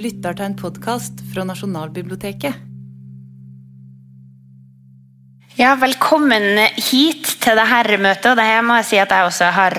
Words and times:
lytter 0.00 0.32
til 0.36 0.48
en 0.48 0.56
podkast 0.56 1.20
fra 1.28 1.44
Nasjonalbiblioteket. 1.44 2.66
Ja, 5.58 5.74
velkommen 5.76 6.56
hit 6.78 7.26
til 7.42 7.58
dette 7.58 7.98
møtet. 8.00 8.30
og 8.30 8.38
Det 8.38 8.46
må 8.64 8.78
jeg 8.78 8.86
si 8.88 9.00
at 9.02 9.12
jeg 9.12 9.28
også 9.28 9.50
har 9.52 9.76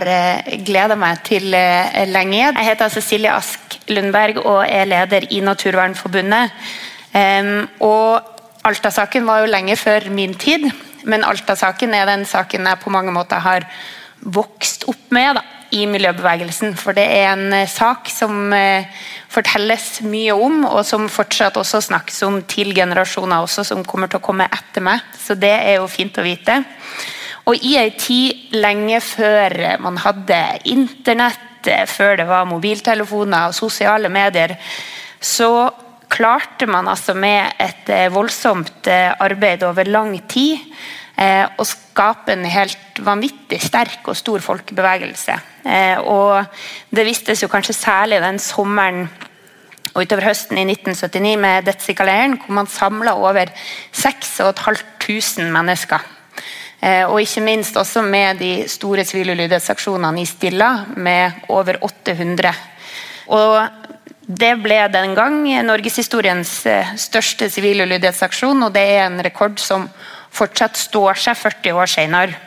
gleda 0.67 0.97
meg 0.99 1.23
til 1.25 1.47
lenge. 1.49 2.43
Jeg 2.51 2.67
heter 2.67 2.93
Cecilie 2.93 3.33
Ask 3.33 3.79
Lundberg 3.89 4.43
og 4.45 4.61
er 4.67 4.85
leder 4.85 5.25
i 5.33 5.41
Naturvernforbundet. 5.41 6.53
Og 7.81 8.21
Alta-saken 8.69 9.25
var 9.25 9.41
jo 9.41 9.49
lenge 9.49 9.75
før 9.75 10.11
min 10.13 10.37
tid, 10.37 10.69
men 11.09 11.25
Alta-saken 11.25 11.97
er 11.97 12.05
den 12.05 12.27
saken 12.29 12.69
jeg 12.69 12.83
på 12.83 12.93
mange 12.93 13.15
måter 13.15 13.41
har 13.41 13.65
vokst 14.21 14.85
opp 14.91 15.09
med 15.09 15.39
da, 15.39 15.41
i 15.71 15.85
miljøbevegelsen. 15.89 16.75
For 16.79 16.95
det 16.97 17.05
er 17.05 17.31
en 17.31 17.55
sak 17.69 18.09
som 18.11 18.53
eh, 18.55 18.87
fortelles 19.31 20.01
mye 20.05 20.35
om, 20.35 20.65
og 20.67 20.83
som 20.87 21.07
fortsatt 21.11 21.59
også 21.59 21.83
snakkes 21.87 22.21
om 22.27 22.41
til 22.49 22.73
generasjoner 22.77 23.45
også, 23.45 23.65
som 23.67 23.85
kommer 23.87 24.11
til 24.11 24.21
å 24.21 24.25
komme 24.25 24.49
etter 24.51 24.83
meg. 24.85 25.03
Så 25.17 25.37
det 25.39 25.53
er 25.55 25.79
jo 25.79 25.89
fint 25.91 26.19
å 26.19 26.25
vite. 26.25 26.61
Og 27.49 27.57
i 27.65 27.75
ei 27.79 27.89
tid 27.97 28.53
lenge 28.53 28.99
før 29.03 29.55
man 29.81 29.97
hadde 30.03 30.41
internett, 30.69 31.47
før 31.89 32.17
det 32.17 32.25
var 32.29 32.49
mobiltelefoner 32.49 33.49
og 33.49 33.57
sosiale 33.57 34.09
medier, 34.13 34.55
så 35.21 35.69
klarte 36.11 36.67
man 36.67 36.89
altså 36.91 37.13
med 37.15 37.53
et 37.61 37.89
voldsomt 38.11 38.89
arbeid 38.91 39.63
over 39.63 39.87
lang 39.87 40.15
tid 40.29 40.59
å 41.21 41.65
skape 41.67 42.33
en 42.33 42.45
helt 42.49 43.01
vanvittig 43.05 43.59
sterk 43.61 44.07
og 44.09 44.17
stor 44.17 44.41
folkebevegelse. 44.41 45.35
Og 46.09 46.47
det 46.89 47.05
vistes 47.05 47.43
jo 47.43 47.49
kanskje 47.51 47.77
særlig 47.77 48.21
den 48.23 48.39
sommeren 48.41 49.05
og 49.91 50.05
utover 50.05 50.29
høsten 50.29 50.55
i 50.61 50.63
1979 50.69 51.35
med 51.41 51.65
Detsika-leiren, 51.67 52.37
hvor 52.39 52.55
man 52.61 52.69
samla 52.71 53.13
over 53.19 53.51
6500 53.91 55.51
mennesker. 55.51 56.05
Og 57.11 57.19
ikke 57.21 57.43
minst 57.45 57.75
også 57.77 58.01
med 58.01 58.39
de 58.39 58.53
store 58.71 59.03
sivil- 59.05 59.33
og 59.33 59.37
ulydighetsaksjonene 59.37 60.23
i 60.23 60.29
Stilla, 60.29 60.71
med 60.95 61.43
over 61.49 61.77
800. 61.83 62.53
Og 63.35 63.67
det 64.25 64.53
ble 64.63 64.79
den 64.93 65.13
gang 65.17 65.43
norgeshistoriens 65.67 66.55
største 66.97 67.51
sivil- 67.51 67.83
og 67.83 67.91
ulydighetsaksjon, 67.91 68.63
og 68.63 68.73
det 68.73 68.87
er 68.95 69.05
en 69.05 69.21
rekord 69.21 69.59
som 69.59 69.89
fortsatt 70.31 70.79
står 70.79 71.19
seg 71.19 71.37
40 71.37 71.77
år 71.77 71.91
senere. 71.91 72.39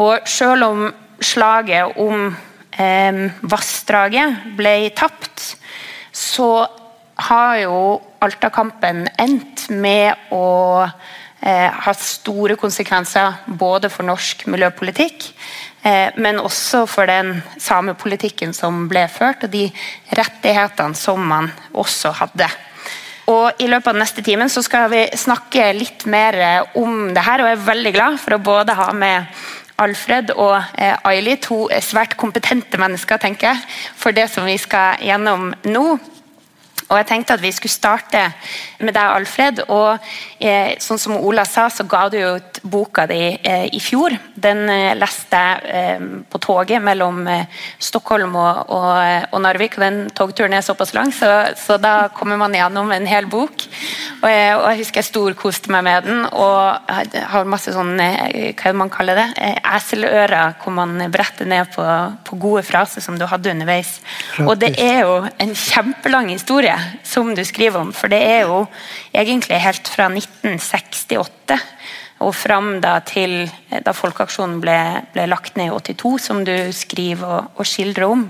Og 0.00 0.26
selv 0.28 0.66
om 0.68 0.86
slaget 1.22 1.98
om 2.02 2.30
eh, 2.78 3.20
vassdraget 3.42 4.54
ble 4.58 4.76
tapt, 4.96 5.54
så 6.14 6.48
har 7.28 7.60
jo 7.62 7.78
Alta-kampen 8.24 9.04
endt 9.20 9.66
med 9.68 10.30
å 10.32 10.46
eh, 11.44 11.68
ha 11.68 11.92
store 11.98 12.56
konsekvenser 12.56 13.42
både 13.60 13.90
for 13.92 14.06
norsk 14.08 14.46
miljøpolitikk, 14.48 15.26
eh, 15.84 16.16
men 16.16 16.40
også 16.40 16.86
for 16.88 17.10
den 17.10 17.36
samepolitikken 17.60 18.56
som 18.56 18.86
ble 18.88 19.04
ført, 19.12 19.44
og 19.44 19.52
de 19.52 19.66
rettighetene 20.16 20.96
som 20.96 21.20
man 21.20 21.52
også 21.76 22.14
hadde. 22.22 22.48
Og 23.30 23.60
I 23.62 23.68
løpet 23.70 23.92
av 23.94 23.98
neste 23.98 24.22
timen 24.24 24.50
så 24.52 24.60
skal 24.64 24.90
vi 24.92 25.04
snakke 25.16 25.70
litt 25.76 26.04
mer 26.10 26.36
om 26.76 27.12
det 27.16 27.24
her, 27.24 27.40
og 27.40 27.48
jeg 27.48 27.58
er 27.58 27.68
veldig 27.68 27.92
glad 27.96 28.18
for 28.20 28.36
å 28.36 28.42
både 28.44 28.76
ha 28.76 28.90
med 28.92 29.44
Alfred 29.82 30.30
og 30.36 30.54
eh, 30.78 30.94
Aili, 31.08 31.34
to 31.42 31.64
svært 31.82 32.14
kompetente 32.20 32.78
mennesker 32.78 33.18
tenker 33.22 33.50
jeg, 33.50 33.62
for 33.98 34.14
det 34.14 34.28
som 34.30 34.46
vi 34.46 34.54
skal 34.60 35.00
gjennom 35.02 35.50
nå. 35.66 35.86
Og 36.90 36.98
jeg 37.00 37.06
tenkte 37.08 37.36
at 37.36 37.42
Vi 37.42 37.52
skulle 37.54 37.72
starte 37.72 38.20
med 38.84 38.92
deg, 38.92 39.04
Alfred. 39.04 39.62
og 39.72 39.98
eh, 40.38 40.74
sånn 40.82 41.00
som 41.00 41.16
Ola 41.16 41.44
sa, 41.48 41.68
så 41.72 41.86
ga 41.88 42.08
du 42.12 42.18
ut 42.18 42.60
boka 42.62 43.06
di 43.08 43.20
eh, 43.40 43.66
i 43.72 43.80
fjor. 43.80 44.12
Den 44.34 44.68
eh, 44.68 44.96
leste 44.98 45.40
jeg 45.40 45.70
eh, 45.72 46.04
på 46.28 46.40
toget 46.42 46.82
mellom 46.84 47.22
eh, 47.30 47.46
Stockholm 47.78 48.36
og, 48.36 48.72
og, 48.74 49.30
og, 49.30 49.38
Narvik. 49.44 49.78
og 49.78 49.84
Den 49.86 50.00
togturen 50.12 50.56
er 50.56 50.66
såpass 50.66 50.92
lang, 50.96 51.12
så, 51.14 51.30
så 51.56 51.78
da 51.80 52.10
kommer 52.12 52.36
man 52.40 52.56
gjennom 52.56 52.92
en 52.92 53.08
hel 53.08 53.28
bok. 53.32 53.64
Og, 54.20 54.28
og 54.28 54.68
Jeg 54.68 54.82
husker 54.82 55.00
jeg 55.00 55.08
storkoste 55.08 55.72
meg 55.72 55.86
med 55.88 56.08
den. 56.10 56.24
Og 56.28 56.92
har 57.32 57.48
masse 57.48 57.72
sånn, 57.72 57.96
hva 57.96 58.74
man 58.76 58.92
kaller 58.92 59.22
det, 59.22 59.28
eselører, 59.64 60.58
hvor 60.60 60.76
man 60.76 60.98
bretter 61.12 61.48
ned 61.48 61.72
på, 61.72 61.84
på 62.28 62.40
gode 62.42 62.64
fraser 62.66 63.04
som 63.04 63.16
du 63.20 63.24
hadde 63.30 63.54
underveis. 63.54 63.96
Og 64.44 64.56
det 64.60 64.74
er 64.80 65.04
jo 65.06 65.20
en 65.40 65.56
kjempelang 65.56 66.32
historie 66.32 66.73
som 67.06 67.34
du 67.34 67.44
skriver 67.44 67.80
om. 67.80 67.92
For 67.96 68.12
det 68.12 68.20
er 68.22 68.46
jo 68.48 68.64
egentlig 69.14 69.60
helt 69.62 69.88
fra 69.88 70.08
1968 70.12 71.58
og 72.24 72.34
fram 72.36 72.78
da 72.80 72.98
til 73.04 73.44
da 73.84 73.92
Folkeaksjonen 73.96 74.60
ble, 74.62 74.78
ble 75.14 75.26
lagt 75.28 75.58
ned 75.58 75.72
i 75.72 75.94
82, 75.94 76.14
som 76.22 76.44
du 76.46 76.54
skriver 76.72 77.26
og, 77.26 77.50
og 77.58 77.68
skildrer 77.68 78.06
om. 78.08 78.28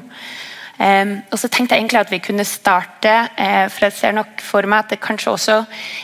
Um, 0.75 1.21
og 1.31 1.39
så 1.39 1.47
tenkte 1.47 1.77
jeg 1.77 1.85
egentlig 1.85 2.01
at 2.01 2.11
vi 2.11 2.19
kunne 2.19 2.45
starte, 2.45 3.11
uh, 3.39 3.67
for 3.71 3.87
jeg 3.87 3.95
ser 3.95 4.15
nok 4.17 4.41
for 4.43 4.67
meg 4.67 4.83
at 4.83 4.95
det 4.95 4.99
kanskje 5.05 5.31
også 5.31 5.59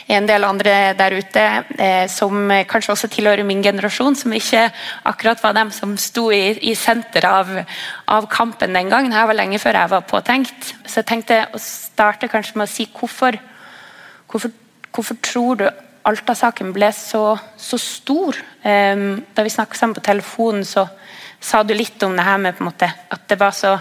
er 0.07 0.15
en 0.15 0.29
del 0.29 0.47
andre 0.47 0.75
der 0.95 1.17
ute 1.17 1.43
uh, 1.75 2.05
som 2.07 2.47
kanskje 2.71 2.93
også 2.93 3.09
tilhører 3.11 3.43
min 3.43 3.63
generasjon, 3.65 4.15
som 4.15 4.31
ikke 4.31 4.69
akkurat 5.11 5.43
var 5.43 5.57
dem 5.59 5.73
som 5.75 5.97
sto 5.99 6.29
i, 6.31 6.55
i 6.71 6.75
senter 6.79 7.27
av, 7.27 7.51
av, 8.07 8.29
kampen 8.31 8.71
den 8.77 8.93
gangen. 8.93 9.11
Her 9.11 9.27
var 9.27 9.41
lenge 9.41 9.59
før 9.59 9.81
jeg 9.81 9.91
var 9.91 10.07
påtenkt. 10.07 10.73
Så 10.85 11.01
jeg 11.01 11.09
tenkte 11.11 11.43
å 11.51 11.59
starte 11.59 12.31
kanskje 12.31 12.61
med 12.61 12.69
å 12.69 12.71
si 12.71 12.87
hvorfor, 12.95 13.35
hvorfor, 14.31 14.55
hvorfor 14.95 15.19
tror 15.19 15.59
du 15.59 15.67
Alta-saken 16.07 16.71
ble 16.73 16.87
så, 16.95 17.35
så 17.59 17.77
stor? 17.77 18.39
Um, 18.63 19.19
da 19.35 19.43
vi 19.43 19.51
snakket 19.51 19.83
sammen 19.83 19.99
på 19.99 20.07
telefonen, 20.07 20.63
så 20.65 20.87
sa 21.43 21.59
du 21.61 21.75
litt 21.75 22.01
om 22.07 22.15
det 22.15 22.23
her 22.23 22.39
med 22.39 22.63
måte, 22.63 22.87
at 22.87 23.27
det 23.27 23.37
var 23.41 23.51
så 23.57 23.75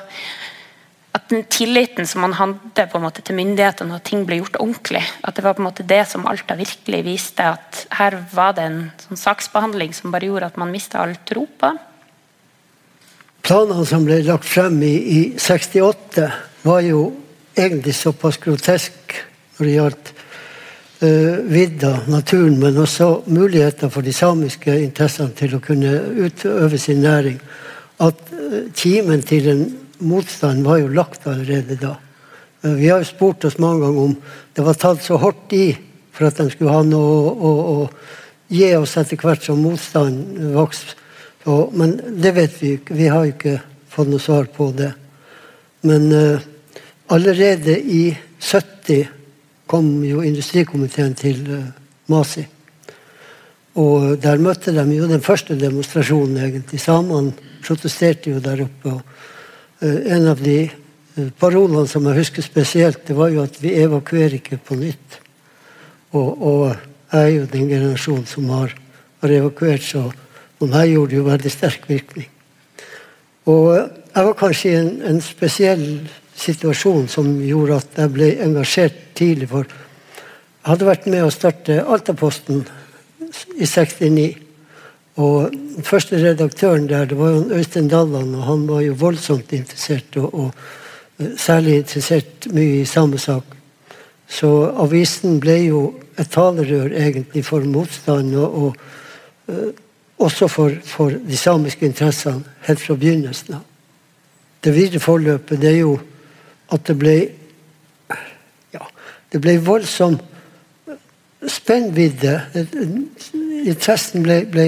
den 1.31 1.45
tilliten 1.49 2.07
som 2.07 2.25
man 2.25 2.35
hadde 2.35 2.87
på 2.91 2.99
en 2.99 3.05
måte 3.05 3.23
til 3.23 3.37
myndighetene, 3.39 3.97
og 3.97 4.05
ting 4.07 4.25
ble 4.27 4.41
gjort 4.41 4.59
ordentlig, 4.61 5.03
at 5.23 5.37
det 5.37 5.45
var 5.45 5.55
på 5.57 5.63
en 5.63 5.69
måte 5.69 5.87
det 5.87 6.03
som 6.11 6.27
Alta 6.29 6.57
virkelig 6.59 7.01
viste. 7.07 7.47
At 7.55 7.85
her 7.99 8.19
var 8.35 8.57
det 8.57 8.67
en 8.67 8.81
sånn 9.05 9.21
saksbehandling 9.21 9.95
som 9.97 10.11
bare 10.15 10.27
gjorde 10.27 10.51
at 10.51 10.59
man 10.61 10.73
mista 10.75 11.03
all 11.03 11.15
tro 11.29 11.47
på. 11.61 11.73
Planene 13.47 13.87
som 13.89 14.05
ble 14.05 14.21
lagt 14.27 14.49
frem 14.49 14.81
i, 14.85 14.95
i 15.17 15.21
68, 15.39 16.27
var 16.67 16.83
jo 16.85 17.05
egentlig 17.57 17.95
såpass 17.97 18.37
grotesk 18.43 19.15
når 19.57 19.67
det 19.67 19.75
gjaldt 19.77 20.11
uh, 20.13 21.37
vidda, 21.49 21.93
naturen, 22.11 22.59
men 22.61 22.79
også 22.83 23.11
muligheter 23.31 23.93
for 23.93 24.05
de 24.05 24.13
samiske 24.13 24.75
interessene 24.83 25.33
til 25.39 25.57
å 25.57 25.63
kunne 25.65 25.95
utøve 26.27 26.79
sin 26.81 27.01
næring, 27.05 27.41
at 28.01 28.21
kimen 28.77 29.23
til 29.29 29.49
en 29.53 29.65
motstanden 30.01 30.65
var 30.65 30.81
jo 30.81 30.89
lagt 30.89 31.27
allerede 31.27 31.77
da. 31.81 31.97
Vi 32.61 32.89
har 32.89 33.01
jo 33.01 33.09
spurt 33.09 33.45
oss 33.49 33.59
mange 33.59 33.87
ganger 33.87 34.03
om 34.03 34.17
det 34.57 34.65
var 34.65 34.77
tatt 34.77 35.05
så 35.05 35.17
hardt 35.21 35.53
i 35.57 35.73
for 36.13 36.29
at 36.29 36.41
de 36.41 36.51
skulle 36.53 36.75
ha 36.75 36.83
noe 36.85 37.13
å, 37.17 37.31
å, 37.33 37.53
å 37.73 38.53
gi 38.53 38.69
oss 38.77 38.99
etter 39.01 39.21
hvert 39.21 39.47
som 39.47 39.63
motstanden 39.65 40.53
vokste. 40.53 40.97
Men 41.73 41.95
det 42.21 42.35
vet 42.37 42.59
vi 42.61 42.75
ikke. 42.77 42.97
Vi 42.99 43.07
har 43.09 43.29
ikke 43.31 43.57
fått 43.89 44.11
noe 44.11 44.21
svar 44.21 44.51
på 44.53 44.69
det. 44.77 44.91
Men 45.89 46.11
uh, 46.13 46.43
allerede 47.15 47.79
i 47.81 48.11
70 48.45 49.07
kom 49.71 49.89
jo 50.05 50.21
industrikomiteen 50.27 51.17
til 51.17 51.41
uh, 51.49 51.63
Masi. 52.13 52.45
Og 53.81 54.19
der 54.21 54.43
møtte 54.43 54.75
de 54.77 54.85
jo 54.93 55.09
den 55.09 55.25
første 55.25 55.57
demonstrasjonen, 55.57 56.43
egentlig. 56.45 56.83
Samene 56.83 57.33
protesterte 57.65 58.35
jo 58.35 58.43
der 58.45 58.67
oppe. 58.67 58.99
og 58.99 59.01
Eh, 59.01 59.40
en 59.81 60.29
av 60.29 60.41
de 60.45 60.59
eh, 60.67 61.31
parolene 61.41 61.89
som 61.89 62.05
jeg 62.09 62.21
husker 62.21 62.45
spesielt, 62.45 63.05
det 63.09 63.17
var 63.17 63.33
jo 63.33 63.45
at 63.45 63.57
vi 63.63 63.77
evakuerer 63.81 64.39
ikke 64.41 64.61
på 64.65 64.77
nytt. 64.81 65.21
Og, 66.13 66.29
og 66.43 66.65
jeg 67.13 67.21
er 67.21 67.33
jo 67.35 67.47
den 67.53 67.71
generasjonen 67.71 68.27
som 68.29 68.51
har, 68.53 68.75
har 69.23 69.37
evakuert, 69.41 69.85
så 69.85 70.09
på 70.61 70.69
meg 70.69 70.93
gjorde 70.93 71.15
det 71.15 71.21
jo 71.21 71.29
veldig 71.31 71.53
sterk 71.53 71.89
virkning. 71.89 72.29
Og 73.49 73.71
jeg 73.75 74.27
var 74.27 74.37
kanskje 74.37 74.71
i 74.71 74.79
en, 74.79 74.91
en, 75.09 75.21
spesiell 75.25 75.87
situasjon 76.37 77.09
som 77.09 77.31
gjorde 77.45 77.79
at 77.81 77.99
jeg 78.03 78.13
ble 78.15 78.29
engasjert 78.45 79.01
tidlig. 79.17 79.49
For 79.51 79.65
jeg 79.65 80.69
hadde 80.69 80.89
vært 80.89 81.09
med 81.09 81.25
å 81.25 81.33
starte 81.33 81.81
Altaposten 81.81 82.63
i 83.57 83.67
69. 83.67 84.50
Og 85.17 85.51
den 85.51 85.85
første 85.85 86.19
redaktøren 86.21 86.89
der 86.89 87.05
det 87.11 87.19
var 87.19 87.31
jo 87.35 87.57
Øystein 87.59 87.89
Dalland, 87.89 88.37
og 88.37 88.43
han 88.45 88.69
var 88.69 88.81
jo 88.81 88.93
voldsomt 88.99 89.53
interessert. 89.53 90.17
Og, 90.17 90.35
og 90.35 90.55
eh, 91.19 91.35
særlig 91.37 91.77
interessert 91.77 92.47
mye 92.53 92.81
i 92.81 92.85
samme 92.85 93.19
sak. 93.19 93.45
Så 94.31 94.49
avisen 94.79 95.41
ble 95.43 95.57
jo 95.65 95.81
et 96.19 96.31
talerør 96.31 96.93
egentlig 96.95 97.43
for 97.45 97.65
motstand, 97.67 98.35
og, 98.37 98.55
og 98.63 98.77
uh, 99.49 99.73
også 100.19 100.49
for, 100.49 100.71
for, 100.85 101.11
de 101.11 101.37
samiske 101.37 101.87
interessene 101.87 102.45
helt 102.69 102.81
fra 102.81 102.95
begynnelsen 102.95 103.57
av. 103.57 103.65
Det 104.65 104.75
videre 104.77 105.01
forløpet 105.01 105.61
det 105.61 105.71
er 105.73 105.81
jo 105.81 105.97
at 106.71 106.87
det 106.87 106.99
ble 107.01 107.15
ja, 108.71 108.85
Det 109.33 109.41
ble 109.41 109.57
voldsom 109.65 110.19
spennvidde. 111.49 112.35
Interessen 113.65 114.23
ble, 114.23 114.45
ble 114.51 114.67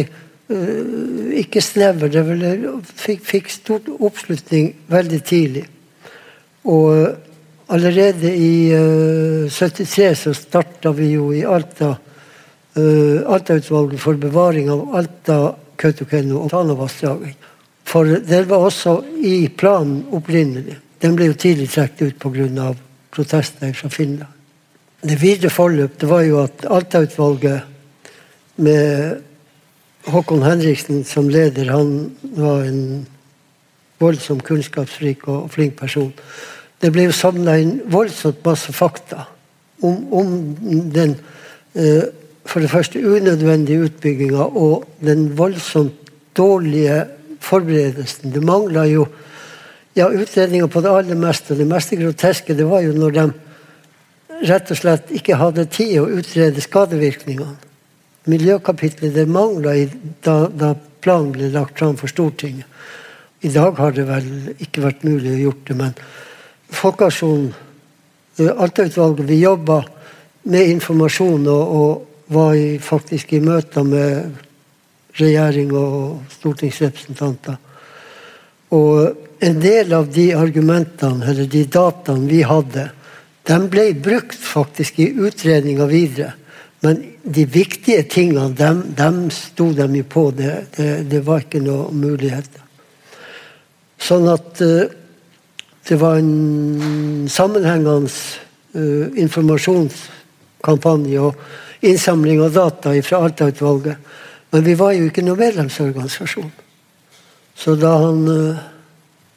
ikke 1.42 1.62
snever. 1.64 2.10
Det 2.12 2.22
ble, 2.26 2.52
fikk, 2.84 3.24
fikk 3.26 3.52
stort 3.52 3.90
oppslutning 3.92 4.72
veldig 4.92 5.20
tidlig. 5.26 5.66
Og 6.68 6.88
uh, 6.92 7.08
allerede 7.72 8.30
i 8.36 8.54
uh, 8.76 9.50
73 9.50 10.12
så 10.24 10.34
starta 10.36 10.92
vi 10.96 11.12
jo 11.16 11.32
i 11.34 11.44
Alta 11.44 11.96
Alta-utvalget 12.72 14.00
for 14.00 14.16
bevaring 14.16 14.70
av 14.72 14.94
Alta, 14.96 15.34
Kautokeino 15.76 16.38
og 16.40 16.54
Tanavassdraget. 16.54 17.50
For 17.84 18.08
det 18.24 18.46
var 18.48 18.64
også 18.64 18.94
i 19.20 19.44
planen 19.52 20.06
opprinnelig. 20.16 20.78
Den 21.02 21.18
ble 21.18 21.28
jo 21.28 21.36
tidlig 21.36 21.68
trukket 21.68 22.14
ut 22.14 22.18
pga. 22.22 22.74
protester 23.12 23.72
fra 23.76 23.88
Finland. 23.92 24.32
Det 25.02 25.20
videre 25.20 25.50
forløp 25.50 25.98
det 26.00 26.08
var 26.08 26.22
jo 26.22 26.38
at 26.40 26.64
Alta-utvalget 26.64 27.60
med 28.56 29.20
Håkon 30.10 30.42
Henriksen 30.42 31.04
som 31.06 31.28
leder, 31.30 31.70
han 31.70 32.16
var 32.34 32.64
en 32.66 33.06
voldsom 34.02 34.40
kunnskapsrik 34.42 35.28
og 35.30 35.50
flink 35.54 35.76
person. 35.78 36.10
Det 36.82 36.90
ble 36.90 37.06
jo 37.06 37.14
samla 37.14 37.54
inn 37.62 37.76
voldsomt 37.90 38.42
masse 38.44 38.74
fakta 38.74 39.28
om, 39.86 40.00
om 40.10 40.32
den 40.94 41.14
eh, 41.78 42.10
for 42.44 42.64
det 42.64 42.72
første 42.72 42.98
unødvendige 42.98 43.86
utbygginga 43.86 44.48
og 44.58 44.88
den 45.04 45.28
voldsomt 45.38 46.10
dårlige 46.36 47.04
forberedelsen. 47.40 48.32
Det 48.34 48.42
mangla 48.42 48.86
jo 48.90 49.06
ja, 49.94 50.08
utredninger 50.08 50.66
på 50.66 50.82
det 50.82 50.90
aller 50.90 51.18
meste. 51.18 51.54
Det 51.54 51.68
meste 51.68 51.96
groteske 52.00 52.56
det 52.58 52.66
var 52.66 52.82
jo 52.82 52.96
når 52.96 53.18
de 53.18 53.26
rett 54.48 54.70
og 54.74 54.78
slett 54.78 55.12
ikke 55.14 55.38
hadde 55.38 55.68
tid 55.70 56.00
å 56.00 56.08
utrede 56.10 56.64
skadevirkningene. 56.64 57.54
Miljøkapitlet 58.30 59.14
det 59.16 59.26
mangla 59.26 59.74
da, 60.22 60.46
da, 60.46 60.74
planen 61.02 61.32
ble 61.34 61.48
lagt 61.50 61.80
fram 61.80 61.96
for 61.98 62.10
Stortinget. 62.10 62.68
I 63.42 63.50
dag 63.50 63.74
har 63.74 63.94
det 63.96 64.04
vel 64.06 64.28
ikke 64.62 64.84
vært 64.84 65.02
mulig 65.02 65.32
å 65.32 65.40
gjøre 65.40 65.64
det, 65.66 65.76
men 65.80 65.96
Folkeaksjonen, 66.72 67.50
eh, 68.38 68.52
Alta-utvalget, 68.54 69.26
vi 69.26 69.40
jobba 69.42 69.82
med 70.48 70.70
informasjon 70.76 71.48
og, 71.50 71.74
og 71.76 72.32
var 72.32 72.54
i, 72.54 72.78
faktisk 72.78 73.34
i 73.34 73.42
møter 73.42 73.84
med 73.84 74.38
regjering 75.18 75.74
og 75.76 76.22
stortingsrepresentanter. 76.38 77.58
Og 78.72 79.42
en 79.42 79.58
del 79.60 79.92
av 79.92 80.08
de 80.14 80.30
argumentene, 80.38 81.26
eller 81.28 81.50
de 81.50 81.64
dataene 81.66 82.30
vi 82.30 82.40
hadde, 82.46 82.86
de 83.42 83.58
ble 83.68 83.88
brukt 83.98 84.38
faktisk 84.38 85.00
i 85.02 85.10
utredninga 85.18 85.88
videre. 85.90 86.36
Men 86.82 87.02
de 87.22 87.44
viktige 87.46 88.02
tingene, 88.10 88.50
dem, 88.58 88.82
dem 88.98 89.30
sto 89.30 89.68
de 89.72 89.86
jo 90.00 90.04
på. 90.08 90.24
Det, 90.34 90.50
det, 90.76 90.88
det 91.10 91.20
var 91.26 91.44
ikke 91.44 91.62
noen 91.62 92.00
muligheter. 92.02 92.62
Sånn 94.02 94.26
at 94.32 94.58
uh, 94.66 94.90
det 95.86 95.98
var 96.00 96.18
en 96.18 97.28
sammenhengende 97.30 98.10
uh, 98.10 99.06
informasjonskampanje 99.22 101.20
og 101.22 101.86
innsamling 101.86 102.42
av 102.42 102.56
data 102.56 102.96
fra 103.06 103.22
Alta-utvalget. 103.28 104.10
Men 104.50 104.66
vi 104.66 104.74
var 104.78 104.96
jo 104.96 105.06
ikke 105.06 105.22
noen 105.22 105.38
medlemsorganisasjon. 105.38 106.50
Så 107.54 107.76
da 107.78 107.94
han 108.02 108.26
uh, 108.26 108.58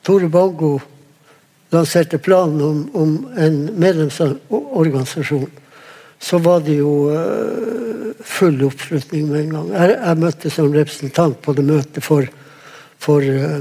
Tore 0.05 0.31
Baggo 0.33 0.79
lanserte 1.73 2.17
planen 2.17 2.61
om, 2.61 2.81
om 2.97 3.13
en 3.37 3.61
medlemsorganisasjon, 3.77 5.45
så 6.19 6.39
var 6.41 6.61
det 6.65 6.77
jo 6.79 6.91
uh, 7.11 8.13
full 8.25 8.63
oppslutning 8.65 9.27
med 9.29 9.39
en 9.41 9.55
gang. 9.55 9.71
Jeg, 9.73 9.95
jeg, 9.97 10.21
møtte 10.23 10.51
som 10.53 10.71
representant 10.73 11.41
på 11.43 11.55
det 11.57 11.65
møtet 11.67 12.05
for, 12.05 12.27
for 13.01 13.25
uh, 13.25 13.59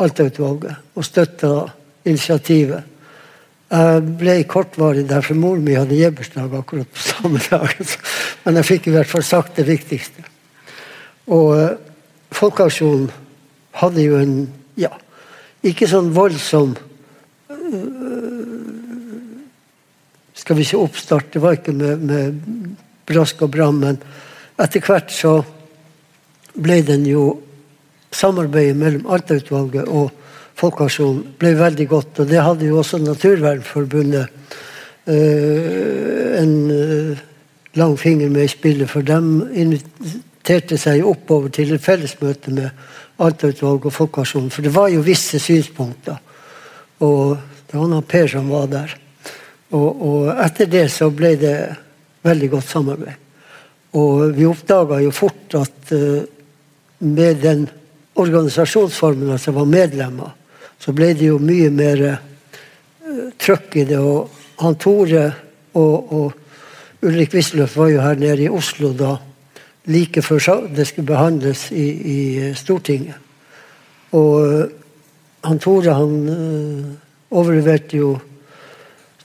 Alta-utvalget 0.00 0.96
og 0.96 1.04
støtta 1.06 1.52
initiativet. 2.08 2.86
Jeg 3.70 4.02
ble 4.18 4.38
kortvarig 4.50 5.04
der, 5.06 5.22
for 5.22 5.38
mor 5.38 5.60
min 5.60 5.78
hadde 5.78 5.98
gebursdag 5.98 6.56
akkurat 6.58 6.88
på 6.90 7.04
samme 7.04 7.42
dag. 7.50 7.94
Men 8.44 8.58
jeg 8.60 8.70
fikk 8.72 8.88
i 8.88 8.96
hvert 8.96 9.10
fall 9.10 9.26
sagt 9.26 9.60
det 9.60 9.68
viktigste. 9.68 10.24
Og 11.30 11.54
uh, 11.54 11.68
Folkeaksjonen 12.34 13.08
hadde 13.80 14.04
jo 14.04 14.18
en 14.18 14.34
ja, 14.78 14.92
ikke 15.66 15.88
sånn 15.90 16.12
voldsom 16.14 16.76
skal 20.40 20.56
vi 20.56 20.64
si 20.64 20.78
oppstart. 20.78 21.32
Det 21.32 21.42
var 21.42 21.58
ikke 21.58 21.74
med, 21.76 22.04
med 22.08 22.40
brask 23.08 23.42
og 23.44 23.52
bram, 23.52 23.80
men 23.82 24.00
etter 24.60 24.84
hvert 24.84 25.12
så 25.14 25.38
ble 26.56 26.82
den 26.86 27.06
jo 27.08 27.28
Samarbeidet 28.10 28.74
mellom 28.74 29.04
Alta-utvalget 29.14 29.86
og 29.86 30.08
Folkeaksjonen 30.58 31.36
ble 31.38 31.52
veldig 31.54 31.84
godt, 31.88 32.18
og 32.18 32.26
det 32.26 32.40
hadde 32.42 32.66
jo 32.66 32.80
også 32.80 32.98
Naturvernforbundet 32.98 34.26
øh, 35.06 36.42
en 36.42 36.70
øh, 36.74 37.20
lang 37.78 37.94
finger 37.98 38.28
med 38.28 38.44
i 38.44 38.50
spillet, 38.50 38.90
for 38.90 39.06
de 39.06 39.20
inviterte 39.54 40.78
seg 40.78 41.06
oppover 41.06 41.54
til 41.54 41.70
et 41.76 41.84
fellesmøte 41.84 42.50
med 42.50 42.68
Alta-utvalget 43.22 43.86
og 43.92 43.94
Folkeaksjonen, 43.94 44.50
for 44.50 44.66
det 44.66 44.74
var 44.74 44.90
jo 44.90 45.06
visse 45.06 45.38
synspunkter. 45.38 46.18
Og 47.00 47.38
det 47.70 47.78
var 47.78 48.00
Per 48.00 48.26
som 48.26 48.50
var 48.50 48.66
der. 48.66 48.96
Og, 49.70 50.02
og, 50.02 50.30
etter 50.42 50.66
det 50.66 50.86
så 50.90 51.10
ble 51.14 51.36
det 51.38 51.54
veldig 52.26 52.48
godt 52.50 52.70
samarbeid. 52.72 53.26
Og 53.98 54.32
vi 54.34 54.46
oppdaga 54.46 54.98
jo 55.02 55.12
fort 55.14 55.54
at 55.58 55.92
uh, 55.94 56.22
med 57.06 57.38
den 57.42 57.64
organisasjonsformen, 58.18 59.30
altså 59.30 59.54
var 59.54 59.70
medlemmer, 59.70 60.34
så 60.80 60.94
ble 60.94 61.12
det 61.14 61.28
jo 61.30 61.38
mye 61.42 61.70
mer 61.74 62.02
uh, 62.02 62.18
trøkk 63.38 63.78
i 63.82 63.86
det. 63.92 63.98
Og 63.98 64.30
han 64.62 64.78
Tore 64.78 65.24
og, 65.78 66.12
og 66.18 67.06
Ulrik 67.06 67.34
Wisløff 67.34 67.76
var 67.78 67.92
jo 67.94 68.02
her 68.02 68.18
nede 68.18 68.46
i 68.46 68.52
Oslo 68.52 68.90
da, 68.94 69.14
like 69.90 70.22
før 70.22 70.66
det 70.74 70.88
skulle 70.90 71.08
behandles 71.08 71.68
i, 71.70 71.86
i 72.14 72.18
Stortinget. 72.58 73.22
Og 74.18 74.34
uh, 74.42 74.66
han 75.46 75.62
Tore 75.62 75.94
han 75.94 76.18
overleverte 77.30 78.02
jo 78.02 78.10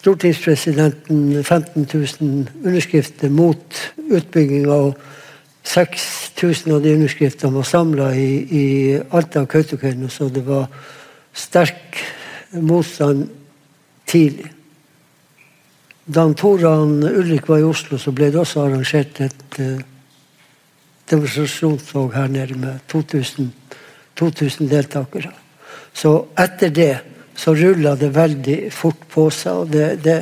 stortingspresidenten 0.05 1.43
15 1.43 1.87
000 2.21 2.47
underskrifter 2.63 3.29
mot 3.29 3.93
utbygginga. 3.97 4.73
Og 4.73 4.97
6000 5.65 6.75
av 6.75 6.83
de 6.83 6.93
underskriftene 6.93 7.55
var 7.55 7.65
samla 7.65 8.11
i, 8.13 8.27
i 8.45 8.65
Alta 9.09 9.41
og 9.41 9.49
Kautokeino, 9.49 10.11
så 10.13 10.27
det 10.29 10.43
var 10.45 10.67
sterk 11.33 11.97
motstand 12.61 13.25
tidlig. 14.05 14.51
Da 16.05 16.27
Toran 16.37 17.01
Ulrik 17.01 17.49
var 17.49 17.63
i 17.63 17.65
Oslo, 17.65 17.97
så 17.97 18.13
ble 18.13 18.29
det 18.29 18.37
også 18.43 18.61
arrangert 18.61 19.23
et 19.25 19.57
uh, 19.57 19.81
demonstrasjonstog 21.09 22.13
her 22.13 22.29
nede 22.29 22.59
med 22.61 22.85
2000, 22.93 23.49
2000 24.21 24.69
deltakere. 24.69 25.33
Så 25.97 26.13
etter 26.37 26.69
det 26.69 26.93
så 27.35 27.53
rulla 27.55 27.95
det 27.99 28.13
veldig 28.15 28.59
fort 28.73 29.07
på 29.11 29.29
seg. 29.33 29.63
og 29.63 29.71
det, 29.73 29.87
det 30.03 30.19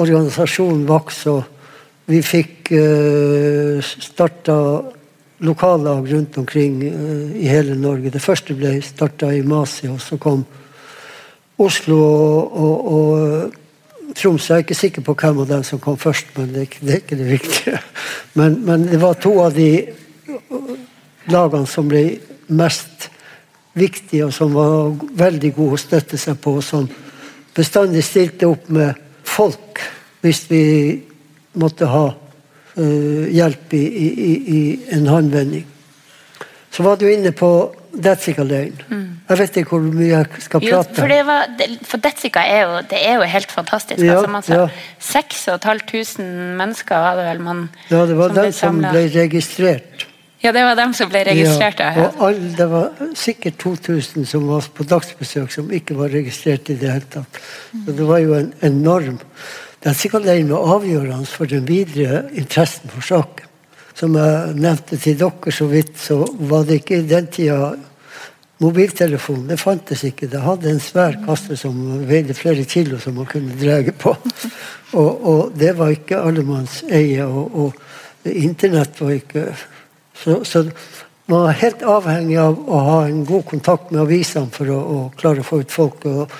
Organisasjonen 0.00 0.86
vokste, 0.88 1.34
og 1.34 2.08
vi 2.08 2.22
fikk 2.24 2.70
uh, 2.72 3.80
starta 3.84 4.56
lokallag 5.44 6.08
rundt 6.08 6.38
omkring 6.40 6.78
uh, 6.80 7.36
i 7.36 7.44
hele 7.50 7.76
Norge. 7.76 8.12
Det 8.14 8.22
første 8.24 8.56
ble 8.56 8.78
starta 8.84 9.28
i 9.36 9.42
Masi, 9.44 9.90
og 9.92 10.00
så 10.00 10.16
kom 10.16 10.46
Oslo 11.60 11.98
og, 12.00 12.56
og, 12.56 12.92
og 12.94 14.14
Tromsø. 14.16 14.54
Jeg 14.54 14.56
er 14.56 14.64
ikke 14.64 14.78
sikker 14.78 15.04
på 15.04 15.14
hvem 15.20 15.42
av 15.44 15.50
dem 15.52 15.64
som 15.66 15.80
kom 15.82 15.98
først, 16.00 16.32
men 16.38 16.54
det, 16.54 16.66
det 16.80 16.96
er 16.96 17.02
ikke 17.02 17.20
det 17.20 17.28
viktige. 17.30 17.80
Men, 18.34 18.60
men, 18.64 18.88
det 18.88 19.00
var 19.02 19.20
to 19.20 19.36
av 19.44 19.54
de 19.54 19.70
lagene 21.30 21.68
som 21.68 21.88
ble 21.90 22.04
mest 22.48 23.10
viktige, 23.80 24.26
og 24.28 24.34
som 24.36 24.52
var 24.54 24.92
veldig 25.24 25.52
god 25.56 25.76
å 25.76 25.80
støtte 25.80 26.20
seg 26.20 26.38
på. 26.42 26.58
Som 26.64 26.88
bestandig 27.56 28.04
stilte 28.06 28.48
opp 28.50 28.68
med 28.72 28.98
folk 29.26 29.82
hvis 30.20 30.44
vi 30.50 30.64
måtte 31.60 31.88
ha 31.90 32.06
uh, 32.12 33.26
hjelp 33.32 33.74
i, 33.74 33.84
i, 33.84 34.32
i, 34.56 34.62
en 34.94 35.08
håndvending. 35.10 35.66
Så 36.70 36.84
var 36.86 37.00
du 37.00 37.08
inne 37.10 37.32
på 37.34 37.50
Detsika-løgn. 37.90 38.76
Mm. 38.86 39.06
Jeg 39.30 39.38
vet 39.40 39.56
ikke 39.60 39.74
hvor 39.74 39.82
mye 39.82 40.10
jeg 40.10 40.42
skal 40.44 40.62
prate. 40.62 40.76
om. 40.76 40.98
for, 41.00 41.14
var, 41.26 41.72
for 41.90 42.02
Detsika 42.04 42.44
er 42.46 42.60
jo, 42.62 42.76
det 42.92 43.00
er 43.00 43.16
jo 43.18 43.26
helt 43.32 43.50
fantastisk. 43.50 44.02
Ja, 44.04 44.20
altså, 44.20 44.30
man 44.30 44.46
sa, 44.46 44.60
ja. 44.60 44.68
6500 45.02 46.54
mennesker 46.60 47.02
var 47.02 47.18
det 47.18 47.26
vel 47.32 47.42
man 47.48 47.64
Ja, 47.90 48.04
det 48.06 48.18
var 48.20 48.36
den 48.36 48.54
som 48.54 48.78
ble 48.84 49.08
registrert. 49.16 50.06
Ja, 50.40 50.52
det 50.56 50.62
var 50.64 50.76
dem 50.78 50.92
som 50.96 51.10
ble 51.12 51.20
registrert? 51.28 51.82
Ja, 51.84 52.06
og 52.08 52.22
all, 52.24 52.38
Det 52.56 52.66
var 52.70 52.92
sikkert 53.18 53.58
2000 53.60 54.24
som 54.26 54.46
var 54.48 54.64
på 54.74 54.86
dagsbesøk 54.88 55.52
som 55.52 55.72
ikke 55.72 55.98
var 55.98 56.08
registrert 56.08 56.70
i 56.72 56.78
det 56.80 56.92
hele 56.94 57.10
tatt. 57.12 57.42
Så 57.84 57.96
det 57.96 58.06
var 58.08 58.22
jo 58.24 58.38
en 58.38 58.54
enorm 58.64 59.18
den 59.80 59.94
signaleringen 59.96 60.52
var 60.52 60.74
avgjørende 60.74 61.28
for 61.28 61.48
den 61.48 61.64
videre 61.68 62.26
interessen 62.36 62.90
for 62.92 63.04
saken. 63.04 63.46
Som 63.96 64.16
jeg 64.16 64.56
nevnte 64.60 64.98
til 65.00 65.16
dere 65.20 65.52
så 65.52 65.68
vidt, 65.70 65.94
så 66.00 66.18
var 66.50 66.66
det 66.68 66.82
ikke 66.82 66.98
i 67.00 67.06
den 67.08 67.30
tida 67.32 67.70
mobiltelefon. 68.60 69.46
Det 69.48 69.56
fantes 69.60 70.04
ikke. 70.04 70.28
Det 70.28 70.42
hadde 70.44 70.68
en 70.70 70.82
svær 70.84 71.16
kasse 71.24 71.56
som 71.56 71.78
veide 72.08 72.36
flere 72.36 72.66
kilo 72.68 73.00
som 73.00 73.16
man 73.16 73.28
kunne 73.28 73.56
dra 73.60 73.80
på. 74.04 74.14
Og, 74.92 75.26
og, 75.32 75.42
det 75.56 75.72
var 75.78 75.94
ikke 75.94 76.20
allemannseie. 76.28 77.24
Og, 77.24 77.56
og, 77.64 77.80
internett 78.28 78.98
var 79.00 79.14
ikke 79.16 79.46
så, 80.22 80.44
så, 80.44 80.64
man 81.30 81.44
var 81.46 81.58
helt 81.60 81.82
avhengig 81.86 82.38
av 82.42 82.56
å 82.58 82.78
ha 82.86 82.96
en 83.06 83.24
god 83.24 83.44
kontakt 83.46 83.92
med 83.92 84.02
avisene 84.02 84.50
for 84.50 84.70
å, 84.72 84.78
å 84.80 85.02
klare 85.16 85.44
å 85.44 85.46
få 85.46 85.60
ut 85.62 85.70
folk. 85.72 86.06
Og 86.10 86.32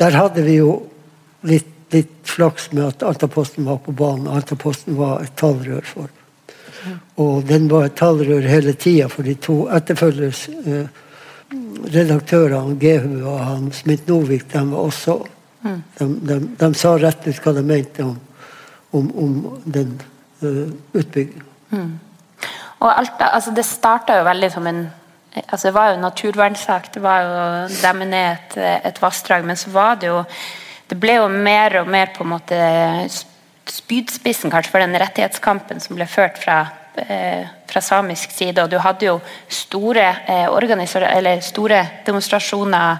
der 0.00 0.16
hadde 0.16 0.44
vi 0.46 0.54
jo 0.56 0.70
litt, 1.48 1.68
litt 1.92 2.14
flaks 2.24 2.70
med 2.72 2.86
at 2.86 3.04
Altaposten 3.04 3.68
var 3.68 3.82
på 3.84 3.92
banen. 3.92 4.30
Altaposten 4.32 4.96
var 4.96 5.20
et 5.26 5.36
tallrør 5.36 5.84
for. 5.84 6.08
Og 7.20 7.44
den 7.44 7.68
var 7.68 7.88
et 7.88 7.98
tallrør 7.98 8.48
hele 8.48 8.72
tida 8.78 9.08
for 9.12 9.26
de 9.26 9.34
to 9.42 9.58
etterfølgers 9.74 10.46
eh, 10.48 11.04
redaktørene, 11.92 12.76
Gehu 12.80 13.24
og 13.26 13.38
han 13.42 13.70
Smith 13.76 14.08
Novik, 14.08 14.48
de 14.52 14.62
var 14.70 14.90
også 14.90 15.16
mm. 15.64 15.78
de, 15.98 16.08
de, 16.30 16.40
de, 16.60 16.68
sa 16.76 16.96
rett 17.00 17.28
ut 17.28 17.40
hva 17.44 17.54
de 17.56 17.64
mente 17.66 18.04
om, 18.04 18.16
om, 18.96 19.08
om 19.24 19.38
den 19.64 19.96
uh, 20.42 20.68
utbyggingen. 20.92 21.46
Mm. 21.72 21.96
Og 22.78 22.88
alt, 22.92 23.20
altså 23.20 23.52
det 23.54 23.66
starta 23.66 24.18
jo 24.18 24.26
veldig 24.28 24.50
som 24.54 24.66
en 24.70 24.86
altså 25.38 25.68
Det 25.68 25.74
var 25.74 25.88
jo 25.88 25.94
en 25.94 26.06
naturvernsak. 26.06 26.88
Det 26.94 27.02
var 27.02 27.22
jo 27.22 27.34
demme 27.82 28.06
ned 28.08 28.30
et, 28.32 28.56
et 28.88 29.02
vassdrag. 29.02 29.44
Men 29.44 29.56
så 29.56 29.70
var 29.70 30.00
det 30.00 30.08
jo 30.08 30.24
Det 30.88 30.96
ble 30.98 31.18
jo 31.18 31.28
mer 31.28 31.82
og 31.82 31.88
mer 31.88 32.14
på 32.16 32.24
en 32.24 32.32
måte 32.32 32.58
spydspissen 33.68 34.50
kanskje 34.50 34.72
for 34.72 34.80
den 34.80 34.96
rettighetskampen 34.96 35.82
som 35.84 35.98
ble 35.98 36.06
ført 36.08 36.40
fra 36.40 36.62
Eh, 37.06 37.46
fra 37.66 37.80
samisk 37.80 38.30
side. 38.30 38.62
Og 38.62 38.70
du 38.70 38.78
hadde 38.78 39.06
jo 39.06 39.20
store, 39.48 40.06
eh, 40.26 41.40
store 41.40 41.88
demonstrasjoner 42.06 42.96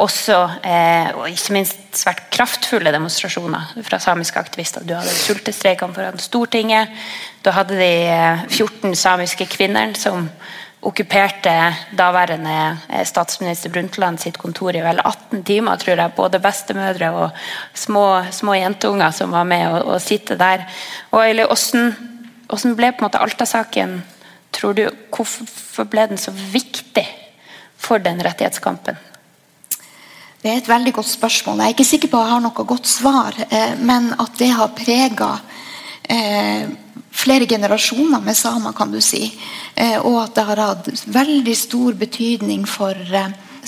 også, 0.00 0.38
eh, 0.64 1.10
og 1.16 1.28
ikke 1.28 1.54
minst 1.56 1.98
svært 1.98 2.22
kraftfulle 2.32 2.92
demonstrasjoner 2.94 3.74
fra 3.86 3.98
samiske 4.02 4.40
aktivister. 4.40 4.84
Du 4.86 4.94
hadde 4.96 5.12
sultestreikene 5.12 5.96
foran 5.96 6.22
Stortinget. 6.22 6.88
Du 7.44 7.50
hadde 7.54 7.76
de 7.78 7.92
14 8.48 8.94
samiske 8.96 9.46
kvinnene 9.50 9.98
som 9.98 10.28
okkuperte 10.80 11.52
daværende 11.92 13.04
statsminister 13.04 13.72
Brundtland 13.72 14.20
sitt 14.22 14.38
kontor 14.40 14.76
i 14.76 14.84
vel 14.84 15.02
18 15.04 15.42
timer, 15.44 15.76
tror 15.76 16.00
jeg. 16.00 16.14
Både 16.16 16.40
bestemødre 16.40 17.10
og 17.12 17.42
små, 17.76 18.06
små 18.32 18.56
jentunger 18.56 19.12
som 19.12 19.36
var 19.36 19.44
med 19.44 19.66
og, 19.68 19.92
å 19.96 20.00
sitte 20.00 20.38
der. 20.40 20.64
Og 21.12 21.28
hvordan 21.44 21.92
hvordan 22.50 22.74
ble 22.74 22.90
på 22.90 23.04
en 23.04 23.06
måte 23.06 23.20
Alta-saken 23.22 24.00
tror 24.50 24.74
du, 24.74 24.88
Hvorfor 25.14 25.86
ble 25.86 26.08
den 26.10 26.18
så 26.18 26.32
viktig 26.34 27.06
for 27.78 28.02
den 28.02 28.18
rettighetskampen? 28.24 28.98
Det 30.40 30.48
er 30.48 30.56
et 30.62 30.68
veldig 30.70 30.94
godt 30.96 31.08
spørsmål. 31.10 31.58
Jeg 31.60 31.68
er 31.68 31.74
ikke 31.74 31.84
sikker 31.84 32.08
på 32.08 32.16
at 32.16 32.24
jeg 32.24 32.32
har 32.32 32.40
noe 32.40 32.64
godt 32.64 32.88
svar. 32.88 33.36
Eh, 33.44 33.74
men 33.84 34.06
at 34.16 34.38
det 34.40 34.48
har 34.56 34.70
prega 34.72 35.34
eh, 36.08 36.70
flere 37.12 37.44
generasjoner 37.44 38.22
med 38.24 38.38
samer, 38.38 38.72
kan 38.72 38.88
du 38.88 39.02
si. 39.04 39.26
Eh, 39.74 39.98
og 39.98 40.16
at 40.22 40.38
det 40.38 40.44
har 40.48 40.62
hatt 40.64 40.88
veldig 41.12 41.56
stor 41.60 41.98
betydning 42.00 42.64
for 42.64 42.96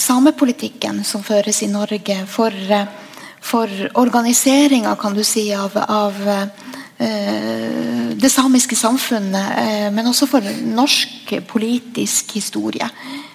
samepolitikken 0.00 1.02
som 1.04 1.20
føres 1.26 1.60
i 1.60 1.68
Norge. 1.68 2.16
For, 2.24 2.56
for 3.44 3.76
organiseringa, 4.00 4.96
kan 4.96 5.12
du 5.12 5.20
si, 5.28 5.50
av, 5.52 5.76
av 5.76 6.16
det 8.22 8.30
samiske 8.30 8.76
samfunnet, 8.78 9.90
men 9.92 10.06
også 10.06 10.28
for 10.30 10.44
norsk 10.70 11.32
politisk 11.50 12.36
historie. 12.38 12.86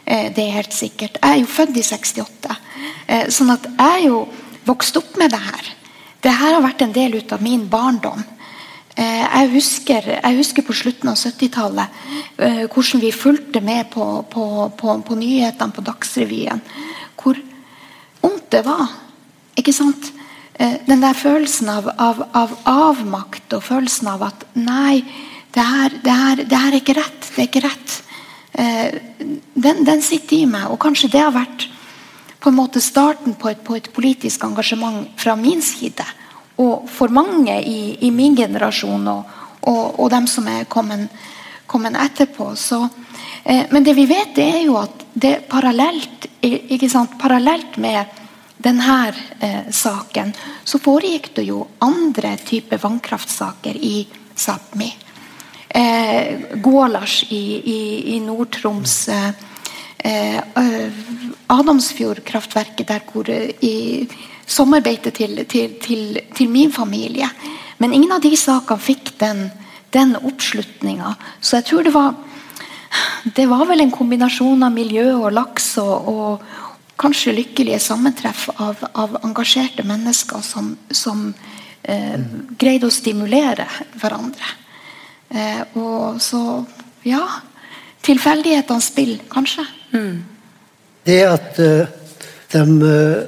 Det 0.07 0.39
er 0.39 0.55
helt 0.55 0.73
sikkert. 0.73 1.19
Jeg 1.19 1.33
er 1.35 1.41
jo 1.41 1.49
født 1.51 1.81
i 1.81 1.83
68, 1.83 2.56
sånn 3.31 3.53
at 3.53 3.67
jeg 3.71 4.07
jo 4.09 4.23
vokst 4.67 4.97
opp 4.99 5.15
med 5.19 5.31
det 5.31 5.39
her. 5.39 5.69
Det 6.23 6.33
her 6.33 6.57
har 6.57 6.65
vært 6.65 6.81
en 6.83 6.95
del 6.95 7.15
ut 7.21 7.31
av 7.31 7.43
min 7.45 7.63
barndom. 7.71 8.23
Jeg 8.97 9.51
husker, 9.53 10.07
jeg 10.17 10.37
husker 10.39 10.65
på 10.65 10.75
slutten 10.75 11.11
av 11.11 11.15
70-tallet 11.15 11.99
hvordan 12.73 13.03
vi 13.03 13.11
fulgte 13.13 13.61
med 13.63 13.91
på, 13.93 14.05
på, 14.33 14.45
på, 14.75 14.95
på 15.05 15.17
nyhetene 15.19 15.75
på 15.75 15.85
Dagsrevyen. 15.85 16.63
Hvor 17.15 17.39
vondt 18.21 18.49
det 18.51 18.63
var. 18.65 18.89
Ikke 19.57 19.73
sant? 19.75 20.11
Eh, 20.59 20.79
den 20.87 21.01
der 21.01 21.13
følelsen 21.13 21.69
av, 21.69 21.89
av, 21.97 22.23
av, 22.33 22.53
avmakt 22.65 23.53
og 23.53 23.65
følelsen 23.67 24.09
av 24.09 24.25
at 24.31 24.45
Nei, 24.57 25.03
det 25.53 25.63
her, 25.63 25.93
det, 26.03 26.13
her, 26.13 26.43
det 26.43 26.61
her, 26.61 26.71
er 26.71 26.79
ikke 26.81 26.97
rett. 26.97 27.29
Det 27.29 27.43
er 27.43 27.49
ikke 27.49 27.65
rett. 27.65 27.97
Eh, 28.57 28.97
den, 29.53 29.83
den, 29.85 30.01
sitter 30.01 30.39
i 30.39 30.47
meg. 30.49 30.69
Og 30.73 30.79
kanskje 30.81 31.11
det 31.13 31.21
har 31.21 31.35
vært 31.35 31.67
på 32.47 32.51
en 32.51 32.55
måte 32.55 32.79
starten 32.79 33.33
på 33.35 33.49
et, 33.49 33.59
på 33.59 33.75
et 33.75 33.87
politisk 33.91 34.45
engasjement 34.47 35.09
fra 35.19 35.33
min 35.35 35.59
side. 35.59 36.05
Og 36.63 36.85
for 36.87 37.11
mange 37.11 37.57
i, 37.59 37.97
i 38.07 38.11
min 38.15 38.37
generasjon 38.39 39.03
og, 39.11 39.33
og, 39.67 39.99
og, 39.99 40.05
dem 40.13 40.29
som 40.31 40.47
er 40.47 40.63
kommet, 40.71 41.11
kommet 41.67 41.97
etterpå. 41.99 42.53
Så, 42.55 42.79
eh, 43.43 43.65
men 43.75 43.83
det 43.83 43.97
vi 43.97 44.05
vet, 44.07 44.31
det 44.37 44.45
er 44.47 44.63
jo 44.63 44.77
at 44.79 45.03
det 45.11 45.33
parallelt, 45.51 46.29
sant, 46.87 47.17
parallelt 47.19 47.75
med 47.83 48.15
denne 48.63 48.95
eh, 49.43 49.67
saken, 49.67 50.31
så 50.63 50.79
foregikk 50.79 51.33
det 51.35 51.49
jo 51.49 51.65
andre 51.83 52.37
typer 52.47 52.79
vannkraftsaker 52.79 53.75
i 53.75 54.07
Sápmi. 54.39 54.93
Eh, 55.67 56.47
Gålars 56.63 57.25
i, 57.27 57.43
i, 57.59 57.79
i 58.15 58.23
Nord-Troms. 58.23 59.01
Eh, 59.11 59.31
eh 60.55 61.26
Adamsfjord-kraftverket 61.47 62.89
der 62.89 63.03
hvor 63.11 63.29
eh, 63.31 63.53
i 63.61 64.07
sommerbeite 64.47 65.11
til, 65.11 65.43
til, 65.45 65.75
til, 65.83 66.19
til, 66.35 66.49
min 66.49 66.71
familie. 66.71 67.29
Men 67.77 67.93
ingen 67.93 68.11
av 68.11 68.23
de 68.23 68.33
sakene 68.37 68.81
fikk 68.81 69.13
den, 69.19 69.49
den 69.93 70.15
oppslutninga. 70.15 71.15
Så 71.41 71.59
jeg 71.59 71.69
tror 71.69 71.83
det 71.83 71.93
var 71.95 72.15
det 73.35 73.45
var 73.49 73.65
vel 73.67 73.83
en 73.83 73.91
kombinasjon 73.91 74.63
av 74.63 74.71
miljø 74.73 75.09
og 75.17 75.33
laks 75.35 75.75
og, 75.83 76.07
og, 76.07 76.47
kanskje 76.97 77.35
lykkelige 77.37 77.77
sammentreff 77.83 78.47
av, 78.57 78.79
av 78.97 79.19
engasjerte 79.21 79.83
mennesker 79.85 80.41
som, 80.41 80.71
som 80.89 81.27
eh, 81.83 82.15
greide 82.57 82.89
å 82.89 82.95
stimulere 82.95 83.67
hverandre. 84.01 84.49
Eh, 85.29 85.61
og 85.77 86.17
så 86.23 86.63
ja 87.05 87.21
Tilfeldighetenes 88.07 88.87
spill, 88.87 89.17
kanskje. 89.29 89.67
Mm. 89.91 90.36
Det 91.07 91.21
at 91.23 91.61
uh, 91.63 91.87
de 92.51 92.63
uh, 92.83 93.23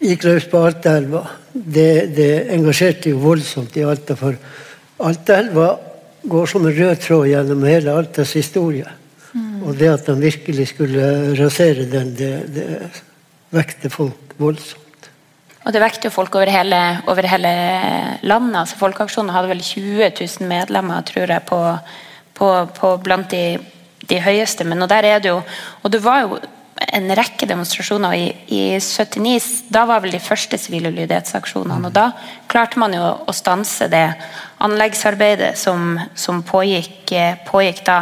gikk 0.00 0.24
løs 0.24 0.48
på 0.48 0.62
Altaelva, 0.64 1.26
det, 1.52 2.14
det 2.16 2.30
engasjerte 2.54 3.12
jo 3.12 3.20
voldsomt 3.22 3.76
i 3.76 3.84
Alta. 3.84 4.16
For 4.16 4.36
Altaelva 5.04 5.68
går 6.28 6.50
som 6.50 6.66
en 6.66 6.74
rød 6.74 7.04
tråd 7.04 7.28
gjennom 7.30 7.68
hele 7.68 7.94
Altas 7.94 8.34
historie. 8.38 8.88
Mm. 9.32 9.62
Og 9.68 9.76
det 9.78 9.92
at 9.92 10.08
de 10.08 10.16
virkelig 10.20 10.70
skulle 10.72 11.08
rasere 11.38 11.88
den, 11.90 12.14
det, 12.16 12.32
det 12.54 12.68
vekte 13.54 13.90
folk 13.92 14.36
voldsomt. 14.40 14.84
Og 15.66 15.74
det 15.74 15.82
vekte 15.82 16.08
jo 16.08 16.14
folk 16.14 16.36
over 16.38 16.48
hele, 16.48 16.78
over 17.10 17.26
hele 17.28 17.50
landet. 18.22 18.56
altså 18.56 18.78
Folkeaksjonen 18.80 19.34
hadde 19.34 19.50
vel 19.50 19.60
20 19.62 20.12
000 20.20 20.48
medlemmer, 20.48 21.02
tror 21.04 21.28
jeg, 21.28 21.44
på, 21.48 21.58
på, 22.38 22.52
på 22.78 22.92
blant 23.04 23.30
de, 23.30 23.58
de, 24.08 24.20
høyeste. 24.24 24.64
Men 24.64 24.82
og 24.82 24.88
der 24.88 25.04
er 25.04 25.18
det 25.18 25.28
jo 25.28 25.42
Og 25.82 25.92
det 25.92 26.00
var 26.04 26.22
jo 26.22 26.38
en 26.92 27.10
rekke 27.16 27.46
demonstrasjoner. 27.48 28.14
I, 28.14 28.26
i 28.54 28.60
79 28.80 29.70
da 29.72 29.84
var 29.88 30.02
vel 30.04 30.14
de 30.14 30.22
første 30.22 30.58
sivile 30.60 30.92
ulydighetsaksjonene. 30.92 31.90
Og 31.90 31.94
da 31.94 32.10
klarte 32.50 32.80
man 32.80 32.94
jo 32.96 33.02
å 33.02 33.34
stanse 33.36 33.90
det 33.92 34.06
anleggsarbeidet 34.64 35.54
som, 35.58 35.98
som 36.18 36.42
pågikk, 36.46 37.14
pågikk 37.48 37.84
da. 37.86 37.98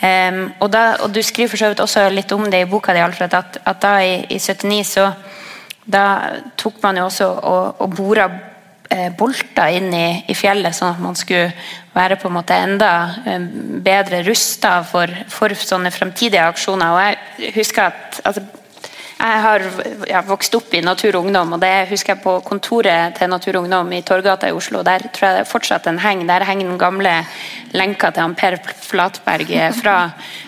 Um, 0.00 0.46
og, 0.62 0.70
da, 0.72 0.84
og, 1.04 1.10
Du 1.12 1.20
skriver 1.22 1.52
for 1.52 1.60
så 1.60 1.68
vidt 1.72 1.82
også 1.84 2.06
litt 2.08 2.32
om 2.32 2.46
det 2.50 2.62
i 2.64 2.68
boka 2.68 2.94
di, 2.96 3.02
Alfred, 3.04 3.34
at, 3.36 3.60
at 3.68 3.82
da 3.82 3.98
i, 4.00 4.14
i, 4.32 4.38
79 4.40 4.78
så 4.88 5.10
da 5.90 6.04
tok 6.56 6.78
man 6.82 7.00
jo 7.00 7.04
også 7.08 7.26
og, 7.28 7.82
og 7.82 7.96
bora 7.98 8.28
eh, 8.90 9.10
bolter 9.16 9.76
inn 9.78 9.92
i, 9.94 10.06
i, 10.28 10.36
fjellet, 10.36 10.74
sånn 10.76 10.94
at 10.94 11.02
man 11.02 11.18
skulle 11.18 11.50
være 11.94 12.18
på 12.20 12.28
en 12.28 12.36
måte 12.36 12.56
enda 12.58 12.92
eh, 13.24 13.42
bedre 13.86 14.22
rusta 14.26 14.80
for, 14.86 15.12
for, 15.30 15.54
sånne 15.54 15.92
fremtidige 15.94 16.46
aksjoner. 16.50 16.94
og 16.94 17.04
jeg 17.04 17.54
husker 17.56 17.90
at 17.90 18.20
altså, 18.24 18.46
jeg 19.20 19.40
har 19.44 19.62
ja, 20.08 20.20
vokst 20.24 20.54
opp 20.56 20.72
i 20.72 20.80
Natur 20.80 21.18
og 21.18 21.26
Ungdom, 21.26 21.50
og 21.52 21.60
det 21.60 21.90
husker 21.90 22.14
jeg 22.14 22.22
på 22.22 22.38
kontoret 22.46 23.18
til 23.18 23.28
Natur 23.28 23.58
og 23.58 23.66
Ungdom 23.66 23.90
i 23.92 24.00
Torgata 24.06 24.48
i 24.48 24.54
Oslo. 24.56 24.80
Der 24.86 25.04
tror 25.12 25.26
jeg 25.28 25.42
det 25.42 25.50
fortsatt 25.50 25.90
en 25.90 26.00
heng. 26.00 26.22
Der 26.28 26.46
henger 26.48 26.70
den 26.70 26.80
gamle 26.80 27.12
lenka 27.76 28.08
til 28.16 28.32
Per 28.40 28.56
Flatberg 28.80 29.52
fra, 29.76 29.96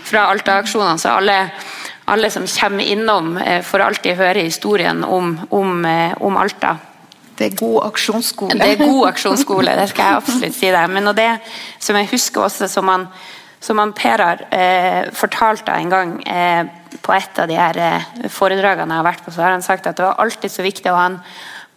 fra 0.08 0.24
Alta-aksjonene. 0.32 0.96
Så 0.96 1.12
alle, 1.12 1.36
alle, 2.08 2.32
som 2.32 2.48
kommer 2.48 2.88
innom, 2.94 3.36
eh, 3.44 3.60
får 3.60 3.84
alltid 3.90 4.16
høre 4.16 4.48
historien 4.48 5.04
om, 5.04 5.34
om, 5.50 5.84
eh, 5.84 6.16
om 6.24 6.40
Alta. 6.40 6.78
Det 7.38 7.48
er 7.48 7.56
god 7.58 7.86
aksjonsskole. 7.88 8.56
Det 8.58 8.68
er 8.74 8.82
god 8.82 9.06
aksjonsskole, 9.08 9.74
det 9.78 9.88
skal 9.90 10.08
jeg 10.08 10.20
absolutt 10.20 10.56
si 10.56 10.70
deg. 10.72 10.90
Men 10.92 11.10
det 11.16 11.30
som 11.82 11.96
jeg 11.98 12.10
husker 12.12 12.46
også, 12.46 12.68
som 12.70 12.90
han, 12.92 13.06
som 13.62 13.80
han 13.80 13.94
Per 13.96 14.24
har 14.24 14.44
eh, 14.52 15.10
fortalte 15.16 15.74
en 15.74 15.92
gang 15.92 16.16
eh, 16.28 16.64
på 17.02 17.14
et 17.16 17.40
av 17.40 17.48
de 17.50 17.56
her 17.58 17.78
eh, 17.80 18.08
foredragene 18.32 18.92
jeg 18.92 19.02
har 19.02 19.08
vært 19.08 19.24
på, 19.24 19.34
så 19.34 19.46
har 19.46 19.56
han 19.56 19.64
sagt 19.64 19.88
at 19.88 19.98
det 19.98 20.06
var 20.06 20.20
alltid 20.22 20.52
så 20.52 20.66
viktig 20.66 20.92
å 20.92 20.98
ha 20.98 21.06
en 21.10 21.20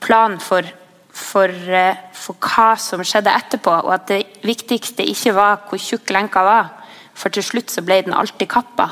plan 0.03 0.35
for, 0.43 0.67
for, 1.15 1.50
eh, 1.50 2.03
for 2.13 2.38
hva 2.41 2.74
som 2.81 3.03
skjedde 3.05 3.33
etterpå, 3.39 3.79
og 3.85 3.93
at 3.95 4.09
det 4.12 4.21
viktigste 4.45 5.07
ikke 5.07 5.38
var 5.38 5.63
hvor 5.69 5.81
tjukk 5.81 6.12
lenka 6.13 6.43
var, 6.45 6.75
for 7.15 7.31
til 7.31 7.45
slutt 7.47 7.71
så 7.71 7.85
ble 7.85 8.01
den 8.05 8.17
alltid 8.17 8.50
kappa. 8.51 8.91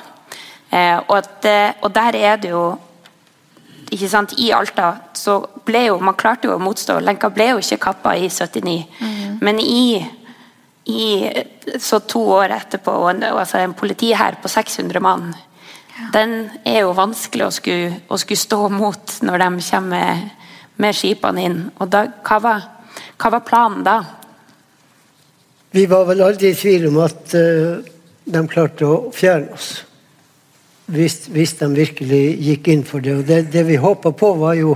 Eh, 0.72 0.98
og, 1.04 1.18
at, 1.20 1.52
og 1.84 1.92
der 1.94 2.18
er 2.24 2.42
det 2.42 2.56
jo 2.56 2.66
I 3.94 4.52
Alta 4.52 4.96
så 5.14 5.38
ble 5.66 5.86
jo 5.88 6.00
Man 6.02 6.18
klarte 6.20 6.48
jo 6.48 6.56
å 6.56 6.62
motstå. 6.62 7.00
Lenka 7.00 7.30
ble 7.34 7.52
jo 7.54 7.62
ikke 7.62 7.82
kappa 7.90 8.16
i 8.18 8.30
79. 8.30 8.86
Mm. 9.00 9.40
Men 9.42 9.60
i, 9.60 10.02
i, 10.86 11.06
så 11.80 12.00
to 12.00 12.24
år 12.40 12.56
etterpå, 12.58 12.92
og 12.92 13.10
en, 13.14 13.24
altså 13.30 13.62
en 13.62 13.76
politihær 13.78 14.40
på 14.42 14.52
600 14.52 15.04
mann 15.04 15.34
ja. 15.94 16.08
Den 16.14 16.50
er 16.66 16.82
jo 16.82 16.96
vanskelig 16.98 17.46
å 17.46 17.54
skulle, 17.54 18.00
å 18.10 18.18
skulle, 18.18 18.42
stå 18.42 18.66
mot 18.74 19.18
når 19.22 19.44
de 19.44 19.50
kommer 19.68 19.90
med, 19.94 20.50
med 20.82 20.98
skipene 20.98 21.44
inn. 21.46 21.60
Og 21.78 21.92
da, 21.94 22.08
hva, 22.26 22.40
var, 22.42 22.68
hva 23.22 23.34
var 23.36 23.44
planen 23.46 23.86
da? 23.86 23.98
Vi 25.74 25.86
var 25.90 26.08
vel 26.10 26.24
aldri 26.26 26.50
i 26.50 26.58
tvil 26.58 26.88
om 26.90 26.98
at 27.06 27.36
uh, 27.38 27.78
de 28.26 28.44
klarte 28.50 28.90
å 28.90 28.98
fjerne 29.14 29.54
oss 29.54 29.70
hvis, 30.86 31.28
hvis, 31.32 31.56
de 31.60 31.70
virkelig 31.76 32.24
gikk 32.44 32.68
inn 32.74 32.84
for 32.88 33.04
det. 33.04 33.16
Og 33.16 33.28
det, 33.28 33.40
det 33.54 33.64
vi 33.68 33.80
håpa 33.80 34.12
på, 34.12 34.34
var 34.42 34.58
jo 34.60 34.76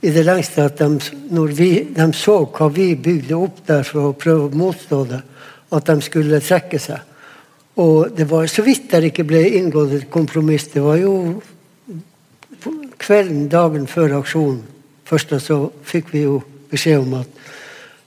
i 0.00 0.12
det 0.14 0.24
lengste 0.26 0.66
at 0.68 0.78
de, 0.78 0.98
når 1.34 1.54
vi, 1.58 1.70
de 1.94 2.08
så 2.14 2.40
hva 2.44 2.68
vi 2.70 2.92
bygde 2.94 3.36
opp 3.38 3.62
der 3.66 3.86
for 3.86 4.10
å 4.10 4.16
prøve 4.18 4.48
å 4.48 4.58
motstå 4.58 5.04
det, 5.10 5.22
at 5.74 5.88
de 5.88 6.04
skulle 6.04 6.42
trekke 6.44 6.80
seg. 6.80 7.00
Og 7.78 8.10
det 8.14 8.26
var 8.30 8.48
så 8.50 8.64
vidt 8.66 8.90
der 8.90 9.08
ikke 9.08 9.26
ble 9.26 9.42
inngått 9.58 9.94
et 9.94 10.10
kompromiss. 10.10 10.66
Det 10.72 10.82
var 10.82 10.98
jo 10.98 11.14
kvelden 12.98 13.46
dagen 13.50 13.86
før 13.90 14.18
aksjonen. 14.18 14.64
Først 15.08 15.32
så 15.40 15.60
fikk 15.86 16.10
vi 16.12 16.26
jo 16.26 16.40
beskjed 16.70 17.00
om 17.00 17.20
at 17.22 17.44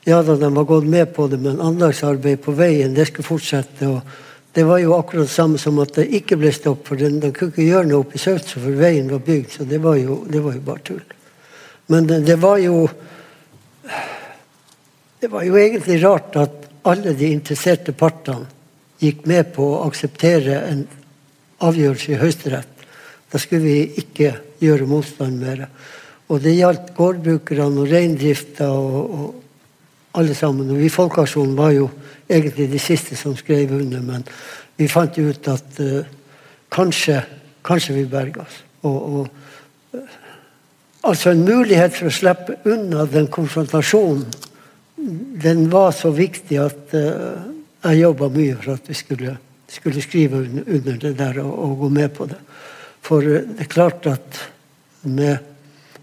ja 0.06 0.20
da, 0.26 0.36
de 0.36 0.50
var 0.50 0.66
gått 0.66 0.88
med 0.90 1.12
på 1.14 1.28
det, 1.30 1.38
men 1.42 1.62
anleggsarbeid 1.62 2.42
på 2.42 2.54
veien 2.58 2.94
det 2.94 3.08
skulle 3.10 3.28
fortsette. 3.28 3.88
og 3.88 4.02
det 4.54 4.64
var 4.68 4.82
jo 4.84 4.96
akkurat 4.98 5.30
det 5.30 5.34
samme 5.34 5.58
som 5.58 5.80
at 5.80 5.94
det 5.96 6.10
ikke 6.12 6.36
ble 6.40 6.52
stopp, 6.52 6.84
for 6.88 7.00
den, 7.00 7.22
den 7.24 7.32
kunne 7.36 7.54
ikke 7.54 7.70
gjøre 7.70 7.88
noe 7.88 8.04
oppe 8.04 8.18
i 8.20 8.22
Søtse, 8.22 8.60
for 8.60 8.76
veien 8.76 9.08
var 9.12 9.24
bygd. 9.24 9.54
Så 9.54 9.68
det 9.68 9.80
var 9.84 9.96
jo, 9.96 10.22
det 10.28 10.42
var 10.44 10.58
jo 10.58 10.64
bare 10.66 10.84
tull. 10.90 11.04
Men 11.92 12.08
det, 12.10 12.20
det, 12.28 12.36
var 12.40 12.58
jo 12.60 12.90
Det 15.22 15.30
var 15.30 15.44
jo 15.46 15.56
egentlig 15.60 16.00
rart 16.04 16.36
at 16.42 16.68
alle 16.90 17.14
de 17.14 17.30
interesserte 17.30 17.94
partene 17.94 18.50
gikk 19.02 19.26
med 19.30 19.52
på 19.56 19.66
å 19.66 19.84
akseptere 19.86 20.60
en 20.66 20.84
avgjørelse 21.62 22.12
i 22.12 22.20
Høyesterett. 22.22 22.86
Da 23.32 23.40
skulle 23.40 23.64
vi 23.64 24.02
ikke 24.02 24.34
gjøre 24.62 24.90
motstand 24.90 25.40
mer. 25.42 25.68
Og 26.28 26.42
det 26.42 26.58
gjaldt 26.58 26.92
gårdbrukerne 26.98 27.84
og 27.84 27.92
reindrifta 27.92 28.68
og, 28.74 28.98
og 29.16 30.18
alle 30.20 30.36
sammen. 30.36 30.74
Og 30.74 30.82
vi 30.82 30.90
i 30.90 30.94
Folkeaksjonen 30.94 31.56
var 31.58 31.76
jo 31.76 31.88
egentlig 32.32 32.70
de 32.72 32.80
siste 32.80 33.18
som 33.20 33.36
skrev 33.38 33.74
under, 33.76 34.02
men 34.02 34.26
vi 34.80 34.88
fant 34.92 35.18
ut 35.18 35.48
at 35.52 35.80
uh, 35.84 36.02
kanskje, 36.72 37.20
kanskje 37.66 37.98
vi 38.00 38.06
berga 38.10 38.46
oss. 38.46 38.62
Og, 38.88 38.98
og 38.98 39.98
uh, 39.98 40.16
altså 41.08 41.34
en 41.34 41.46
mulighet 41.46 41.96
for 41.98 42.10
å 42.10 42.16
slippe 42.16 42.58
unna 42.72 43.06
den 43.10 43.30
konfrontasjonen, 43.32 44.26
den 45.42 45.66
var 45.72 45.94
så 45.98 46.12
viktig 46.14 46.60
at 46.62 46.96
uh, 46.98 47.42
jeg 47.82 48.04
jobba 48.04 48.30
mye 48.34 48.58
for 48.62 48.76
at 48.76 48.90
vi 48.90 48.98
skulle, 48.98 49.36
skulle 49.70 50.04
skrive 50.04 50.44
under 50.46 51.00
det 51.02 51.16
der 51.18 51.42
og, 51.44 51.52
og, 51.52 51.78
gå 51.84 51.94
med 51.98 52.12
på 52.16 52.28
det. 52.30 52.40
For 53.02 53.26
det 53.26 53.66
er 53.66 53.70
klart 53.72 54.06
at 54.10 54.42
med 55.10 55.38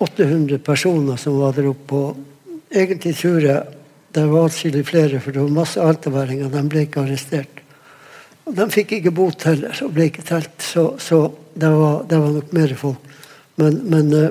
800 0.03 0.59
personer 0.63 1.19
som 1.19 1.39
var 1.39 1.55
der 1.55 1.69
oppe, 1.71 1.95
og 1.95 2.75
egentlig 2.75 3.15
tror 3.19 3.43
jeg 3.43 3.78
det 4.17 4.25
var 4.25 4.49
atskillig 4.49 4.85
flere, 4.89 5.21
for 5.21 5.35
det 5.35 5.43
var 5.43 5.57
masse 5.61 5.83
altaværinger. 5.83 6.51
De 6.53 6.63
ble 6.71 6.85
ikke 6.87 7.03
arrestert. 7.05 7.63
Og 8.49 8.55
de 8.57 8.65
fikk 8.73 8.95
ikke 8.97 9.13
bot 9.13 9.45
heller, 9.45 9.77
og 9.85 9.93
ble 9.97 10.09
ikke 10.09 10.25
telt. 10.25 10.55
Så, 10.65 10.85
så 11.03 11.21
det, 11.53 11.69
var, 11.69 12.03
det, 12.09 12.21
var, 12.23 12.35
nok 12.39 12.55
mer 12.57 12.75
folk. 12.81 13.17
Men, 13.61 13.81
men 13.93 14.13
uh, 14.15 14.29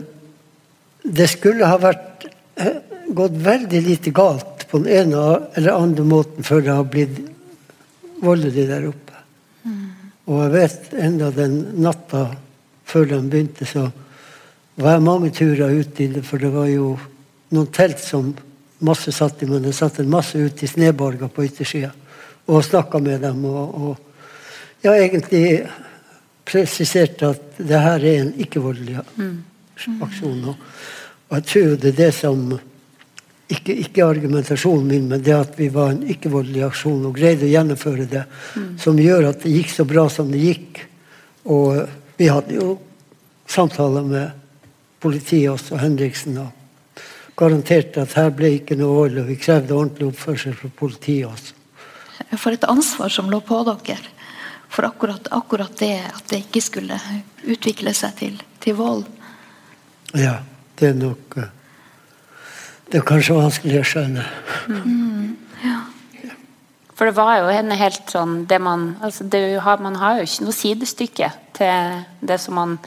det 1.04 1.28
skulle 1.30 1.70
ha 1.70 1.78
vært 1.82 2.26
uh, 2.58 2.80
gått 3.14 3.38
veldig 3.46 3.82
lite 3.86 4.14
galt 4.16 4.66
på 4.68 4.82
den 4.82 4.90
ene 5.04 5.26
eller 5.56 5.78
andre 5.78 6.06
måten 6.08 6.48
før 6.48 6.64
det 6.64 6.74
har 6.74 6.90
blitt 6.92 7.22
voldelig 8.24 8.66
der 8.72 8.90
oppe. 8.90 9.22
Mm. 9.64 9.86
Og 10.28 10.42
jeg 10.42 10.54
vet 10.56 10.98
enda 11.06 11.30
den 11.36 11.60
natta 11.84 12.26
før 12.88 13.08
de 13.12 13.22
begynte, 13.30 13.68
så 13.68 13.86
var 14.82 14.98
jeg 14.98 15.06
mange 15.06 15.32
turer 15.36 15.78
ute 15.78 16.04
i 16.04 16.10
det, 16.16 16.24
for 16.26 16.42
det 16.42 16.52
var 16.54 16.68
jo 16.72 16.96
noen 17.54 17.70
telt 17.76 18.02
som 18.04 18.34
masse 18.80 19.12
satt 19.12 19.42
i, 19.44 19.50
men 19.50 19.66
jeg 19.66 19.78
satt 19.78 20.00
en 20.02 20.10
masse 20.12 20.38
ut 20.38 20.64
i 20.64 20.70
Sneborga 20.70 21.30
på 21.32 21.46
yttersida 21.48 21.92
og 22.48 22.64
snakka 22.64 23.00
med 23.04 23.22
dem. 23.26 23.44
Og, 23.46 23.76
og, 23.76 23.98
ja, 24.86 24.94
egentlig 24.94 25.66
presiserte 26.48 27.34
at 27.34 27.60
det 27.60 27.82
her 27.84 28.06
er 28.06 28.22
en 28.22 28.34
ikke-voldelig 28.40 29.02
mm. 29.18 29.36
aksjon. 30.06 30.40
Og, 30.54 30.66
og 31.28 31.38
jeg 31.40 31.48
tror 31.52 31.76
det 31.76 31.92
er 31.92 32.00
det 32.06 32.12
som 32.16 32.44
ikke, 33.48 33.74
ikke 33.74 34.06
argumentasjonen 34.06 34.88
min, 34.88 35.08
men 35.12 35.24
det 35.24 35.36
at 35.36 35.60
vi 35.60 35.70
var 35.74 35.94
en 35.94 36.04
ikke-voldelig 36.08 36.66
aksjon 36.68 37.06
og 37.08 37.16
greide 37.18 37.48
å 37.48 37.52
gjennomføre 37.52 38.08
det, 38.12 38.26
mm. 38.56 38.74
som 38.84 39.00
gjør 39.00 39.32
at 39.32 39.44
det 39.44 39.56
gikk 39.56 39.74
så 39.74 39.88
bra 39.88 40.08
som 40.12 40.32
det 40.32 40.44
gikk. 40.44 40.84
Og 41.52 41.84
vi 42.20 42.30
hadde 42.32 42.60
jo 42.60 42.76
samtaler 43.48 44.08
med 44.08 44.46
politiet 45.04 45.52
også, 45.52 45.80
Henriksen. 45.80 46.40
og 46.44 46.57
garanterte 47.38 48.02
at 48.02 48.16
her 48.18 48.32
ble 48.34 48.56
ikke 48.58 48.78
noe 48.80 49.04
vold, 49.04 49.22
og 49.22 49.30
vi 49.30 49.38
krevde 49.40 49.76
ordentlig 49.76 50.10
oppførsel 50.10 50.56
fra 50.58 50.70
politiet 50.74 51.30
også. 51.30 51.54
For 52.36 52.56
et 52.56 52.66
ansvar 52.68 53.14
som 53.14 53.30
lå 53.30 53.40
på 53.46 53.60
dere 53.68 54.16
for 54.68 54.88
akkurat, 54.88 55.28
akkurat 55.32 55.78
det 55.80 55.96
at 56.10 56.26
det 56.30 56.42
ikke 56.44 56.62
skulle 56.62 56.98
utvikle 57.48 57.94
seg 57.96 58.16
til, 58.20 58.40
til 58.64 58.76
vold. 58.78 59.06
Ja, 60.18 60.40
det 60.80 60.92
er 60.92 60.98
nok 60.98 61.38
eh, 61.38 61.54
Det 62.88 63.02
er 63.02 63.08
kanskje 63.08 63.36
vanskelig 63.36 63.82
å 63.82 63.88
skjønne. 63.88 64.24
Mm, 64.72 65.34
ja. 65.60 65.80
For 66.96 67.10
det 67.10 67.18
var 67.18 67.34
jo 67.42 67.50
en 67.52 67.74
helt 67.76 68.14
sånn 68.14 68.38
det 68.48 68.62
man, 68.64 68.94
altså 69.04 69.28
det, 69.28 69.42
man 69.84 69.98
har 70.00 70.18
jo 70.18 70.28
ikke 70.28 70.46
noe 70.46 70.56
sidestykke 70.56 71.32
til 71.58 72.00
det 72.30 72.38
som 72.40 72.56
man 72.56 72.78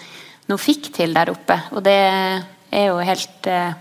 nå 0.48 0.56
fikk 0.56 0.88
til 0.96 1.12
der 1.14 1.30
oppe. 1.34 1.58
Og 1.76 1.84
det 1.84 1.98
er 2.00 2.86
jo 2.88 2.96
helt 3.04 3.50
eh, 3.50 3.76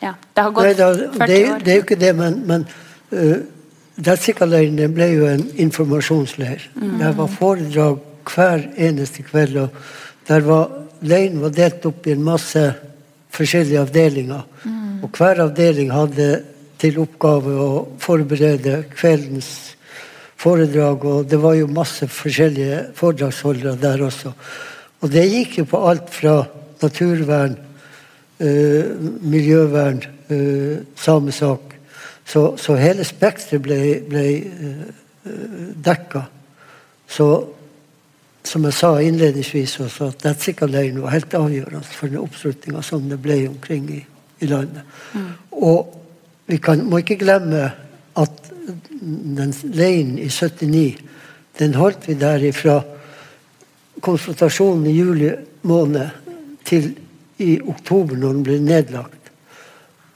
ja, 0.00 0.14
det 0.34 0.42
har 0.42 0.50
gått 0.54 0.68
Nei, 0.68 0.74
da, 0.78 0.88
40 0.94 1.26
det, 1.26 1.38
år. 1.52 1.62
Det 1.64 1.72
er 1.72 1.78
jo 1.78 1.86
ikke 1.86 2.00
det, 2.00 2.12
men, 2.18 2.42
men 2.48 2.66
uh, 3.12 3.38
Delsika-leiren 3.98 4.92
ble 4.94 5.08
jo 5.10 5.24
en 5.26 5.42
informasjonsleir. 5.58 6.68
Mm. 6.78 6.98
Der 7.00 7.16
var 7.18 7.32
foredrag 7.34 8.04
hver 8.28 8.68
eneste 8.76 9.24
kveld. 9.26 9.56
og 9.56 10.28
der 10.28 10.44
var, 10.46 10.68
Leiren 11.02 11.40
var 11.42 11.54
delt 11.54 11.86
opp 11.88 12.06
i 12.06 12.14
en 12.14 12.22
masse 12.22 12.62
forskjellige 13.34 13.80
avdelinger. 13.80 14.44
Mm. 14.64 15.02
Og 15.06 15.10
hver 15.18 15.42
avdeling 15.46 15.90
hadde 15.94 16.28
til 16.78 17.00
oppgave 17.02 17.54
å 17.58 17.70
forberede 18.02 18.84
kveldens 18.94 19.50
foredrag. 20.38 21.04
Og 21.04 21.26
det 21.30 21.40
var 21.42 21.58
jo 21.58 21.70
masse 21.70 22.06
forskjellige 22.06 22.84
foredragsholdere 22.98 23.78
der 23.82 24.04
også. 24.06 24.34
Og 25.02 25.10
det 25.10 25.26
gikk 25.30 25.60
jo 25.60 25.68
på 25.70 25.82
alt 25.90 26.10
fra 26.14 26.40
naturvern 26.82 27.56
miljøvern, 28.40 30.02
eh, 30.30 30.78
samesak. 30.96 31.74
Så, 32.24 32.56
så, 32.56 32.76
hele 32.76 33.04
spekteret 33.04 33.62
ble, 33.62 33.78
ble 34.08 34.24
eh, 34.36 35.30
dekka. 35.84 36.22
Så 37.08 37.28
som 38.48 38.64
jeg 38.64 38.76
sa 38.76 38.94
innledningsvis, 39.02 39.80
også, 39.80 40.12
at 40.12 40.22
Detsika-leiren 40.24 41.02
var 41.02 41.12
helt 41.12 41.34
avgjørende 41.34 41.82
for 41.84 42.08
den 42.08 42.22
oppslutninga 42.22 42.82
som 42.82 43.08
det 43.10 43.18
ble 43.20 43.42
omkring 43.48 43.90
i, 43.92 43.98
i 44.40 44.48
landet. 44.48 44.86
Mm. 45.12 45.26
Og 45.52 45.98
vi 46.48 46.56
kan, 46.56 46.84
må 46.88 47.02
ikke 47.02 47.18
glemme 47.20 47.66
at 48.18 48.48
den 49.00 49.52
leiren 49.74 50.16
i 50.18 50.30
79 50.30 50.96
den 51.58 51.74
holdt 51.74 52.06
vi 52.08 52.14
der 52.14 52.44
ifra 52.46 52.78
konfrontasjonen 54.00 54.86
i 54.86 54.94
juli 54.94 55.30
måned 55.66 56.08
til 56.64 56.92
i 57.38 57.58
oktober 57.62 58.18
når 58.18 58.34
den 58.34 58.46
ble 58.46 58.58
nedlagt. 58.62 59.30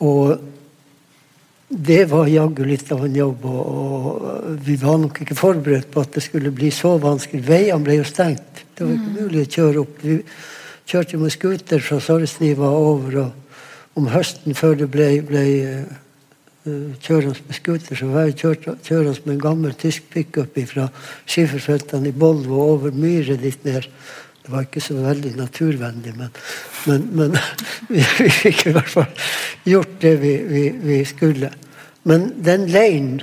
Og 0.02 0.40
det 1.72 2.04
var 2.10 2.28
jaggu 2.28 2.64
litt 2.68 2.90
av 2.92 3.04
en 3.06 3.14
jobb, 3.16 3.44
og, 3.48 4.24
vi 4.62 4.74
var 4.76 4.98
nok 5.00 5.22
ikke 5.22 5.36
forberedt 5.38 5.88
på 5.92 6.02
at 6.04 6.18
det 6.18 6.24
skulle 6.26 6.52
bli 6.52 6.68
så 6.74 6.98
vanskelig. 7.00 7.46
Veiene 7.46 7.86
ble 7.86 7.96
jo 8.02 8.04
stengt. 8.04 8.64
Det 8.76 8.84
var 8.84 8.92
ikke 8.92 9.12
mm. 9.12 9.20
mulig 9.22 9.44
å 9.44 9.52
kjøre 9.56 9.80
opp. 9.80 10.02
Vi 10.02 10.18
kjørte 10.92 11.20
med 11.22 11.32
scooter 11.32 11.84
fra 11.84 11.98
Sorresniva 12.02 12.68
over 12.68 13.18
og, 13.24 13.56
om 13.96 14.08
høsten 14.12 14.56
før 14.56 14.76
det 14.82 14.88
ble, 14.92 15.08
ble 15.28 15.44
uh, 16.66 16.92
kjørende 17.00 17.48
med 17.48 17.56
scooter, 17.56 17.96
så 17.98 18.08
var 18.12 18.28
jeg 18.28 18.38
kjørende 18.40 19.16
med 19.24 19.34
en 19.34 19.42
gammel 19.42 19.74
tysk 19.76 20.06
pickup 20.12 20.56
fra 20.68 20.88
skiferfeltene 21.24 22.08
i 22.12 22.16
Bolvo 22.16 22.60
over 22.74 22.92
myre 22.96 23.36
litt 23.40 23.64
ned. 23.68 23.88
Det 24.42 24.50
var 24.50 24.64
ikke 24.66 24.82
så 24.82 24.96
veldig 24.98 25.36
naturvennlig, 25.38 26.12
men, 26.18 26.30
men, 26.86 27.04
men 27.14 27.36
vi, 27.92 28.02
vi, 28.18 28.30
fikk 28.30 28.66
i 28.66 28.74
hvert 28.74 28.90
fall 28.90 29.28
gjort 29.68 30.00
det 30.02 30.16
vi, 30.22 30.32
vi, 30.48 30.64
vi 30.82 30.98
skulle. 31.06 31.52
Men 32.10 32.32
den 32.42 32.66
leiren, 32.72 33.20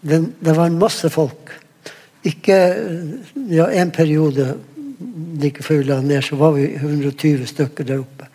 det 0.00 0.54
var 0.54 0.66
en 0.66 0.80
masse 0.80 1.08
folk. 1.10 1.54
Ikke 2.28 2.58
ja, 3.48 3.68
En 3.72 3.90
periode 3.94 4.54
like 5.38 5.62
før 5.62 5.80
vi 5.80 5.88
la 5.88 6.00
ned, 6.02 6.22
så 6.24 6.36
var 6.36 6.56
vi 6.56 6.66
120 6.74 7.46
stykker 7.46 7.86
der 7.86 8.02
oppe. 8.02 8.28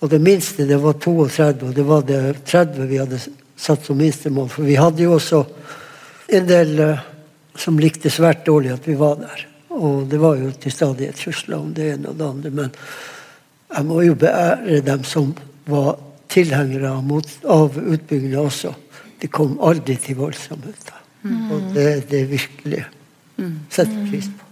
Og 0.00 0.10
det 0.10 0.20
minste 0.22 0.66
det 0.66 0.78
var 0.82 0.98
32, 0.98 1.68
og 1.68 1.74
det 1.76 1.84
var 1.86 2.02
det 2.06 2.22
30 2.46 2.88
vi 2.88 3.00
hadde 3.00 3.20
satt 3.58 3.86
som 3.86 3.98
minstemål. 3.98 4.48
For 4.50 4.66
vi 4.66 4.78
hadde 4.78 5.02
jo 5.02 5.16
også 5.16 5.42
en 6.38 6.48
del 6.48 6.74
uh, 6.80 7.06
som 7.58 7.78
likte 7.80 8.10
svært 8.12 8.46
dårlig 8.46 8.72
at 8.76 8.86
vi 8.86 8.94
var 8.98 9.18
der. 9.20 9.46
Og 9.78 10.08
det 10.10 10.18
var 10.20 10.38
jo 10.40 10.50
til 10.58 10.74
stadighet 10.74 11.20
trusler 11.20 11.58
om 11.58 11.70
det 11.74 11.92
ene 11.94 12.10
og 12.10 12.18
det 12.18 12.28
andre. 12.28 12.52
Men 12.62 12.74
jeg 13.68 13.88
må 13.88 14.02
jo 14.02 14.18
beære 14.18 14.82
dem 14.86 15.04
som 15.06 15.32
var 15.68 15.96
tilhengere 16.32 16.90
av, 16.90 17.12
av 17.48 17.78
utbyggingen 17.78 18.40
også. 18.42 18.74
De 19.18 19.30
kom 19.30 19.56
aldri 19.64 19.96
til 20.00 20.18
voldsomheter. 20.18 20.98
Mm. 21.22 21.38
Og 21.52 21.72
det, 21.74 21.88
det 22.10 22.26
virkelig 22.30 22.84
setter 23.70 24.06
pris 24.10 24.28
på. 24.28 24.44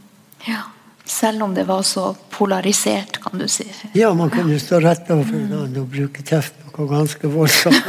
Ja. 0.46 0.64
Selv 1.06 1.42
om 1.42 1.54
det 1.54 1.64
var 1.68 1.82
så 1.86 2.16
polarisert, 2.30 3.20
kan 3.22 3.38
du 3.38 3.46
si. 3.48 3.66
Ja, 3.94 4.14
man 4.14 4.30
kunne 4.30 4.58
stå 4.58 4.80
rett 4.82 5.10
overfor 5.14 5.38
hverandre 5.38 5.84
og 5.84 5.92
bruke 5.92 6.24
kjeft 6.26 6.56
noe 6.66 6.88
ganske 6.90 7.30
voldsomt. 7.30 7.86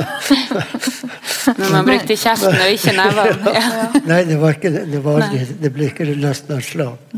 Men 1.58 1.72
man 1.72 1.88
brukte 1.88 2.18
kjeften 2.20 2.54
og 2.54 2.76
ikke 2.76 2.94
nevene. 3.00 3.54
Ja. 3.56 3.88
Nei, 4.06 4.20
det, 4.28 4.38
var 4.42 4.60
ikke, 4.60 4.72
det, 4.78 5.02
var 5.02 5.24
aldri, 5.24 5.42
det 5.64 5.74
ble 5.74 5.90
ikke 5.90 6.08
løsna 6.12 6.60
slag. 6.62 7.18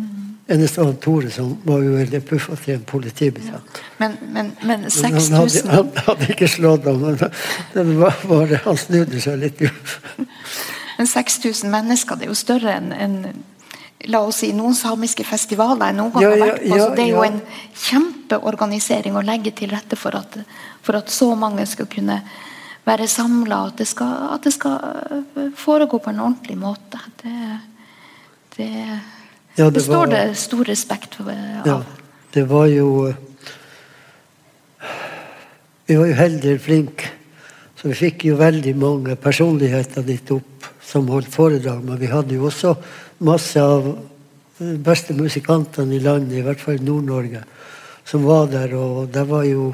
Eneste 0.50 0.82
av 0.82 0.96
Tore, 1.04 1.30
som 1.30 1.52
var 1.64 1.84
jo 1.86 1.94
veldig 1.94 2.22
puffa 2.26 2.56
til 2.58 2.80
en 2.80 2.86
politibetjent. 2.90 3.82
Men, 4.00 4.16
men, 4.34 4.52
men 4.66 4.88
6000 4.90 5.36
han, 5.38 5.52
han 5.76 5.92
hadde 6.08 6.32
ikke 6.34 6.50
slått 6.50 6.88
ham, 6.90 7.04
men 7.04 7.20
den 7.76 7.94
var 8.00 8.18
var, 8.30 8.56
han 8.66 8.80
snudde 8.80 9.22
seg 9.22 9.38
litt. 9.44 9.62
men 10.98 11.10
6000 11.10 11.70
mennesker, 11.70 12.18
det 12.18 12.28
er 12.28 12.34
jo 12.34 12.40
større 12.40 12.76
enn 12.80 12.92
en 12.96 13.22
la 14.08 14.22
oss 14.24 14.42
si, 14.44 14.52
noen 14.56 14.76
samiske 14.78 15.26
festivaler 15.28 15.90
jeg 15.90 15.98
noen 15.98 16.14
gang 16.14 16.24
ja, 16.24 16.30
har 16.32 16.40
vært 16.44 16.62
på. 16.62 16.70
Ja, 16.72 16.78
så 16.82 16.92
det 16.96 17.04
er 17.04 17.10
jo 17.12 17.24
en 17.26 17.40
kjempeorganisering 17.84 19.18
å 19.20 19.26
legge 19.28 19.52
til 19.56 19.74
rette 19.74 20.00
for 20.00 20.16
at, 20.16 20.38
for 20.86 21.00
at 21.00 21.12
så 21.12 21.34
mange 21.40 21.66
skal 21.68 21.90
kunne 21.92 22.22
være 22.88 23.10
samla, 23.12 23.66
at, 23.70 23.84
at, 23.84 24.46
det 24.46 24.54
skal 24.56 24.78
øh, 25.36 25.50
foregå 25.60 26.00
på 26.02 26.14
en 26.14 26.24
ordentlig 26.30 26.58
måte. 26.58 27.02
Det, 27.22 27.36
det, 28.56 28.72
ja, 29.60 29.67
det, 29.67 29.76
det 29.76 29.86
står 29.86 30.06
var, 30.06 30.12
det 30.13 30.38
stor 30.39 30.69
respekt 30.69 31.19
for. 31.19 31.32
Øh, 31.32 31.60
av. 31.60 31.67
Ja, 31.67 31.80
det 32.34 32.45
var 32.50 32.67
jo 32.72 33.08
øh, 33.08 33.15
Vi 35.89 35.98
var 35.98 36.06
jo 36.06 36.13
heldige 36.13 36.54
og 36.56 36.62
flinke, 36.62 37.10
så 37.76 37.89
vi 37.89 37.95
fikk 37.98 38.26
jo 38.30 38.36
veldig 38.38 38.76
mange 38.78 39.15
personligheter 39.17 40.06
dit 40.06 40.32
opp 40.32 40.67
som 40.86 41.10
holdt 41.10 41.32
foredrag, 41.34 41.82
men 41.86 41.98
vi 41.98 42.10
hadde 42.12 42.38
jo 42.38 42.45
også 42.45 42.76
masse 43.26 43.62
av 43.62 43.88
de 44.60 44.76
beste 44.86 45.15
musikantene 45.17 45.95
i 45.95 46.04
landet, 46.04 46.38
i 46.38 46.43
hvert 46.45 46.62
fall 46.62 46.78
i 46.78 46.86
Nord-Norge, 46.86 47.41
som 48.06 48.26
var 48.28 48.52
der. 48.52 48.76
Og 48.78 49.10
det 49.13 49.26
var 49.30 49.48
jo 49.48 49.72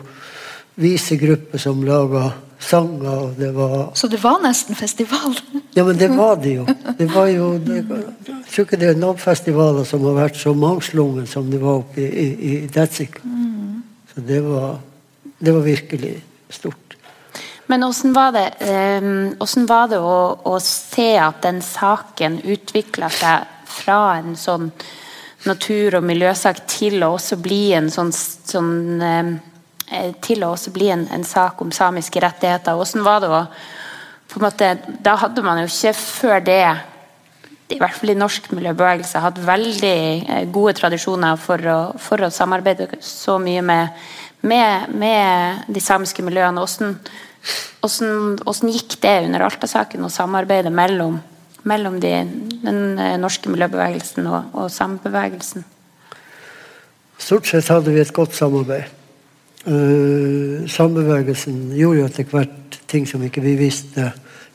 visegrupper 0.76 1.62
som 1.62 1.84
laga 1.86 2.32
sanger. 2.60 3.24
Og 3.24 3.34
det 3.38 3.52
var 3.56 3.92
Så 3.94 4.08
det 4.08 4.24
var 4.24 4.42
nesten 4.44 4.76
festival? 4.76 5.36
Ja, 5.74 5.84
men 5.84 5.98
det 5.98 6.08
var 6.08 6.36
det 6.36 6.56
jo. 6.56 6.66
Det 6.98 7.10
var 7.14 7.28
jo 7.28 7.58
det, 7.58 7.84
jeg 8.28 8.46
tror 8.54 8.66
ikke 8.66 8.80
det 8.80 8.90
er 8.94 9.00
noen 9.00 9.20
festivaler 9.20 9.84
som 9.88 10.06
har 10.08 10.18
vært 10.20 10.40
så 10.40 10.54
mangslungen 10.54 11.28
som 11.28 11.52
det 11.52 11.60
var 11.62 11.82
oppe 11.84 12.02
i, 12.02 12.08
i, 12.26 12.56
i 12.64 12.68
Detsik. 12.72 13.20
Mm. 13.24 13.84
Så 14.14 14.24
det 14.24 14.42
var, 14.46 14.78
det 15.40 15.54
var 15.54 15.66
virkelig 15.66 16.16
stort. 16.50 16.86
Men 17.68 17.82
hvordan 17.82 18.14
var 18.14 18.32
det, 18.32 18.46
um, 19.02 19.66
var 19.68 19.90
det 19.90 19.98
å, 19.98 20.20
å, 20.46 20.60
se 20.62 21.16
at 21.18 21.42
den 21.44 21.62
saken 21.66 22.38
utvikla 22.46 23.10
seg 23.10 23.48
fra 23.66 24.00
en 24.20 24.36
sånn 24.38 24.70
natur- 25.46 25.98
og 25.98 26.06
miljøsak 26.06 26.62
til 26.70 27.04
å 27.04 27.16
også 27.18 27.38
bli 27.42 27.74
en 27.78 27.90
sånn, 27.92 28.14
sånn 28.14 29.02
um, 29.02 29.34
til 30.26 30.44
å 30.44 30.52
også 30.56 30.74
bli 30.74 30.90
en, 30.94 31.06
en, 31.14 31.24
sak 31.28 31.62
om 31.62 31.72
samiske 31.74 32.22
rettigheter. 32.24 32.78
Hvordan 32.78 33.06
var 33.06 33.22
det 33.22 33.30
å 33.30 33.46
på 34.26 34.40
en 34.40 34.48
måte, 34.48 34.72
Da 35.06 35.14
hadde 35.22 35.44
man 35.46 35.62
jo 35.62 35.68
ikke 35.70 35.94
før 35.94 36.42
det 36.44 36.64
i 37.74 37.78
hvert 37.82 37.98
fall 37.98 38.12
i 38.14 38.18
norsk 38.18 38.52
miljøbevegelse 38.54 39.22
hatt 39.24 39.40
veldig 39.42 40.00
eh, 40.30 40.44
gode 40.54 40.76
tradisjoner 40.78 41.38
for 41.42 41.62
å, 41.72 41.78
for 42.02 42.22
å 42.22 42.32
samarbeide 42.34 43.00
så 43.02 43.40
mye 43.42 43.64
med, 43.66 44.04
med, 44.46 44.92
med 44.94 45.64
de 45.74 45.82
samiske 45.82 46.26
miljøene. 46.26 46.62
Hvordan, 46.62 46.98
hvordan, 47.82 48.36
hvordan 48.44 48.74
gikk 48.76 49.00
det 49.02 49.16
under 49.26 49.48
Alta-saken 49.48 50.06
og 50.06 50.14
samarbeidet 50.14 50.74
mellom, 50.74 51.18
mellom 51.66 51.98
de, 52.04 52.14
den 52.62 52.84
eh, 53.02 53.16
norske 53.22 53.50
miljøbevegelsen 53.50 54.30
og, 54.30 54.54
og 54.54 54.70
samebevegelsen? 54.74 55.66
Stort 57.18 57.50
sett 57.50 57.72
hadde 57.74 57.96
vi 57.96 58.04
et 58.04 58.14
godt 58.14 58.38
samarbeid. 58.38 59.05
Uh, 59.66 60.66
sambevegelsen 60.70 61.72
gjorde 61.74 62.00
jo 62.00 62.06
etter 62.06 62.28
hvert 62.30 62.76
ting 62.86 63.08
som 63.10 63.24
ikke 63.26 63.42
vi 63.42 63.56
visste. 63.58 64.12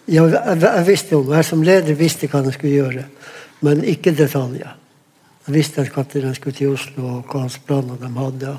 Jeg, 0.06 0.30
jeg, 0.30 0.60
jeg, 0.62 0.84
visste 0.86 1.16
om, 1.18 1.32
jeg 1.34 1.46
som 1.46 1.64
leder 1.66 1.98
visste 1.98 2.28
hva 2.30 2.44
jeg 2.46 2.54
skulle 2.54 2.76
gjøre, 2.76 3.06
men 3.66 3.82
ikke 3.90 4.14
detaljer. 4.14 4.76
Jeg 5.46 5.54
visste 5.56 5.82
at 5.82 6.12
de 6.14 6.30
skulle 6.36 6.54
til 6.54 6.74
Oslo, 6.76 7.06
og 7.08 7.30
hva 7.32 7.42
hans 7.42 7.56
planer 7.66 7.98
de 7.98 8.10
hadde. 8.14 8.52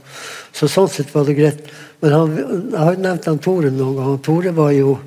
Så 0.51 0.67
sånn 0.67 0.89
sett 0.91 1.13
var 1.13 1.27
det 1.27 1.37
greit. 1.37 1.61
Men 2.01 2.15
han, 2.17 2.33
jeg 2.35 2.79
har 2.81 2.97
nevnt 2.99 3.29
han 3.29 3.39
Tore 3.39 3.69
noen 3.71 3.95
ganger. 3.95 4.17
Tore 4.25 4.51
var 4.57 4.73
jo 4.75 4.97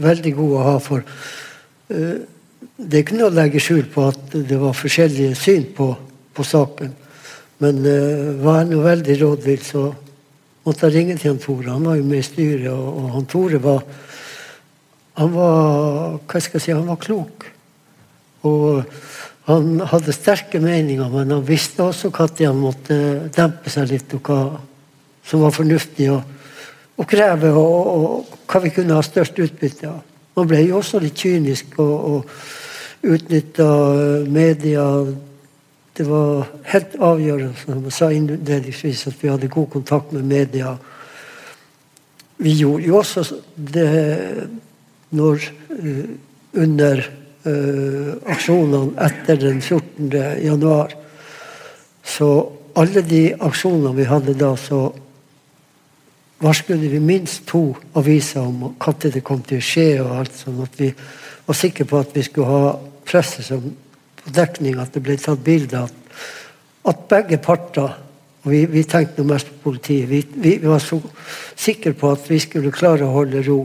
veldig 0.00 0.32
god 0.38 0.54
å 0.54 0.62
ha 0.64 0.78
for 0.82 1.04
uh, 1.04 2.16
Det 2.74 2.96
er 2.96 3.02
ikke 3.04 3.18
noe 3.18 3.28
å 3.28 3.34
legge 3.34 3.60
skjul 3.62 3.84
på 3.92 4.06
at 4.08 4.38
det 4.48 4.56
var 4.58 4.72
forskjellige 4.78 5.36
syn 5.36 5.68
på, 5.76 5.90
på 6.32 6.46
saken. 6.48 6.96
Men 7.60 7.82
uh, 7.84 8.40
var 8.40 8.62
jeg 8.62 8.70
nå 8.72 8.80
veldig 8.86 9.18
rådvill, 9.20 9.62
så 9.68 9.84
måtte 10.64 10.88
jeg 10.88 10.96
ringe 10.96 11.16
til 11.18 11.32
han 11.32 11.40
Tore. 11.42 11.70
Han 11.72 11.86
var 11.86 11.98
jo 11.98 12.06
med 12.08 12.22
i 12.22 12.26
styret, 12.26 12.70
og, 12.72 12.88
og 13.02 13.10
han 13.18 13.26
Tore 13.30 13.62
var 13.62 13.84
Han 15.14 15.30
var 15.30 16.16
hva 16.26 16.40
skal 16.42 16.58
jeg 16.58 16.62
si, 16.64 16.72
han 16.74 16.88
var 16.90 16.96
klok. 16.98 17.44
Og 18.50 18.82
han 19.46 19.76
hadde 19.86 20.14
sterke 20.16 20.58
meninger, 20.58 21.06
men 21.12 21.30
han 21.30 21.44
visste 21.46 21.84
også 21.84 22.10
når 22.10 22.32
han 22.40 22.58
måtte 22.58 22.96
dempe 23.36 23.70
seg 23.70 23.92
litt, 23.92 24.14
og 24.16 24.26
hva 24.26 24.38
som 25.24 25.44
var 25.44 25.54
fornuftig 25.54 26.08
å, 26.10 26.18
å 26.96 27.06
kreve, 27.06 27.52
og, 27.52 27.86
og, 27.94 28.34
hva 28.50 28.60
vi 28.64 28.72
kunne 28.74 28.96
ha 28.96 29.04
størst 29.04 29.38
utbytte 29.38 29.88
av. 29.88 30.02
Man 30.34 30.48
ble 30.50 30.64
jo 30.64 30.80
også 30.80 30.98
litt 30.98 31.14
kynisk 31.14 31.78
og, 31.78 31.94
og 32.10 33.12
utnytta 33.14 33.68
media. 34.26 34.84
Det 35.94 36.04
var 36.08 36.48
helt 36.72 36.96
avgjørende, 36.98 37.54
som 37.60 37.84
jeg 37.86 37.94
sa 37.94 38.08
innledningsvis, 38.10 39.06
at 39.06 39.20
vi 39.22 39.30
hadde 39.30 39.48
god 39.48 39.68
kontakt 39.70 40.12
med 40.12 40.24
media. 40.26 40.72
Vi 42.42 42.54
gjorde 42.58 42.88
jo 42.88 42.96
også 42.98 43.22
det 43.54 44.48
når 45.14 45.44
uh, 45.70 46.08
under 46.58 47.04
uh, 47.46 48.10
aksjonene 48.26 49.06
etter 49.06 49.38
den 49.38 49.62
14. 49.62 50.10
januar. 50.42 50.96
Så 52.02 52.30
alle 52.74 53.06
de 53.06 53.22
aksjonene 53.38 53.94
vi 53.94 54.08
hadde 54.10 54.34
da, 54.34 54.50
så 54.58 54.88
varslet 56.42 56.82
vi 56.90 56.98
minst 56.98 57.46
to 57.46 57.68
aviser 57.94 58.42
om 58.42 58.66
når 58.74 58.98
det 59.14 59.22
kom 59.22 59.46
til 59.46 59.62
å 59.62 59.68
skje, 59.70 59.88
og 60.02 60.18
alt 60.18 60.34
sånn 60.42 60.58
at 60.66 60.74
vi 60.80 60.90
var 61.46 61.54
sikre 61.54 61.86
på 61.86 62.02
at 62.02 62.16
vi 62.16 62.26
skulle 62.26 62.50
ha 62.50 62.74
presset 63.06 63.46
som 63.46 63.70
dekning, 64.26 64.78
at 64.80 64.94
det 64.94 65.02
ble 65.04 65.16
tatt 65.20 65.44
bilde 65.44 65.84
at, 65.84 66.16
at 66.88 67.04
begge 67.10 67.38
parter 67.42 67.92
og 68.44 68.52
vi, 68.52 68.64
vi 68.68 68.84
tenkte 68.84 69.24
mest 69.24 69.48
på 69.48 69.70
politiet. 69.70 70.08
Vi, 70.08 70.20
vi, 70.36 70.56
vi, 70.60 70.68
var 70.68 70.82
så 70.82 70.98
sikre 71.56 71.94
på 71.96 72.10
at 72.12 72.26
vi 72.28 72.38
skulle 72.42 72.74
klare 72.74 73.06
å 73.06 73.14
holde 73.14 73.40
ro. 73.46 73.62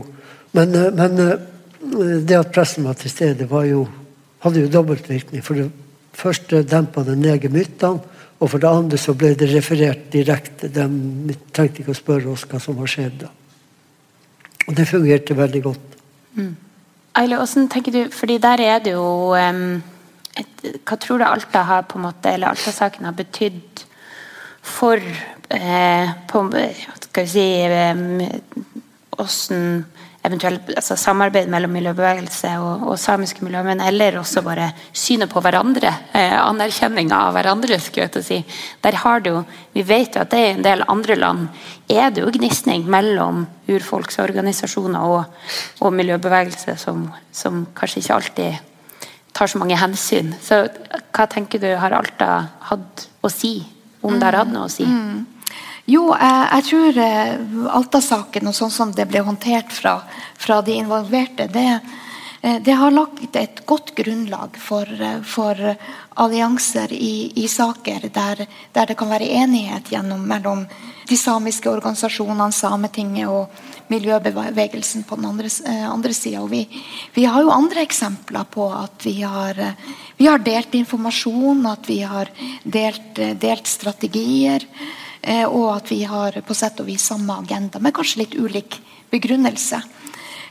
Men, 0.56 0.72
eh, 0.72 0.88
men 0.96 1.20
eh, 1.20 2.22
det 2.24 2.38
at 2.38 2.52
pressen 2.54 2.88
var 2.88 2.96
til 2.96 3.12
stede, 3.12 3.48
var 3.50 3.66
jo, 3.68 3.84
hadde 4.40 4.64
jo 4.64 4.72
dobbeltvirkning. 4.72 5.44
For 5.44 5.60
det 5.60 5.68
første 6.16 6.62
dempa 6.64 7.04
det 7.04 7.18
ned 7.20 7.44
gemyttene, 7.44 8.16
og 8.40 8.48
for 8.48 8.62
det 8.62 8.72
andre 8.72 8.96
så 8.96 9.12
ble 9.12 9.34
det 9.36 9.50
referert 9.52 10.08
direkte. 10.14 10.70
De 10.72 11.36
trengte 11.52 11.82
ikke 11.82 11.92
å 11.92 11.98
spørre 11.98 12.32
oss 12.32 12.46
hva 12.48 12.60
som 12.62 12.78
var 12.80 12.88
skjedd 12.88 13.20
da. 13.26 13.28
Og 14.64 14.72
det 14.78 14.88
fungerte 14.88 15.36
veldig 15.36 15.60
godt. 15.66 15.96
Mm. 16.38 16.54
Aile, 17.20 17.36
hvordan 17.36 17.68
tenker 17.68 17.92
du, 17.92 18.00
fordi 18.14 18.38
der 18.40 18.62
er 18.64 18.80
det 18.80 18.94
jo 18.94 19.34
um, 19.36 19.82
Hva 20.86 20.96
tror 21.00 21.20
du 21.20 21.26
Alta 21.26 21.64
har 21.66 21.86
på 21.88 21.98
en 21.98 22.06
måte, 22.06 22.34
eller 22.34 22.52
Alta-saken 22.52 23.08
har 23.08 23.16
betydd 23.18 23.84
for 24.62 25.00
eh, 25.00 26.12
på, 26.28 26.44
skal 27.00 27.26
vi 27.26 27.32
si, 27.32 27.48
Åssen 29.20 29.64
eh, 29.80 30.06
eventuelt 30.22 30.68
altså 30.76 30.96
samarbeid 31.00 31.48
mellom 31.48 31.72
miljøbevegelse 31.72 32.52
og, 32.60 32.84
og, 32.90 32.98
samiske 33.00 33.44
miljø, 33.44 33.62
men 33.64 33.80
eller 33.80 34.18
også 34.20 34.42
bare 34.44 34.68
synet 34.92 35.32
på 35.32 35.40
hverandre. 35.40 35.92
Eh, 36.12 36.36
Anerkjenninga 36.36 37.22
av 37.28 37.36
hverandre. 37.38 37.78
skulle 37.80 38.06
jeg 38.06 38.14
til 38.16 38.24
å 38.24 38.28
si. 38.28 38.40
Der 38.84 39.00
har 39.00 39.24
det 39.24 39.32
Vi 39.72 39.82
vet 39.82 40.14
jo 40.14 40.20
at 40.20 40.30
det 40.30 40.40
i 40.40 40.52
en 40.52 40.64
del 40.66 40.84
andre 40.88 41.16
land 41.16 41.48
er 41.88 42.10
det 42.10 42.20
jo 42.24 42.32
gnisning 42.36 42.84
mellom 42.84 43.46
urfolksorganisasjoner 43.68 45.00
og, 45.00 45.24
og 45.80 45.92
miljøbevegelse 45.94 46.76
som, 46.76 47.08
som, 47.32 47.66
kanskje 47.74 48.02
ikke 48.02 48.14
alltid 48.14 48.69
tar 49.32 49.50
så 49.50 49.58
mange 49.58 49.78
hensyn. 49.78 50.34
Så 50.42 50.64
hva 51.14 51.26
tenker 51.30 51.62
du 51.62 51.70
har 51.78 51.94
Alta 51.96 52.30
hatt 52.70 53.06
å 53.22 53.30
si, 53.32 53.60
om 54.00 54.18
det 54.18 54.26
har 54.30 54.42
hatt 54.42 54.52
noe 54.52 54.68
å 54.68 54.72
si? 54.72 54.86
Mm. 54.86 55.26
Jo, 55.90 56.10
jeg, 56.14 56.42
jeg 56.54 56.66
tror 56.68 57.00
eh, 57.02 57.32
Alta-saken 57.78 58.50
og 58.50 58.54
sånn 58.56 58.72
som 58.74 58.92
det 58.94 59.08
ble 59.10 59.24
håndtert 59.26 59.72
fra, 59.74 59.96
fra 60.38 60.60
de 60.62 60.76
involverte, 60.78 61.48
det, 61.50 61.80
eh, 62.42 62.60
det, 62.62 62.76
har 62.78 62.94
lagt 62.94 63.36
et 63.36 63.64
godt 63.66 63.94
grunnlag 63.98 64.58
for, 64.60 64.86
eh, 64.86 65.18
for 65.26 65.58
allianser 66.20 66.94
i, 66.94 67.32
i 67.42 67.48
saker 67.50 68.06
der, 68.12 68.44
der, 68.76 68.86
det 68.86 68.98
kan 69.00 69.10
være 69.10 69.32
enighet 69.40 69.90
gjennom, 69.90 70.22
mellom 70.30 70.66
de 71.10 71.18
samiske 71.18 71.70
organisasjonene, 71.70 72.52
Sametinget 72.54 73.32
og 73.32 73.50
miljøbevegelsen 73.90 75.04
på 75.08 75.18
den 75.18 75.28
andre, 75.28 75.50
andre 75.90 76.14
sida. 76.14 76.44
Vi, 76.50 76.62
vi, 77.14 77.26
har 77.26 77.42
jo 77.42 77.52
andre 77.54 77.82
eksempler 77.82 78.46
på 78.50 78.70
at 78.74 79.04
vi 79.06 79.18
har, 79.22 79.58
vi 80.16 80.30
har 80.30 80.42
delt 80.46 80.74
informasjon, 80.78 81.66
at 81.66 81.90
vi 81.90 82.00
har 82.06 82.30
delt, 82.64 83.20
delt 83.42 83.70
strategier. 83.70 84.66
Eh, 85.22 85.44
og 85.44 85.76
at 85.76 85.90
vi 85.92 86.02
har 86.08 86.38
på 86.46 86.56
sett 86.56 86.80
og 86.80 86.88
vis 86.88 87.04
samme 87.10 87.36
agenda, 87.42 87.80
med 87.80 87.94
kanskje 87.96 88.22
litt 88.22 88.36
ulik 88.40 88.78
begrunnelse. 89.12 89.82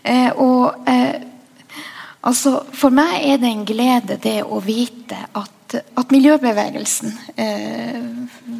Eh, 0.03 0.29
og 0.37 0.89
eh, 0.89 1.25
altså, 2.21 2.59
For 2.73 2.93
meg 2.93 3.25
er 3.25 3.41
det 3.41 3.49
en 3.49 3.65
glede 3.65 4.19
det 4.21 4.39
å 4.45 4.61
vite 4.61 5.17
at, 5.33 5.79
at 5.97 6.13
miljøbevegelsen 6.13 7.17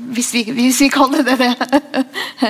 hvis 0.09 0.29
vi, 0.33 0.43
hvis, 0.53 0.79
vi, 0.81 0.89
kaller 0.93 1.23
det 1.25 1.37
det 1.39 1.49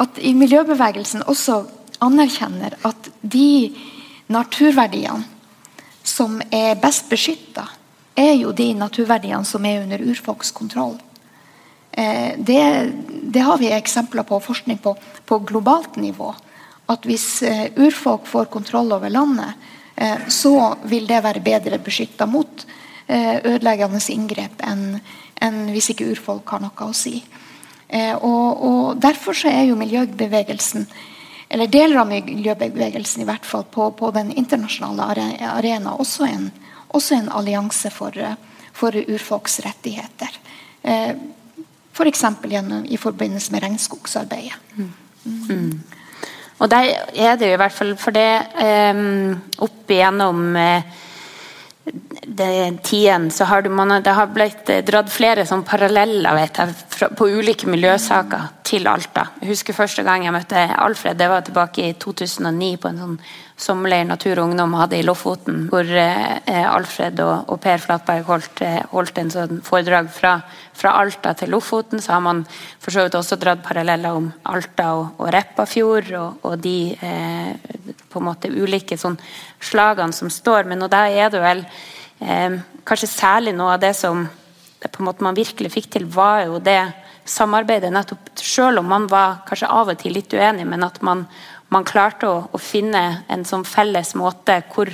At 0.00 0.18
i 0.18 0.32
miljøbevegelsen 0.34 1.24
også 1.28 1.62
anerkjenner 2.02 2.76
at 2.88 3.10
de 3.20 3.72
naturverdiene 4.32 5.28
som 6.02 6.40
er 6.50 6.74
best 6.82 7.08
beskytta, 7.10 7.68
er 8.18 8.34
jo 8.36 8.52
de 8.52 8.72
naturverdiene 8.76 9.46
som 9.48 9.64
er 9.64 9.84
under 9.84 10.02
urfolks 10.04 10.50
kontroll. 10.52 10.96
Eh, 11.92 12.34
det, 12.38 12.92
det, 13.22 13.40
har 13.40 13.58
vi 13.58 13.70
eksempler 13.72 14.26
på 14.28 14.40
forskning 14.40 14.78
på 14.82 14.96
på 15.26 15.38
globalt 15.38 15.96
nivå. 15.96 16.32
At 16.92 17.06
hvis 17.06 17.42
eh, 17.42 17.68
urfolk 17.76 18.26
får 18.26 18.50
kontroll 18.52 18.92
over 18.92 19.12
landet, 19.12 19.54
eh, 19.96 20.28
så 20.28 20.74
vil 20.84 21.06
det 21.06 21.22
være 21.24 21.44
bedre 21.44 21.78
beskytta 21.78 22.26
mot 22.26 22.66
ødeleggende 23.12 23.98
inngrep 24.14 24.62
enn, 24.64 24.94
enn 25.42 25.56
hvis 25.74 25.90
ikke 25.92 26.06
urfolk 26.14 26.48
har 26.54 26.62
noe 26.62 26.86
å 26.86 26.94
si. 26.96 27.18
Og, 27.92 28.62
og 28.64 29.00
Derfor 29.02 29.36
så 29.36 29.50
er 29.52 29.66
jo 29.68 29.76
miljøbevegelsen 29.76 30.86
eller 31.52 31.68
deler 31.68 31.98
av 32.00 32.08
miljøbevegelsen 32.08 33.20
i 33.20 33.26
hvert 33.28 33.44
fall 33.44 33.66
på, 33.68 33.90
på 33.92 34.08
den 34.16 34.30
internasjonale 34.32 35.04
arena 35.52 35.92
også 36.00 36.24
en, 36.24 36.46
også 36.96 37.18
en 37.18 37.28
allianse 37.28 37.90
for, 37.92 38.16
for 38.72 38.96
urfolks 38.96 39.58
rettigheter. 39.66 40.32
F.eks. 41.92 42.24
For 42.40 42.88
i 42.88 42.96
forbindelse 42.96 43.52
med 43.52 43.66
regnskogsarbeidet. 43.66 44.56
Mm. 44.76 44.88
Mm. 45.24 45.82
Og 46.58 46.70
der 46.70 46.88
er 47.12 47.36
det 47.36 47.50
jo 47.50 47.58
i 47.58 47.60
hvert 47.60 47.74
fall 47.74 47.92
for 48.00 48.14
det 48.16 48.30
um, 48.94 49.34
opp 49.66 49.92
igjennom 49.92 50.56
uh, 50.56 51.02
tiden 52.82 53.30
så 53.30 53.44
har 53.44 53.62
man, 53.62 54.02
det 54.02 54.10
har 54.10 54.26
blitt 54.26 54.68
eh, 54.70 54.84
dratt 54.86 55.10
flere 55.10 55.46
sånn 55.46 55.64
paralleller 55.66 56.38
jeg, 56.38 56.74
på 57.18 57.28
ulike 57.28 57.66
miljøsaker 57.70 58.50
til 58.72 58.88
Alta. 58.88 59.26
Jeg 59.42 59.50
husker 59.50 59.76
første 59.76 60.02
gang 60.06 60.24
jeg 60.24 60.32
møtte 60.32 60.60
Alfred, 60.80 61.18
det 61.20 61.28
var 61.28 61.42
tilbake 61.44 61.84
i 61.90 61.96
2009 62.00 62.70
på 62.80 62.88
en 62.88 63.00
sånn 63.02 63.16
sommerleir 63.62 64.06
Natur 64.08 64.40
og 64.40 64.48
Ungdom 64.48 64.72
hadde 64.78 64.96
i 64.96 65.04
Lofoten, 65.04 65.66
hvor 65.70 65.84
eh, 65.84 66.62
Alfred 66.64 67.20
og, 67.22 67.52
Per 67.62 67.82
Flatberg 67.82 68.24
holdt, 68.26 68.62
eh, 68.64 68.80
holdt 68.94 69.20
en 69.20 69.32
sånn 69.34 69.60
foredrag 69.66 70.08
fra, 70.14 70.38
fra, 70.78 70.94
Alta 71.02 71.34
til 71.38 71.52
Lofoten. 71.52 72.00
Så 72.02 72.14
har 72.14 72.24
man 72.24 72.42
for 72.80 72.94
så 72.94 73.04
vidt 73.04 73.18
også 73.18 73.38
dratt 73.42 73.62
paralleller 73.66 74.16
om 74.18 74.30
Alta 74.50 74.88
og, 74.96 75.20
og 75.20 75.30
Repparfjord 75.36 76.10
og, 76.18 76.48
og 76.48 76.58
de 76.64 76.76
eh, 76.96 77.52
på 78.08 78.22
en 78.22 78.28
måte 78.30 78.50
ulike 78.50 78.98
sånn 78.98 79.20
slagene 79.62 80.16
som 80.16 80.32
står. 80.32 80.64
Men 80.70 80.88
da 80.88 81.04
er 81.12 81.30
det 81.34 81.44
vel 81.44 81.62
eh, 82.24 82.56
kanskje 82.88 83.12
særlig 83.18 83.54
noe 83.58 83.76
av 83.76 83.84
det 83.84 83.92
som 84.00 84.24
på 84.82 84.98
en 84.98 85.06
måte 85.06 85.22
man 85.22 85.36
virkelig 85.38 85.76
fikk 85.76 85.92
til, 85.92 86.08
var 86.10 86.48
jo 86.48 86.56
det 86.58 86.80
samarbeidet 87.24 87.92
nettopp 87.92 88.30
Selv 88.42 88.80
om 88.80 88.88
man 88.90 89.06
var 89.06 89.42
kanskje 89.46 89.68
av 89.70 89.90
og 89.92 89.98
til 90.00 90.16
litt 90.16 90.32
uenig, 90.34 90.64
men 90.66 90.82
at 90.82 91.02
man 91.02 91.26
man 91.72 91.86
klarte 91.88 92.28
å, 92.28 92.36
å, 92.52 92.60
finne 92.60 93.24
en 93.32 93.46
sånn 93.48 93.64
felles 93.64 94.14
måte 94.18 94.60
hvor 94.74 94.90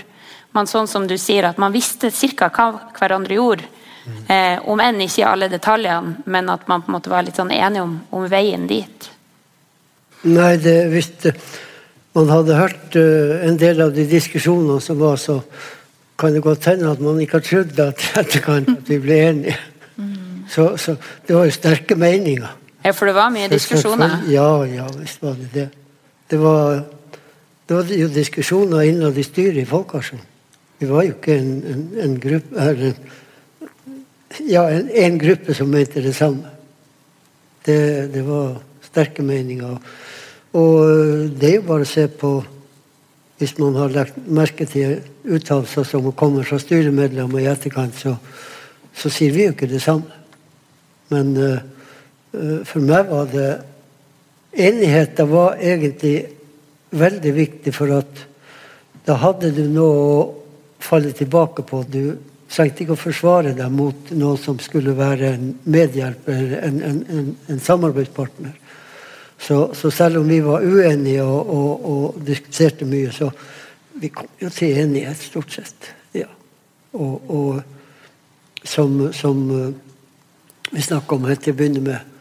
man 0.57 0.69
sånn 0.71 0.88
som 0.91 1.07
du 1.11 1.17
sier, 1.21 1.49
at 1.49 1.59
man 1.61 1.75
visste 1.75 2.11
ca. 2.11 2.49
hva 2.55 2.69
hverandre 2.97 3.38
gjorde. 3.38 3.69
Mm. 4.09 4.21
Eh, 4.33 4.69
om 4.73 4.81
enn 4.81 5.03
ikke 5.05 5.21
i 5.21 5.29
alle 5.29 5.51
detaljene, 5.53 6.23
men 6.25 6.49
at 6.49 6.69
man 6.71 6.83
på 6.83 6.88
en 6.88 6.97
måte 6.97 7.12
var 7.12 7.27
litt 7.27 7.37
sånn 7.37 7.53
enig 7.53 7.83
om, 7.83 7.99
om 8.14 8.29
veien 8.31 8.64
dit. 8.71 9.11
Nei, 10.25 10.55
det 10.62 10.79
hvis 10.95 11.11
man 12.17 12.31
hadde 12.33 12.57
hørt 12.59 12.97
uh, 12.99 13.37
en 13.47 13.59
del 13.61 13.83
av 13.85 13.93
de 13.95 14.07
diskusjonene 14.09 14.81
som 14.83 14.99
var, 14.99 15.21
så 15.21 15.43
kan 16.19 16.35
det 16.35 16.43
godt 16.43 16.67
hende 16.71 16.88
at 16.91 17.03
man 17.05 17.21
ikke 17.23 17.38
har 17.38 17.47
trodd 17.47 17.83
at 17.85 18.07
etterkant 18.23 18.73
at 18.73 18.88
vi 18.91 18.99
ble 19.03 19.19
enige. 19.27 19.59
Så, 20.48 20.76
så, 20.80 20.96
det 21.26 21.37
var 21.37 21.44
jo 21.44 21.54
sterke 21.54 21.96
meninger. 21.98 22.48
Ja, 22.84 22.94
for 22.96 23.11
det 23.11 23.14
var 23.14 23.30
mye 23.34 23.50
diskusjoner? 23.52 24.22
Ja, 24.32 24.64
ja, 24.64 24.87
visst 24.96 25.22
var 25.22 25.37
det 25.37 25.48
det. 25.52 25.68
Det 26.30 26.40
var, 26.40 26.82
det 27.68 27.76
var 27.76 27.92
jo 27.92 28.08
diskusjoner 28.12 28.88
innad 28.88 29.18
i 29.18 29.24
styret 29.26 29.62
i 29.62 29.68
Folkeaksjonen. 29.68 30.24
Vi 30.78 30.87
var 30.87 31.02
jo 31.02 31.16
ikke 31.16 31.34
en, 31.40 31.54
en, 31.66 31.88
en 32.04 32.20
gruppe 32.22 32.68
en, 32.70 32.94
Ja, 34.44 34.68
en, 34.70 34.90
en, 34.92 35.18
gruppe 35.18 35.54
som 35.56 35.70
mente 35.72 36.02
det 36.04 36.14
samme. 36.14 36.50
Det, 37.66 38.12
det 38.12 38.22
var 38.26 38.61
sterke 38.84 39.22
meninger. 39.24 39.78
Og 40.52 41.32
det 41.40 41.48
er 41.48 41.56
jo 41.58 41.66
bare 41.66 41.84
å 41.84 41.88
se 41.88 42.06
på 42.08 42.38
Hvis 43.38 43.52
man 43.61 43.76
har 43.78 43.92
lagt 43.94 44.16
merke 44.26 44.64
til 44.66 44.96
uttalelser 45.22 45.84
som 45.87 46.08
kommer 46.12 46.42
fra 46.42 46.56
styremedlemmer 46.58 47.38
i 47.38 47.46
etterkant, 47.46 47.94
så, 47.94 48.16
så, 48.90 49.12
sier 49.14 49.30
vi 49.30 49.44
jo 49.44 49.52
ikke 49.52 49.68
det 49.70 49.78
samme. 49.84 50.17
Men 51.12 51.35
uh, 51.37 52.62
for 52.68 52.85
meg 52.85 53.09
var 53.09 53.31
det 53.33 53.51
enigheten 54.53 55.31
var 55.31 55.59
egentlig 55.61 56.16
veldig 56.90 57.33
viktig, 57.37 57.75
for 57.75 57.92
at 57.99 58.25
da 59.09 59.16
hadde 59.23 59.53
du 59.57 59.64
noe 59.73 60.01
å 60.05 60.18
falle 60.83 61.12
tilbake 61.16 61.64
på. 61.68 61.83
Du 61.88 62.16
trengte 62.49 62.85
ikke 62.85 62.97
å 62.97 63.01
forsvare 63.01 63.55
deg 63.57 63.73
mot 63.73 64.12
noe 64.16 64.38
som 64.40 64.59
skulle 64.62 64.97
være 64.97 65.35
en 65.35 65.51
medhjelper, 65.68 66.57
en, 66.62 66.81
en, 66.85 66.99
en, 67.12 67.31
en 67.53 67.61
samarbeidspartner. 67.61 68.57
Så, 69.38 69.75
så, 69.75 69.90
selv 69.94 70.18
om 70.18 70.29
vi 70.29 70.40
var 70.42 70.64
uenige 70.66 71.23
og, 71.23 71.51
og, 71.55 71.85
og, 71.90 72.21
diskuterte 72.27 72.88
mye, 72.88 73.12
så 73.14 73.31
vi 73.99 74.11
kom 74.11 74.27
jo 74.40 74.51
til 74.51 74.81
enighet, 74.83 75.21
stort 75.23 75.55
sett. 75.55 75.92
Ja. 76.16 76.27
Og, 76.99 77.31
og 77.31 78.64
som, 78.66 78.97
som 79.14 79.44
vi 80.70 80.83
snakka 80.83 81.14
om 81.14 81.26
helt 81.28 81.42
til 81.42 81.54
å 81.54 81.59
begynne 81.59 81.83
med 81.85 82.16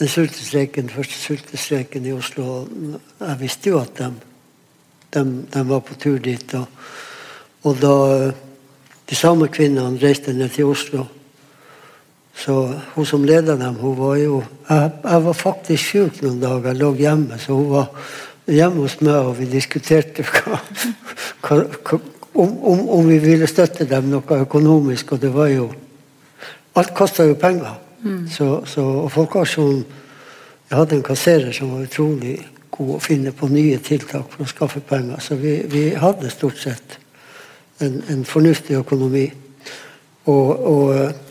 den 0.00 0.08
sultestreiken, 0.08 0.88
første 0.88 1.16
sultestreiken 1.18 2.06
i 2.08 2.12
Oslo 2.16 2.66
Jeg 3.20 3.38
visste 3.40 3.68
jo 3.68 3.80
at 3.82 3.98
de, 3.98 4.10
de, 5.12 5.24
de 5.52 5.64
var 5.68 5.82
på 5.84 5.96
tur 6.00 6.18
dit. 6.22 6.54
Og, 6.56 6.66
og, 7.62 7.80
da 7.82 7.94
de 9.10 9.18
samme 9.18 9.50
kvinnene 9.52 10.00
reiste 10.00 10.32
ned 10.32 10.54
til 10.54 10.70
Oslo 10.72 11.06
så 12.40 12.54
Hun 12.94 13.04
som 13.04 13.24
leda 13.26 13.56
dem, 13.58 13.74
hun 13.74 13.98
var 13.98 14.16
jo 14.16 14.42
Jeg, 14.68 14.90
jeg 15.04 15.24
var 15.24 15.36
faktisk 15.36 15.84
sjuk 15.84 16.22
noen 16.22 16.40
dager, 16.40 16.70
jeg 16.70 16.80
lå 16.80 16.94
hjemme. 16.96 17.38
Så 17.38 17.58
hun 17.58 17.68
var 17.74 17.90
hjemme 18.46 18.86
hos 18.86 19.00
meg, 19.00 19.18
og 19.26 19.34
vi 19.38 19.50
diskuterte 19.50 20.24
hva, 20.30 20.60
hva, 21.42 21.98
om, 22.32 22.54
om, 22.64 22.88
om, 22.88 23.08
vi 23.08 23.18
ville 23.18 23.48
støtte 23.50 23.84
dem 23.84 24.08
noe 24.14 24.40
økonomisk. 24.46 25.12
Og 25.12 25.20
det 25.20 25.34
var 25.34 25.50
jo 25.52 25.68
Alt 26.74 26.94
koster 26.94 27.30
jo 27.30 27.34
penger. 27.34 27.74
Mm. 28.02 28.28
Så, 28.28 28.62
så, 28.66 28.84
og 29.04 29.12
Folkeaksjonen 29.12 29.84
Jeg 30.70 30.78
hadde 30.78 30.96
en 30.96 31.02
kasserer 31.02 31.52
som 31.52 31.72
var 31.74 31.82
utrolig 31.82 32.36
god 32.70 32.90
å 32.94 33.00
finne 33.02 33.32
på 33.34 33.48
nye 33.50 33.80
tiltak 33.82 34.28
for 34.30 34.44
å 34.44 34.48
skaffe 34.48 34.80
penger. 34.86 35.18
Så 35.18 35.34
vi, 35.34 35.56
vi 35.66 35.88
hadde 35.98 36.30
stort 36.30 36.60
sett 36.62 36.94
en, 37.82 37.96
en 38.06 38.22
fornuftig 38.24 38.76
økonomi. 38.78 39.24
Og, 40.30 40.66
og 40.70 41.29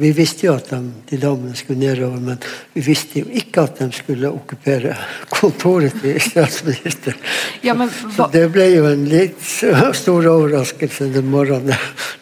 vi 0.00 0.10
visste 0.16 0.46
jo 0.46 0.54
at 0.56 0.70
de, 0.72 0.78
de 1.10 1.18
damene 1.20 1.56
skulle 1.58 1.80
nedover, 1.80 2.20
men 2.20 2.38
vi 2.74 2.82
visste 2.84 3.22
jo 3.22 3.30
ikke 3.40 3.64
at 3.66 3.80
de 3.82 3.88
skulle 3.96 4.30
okkupere 4.30 4.94
kontoret 5.32 5.96
til 6.02 6.20
statsministeren. 6.22 7.18
Ja, 7.66 7.74
men 7.74 7.90
Så 7.90 8.28
det 8.32 8.46
ble 8.54 8.68
jo 8.74 8.86
en 8.90 9.04
litt 9.10 9.40
stor 10.02 10.30
overraskelse 10.32 11.10
den 11.14 11.30
morgenen. 11.32 11.76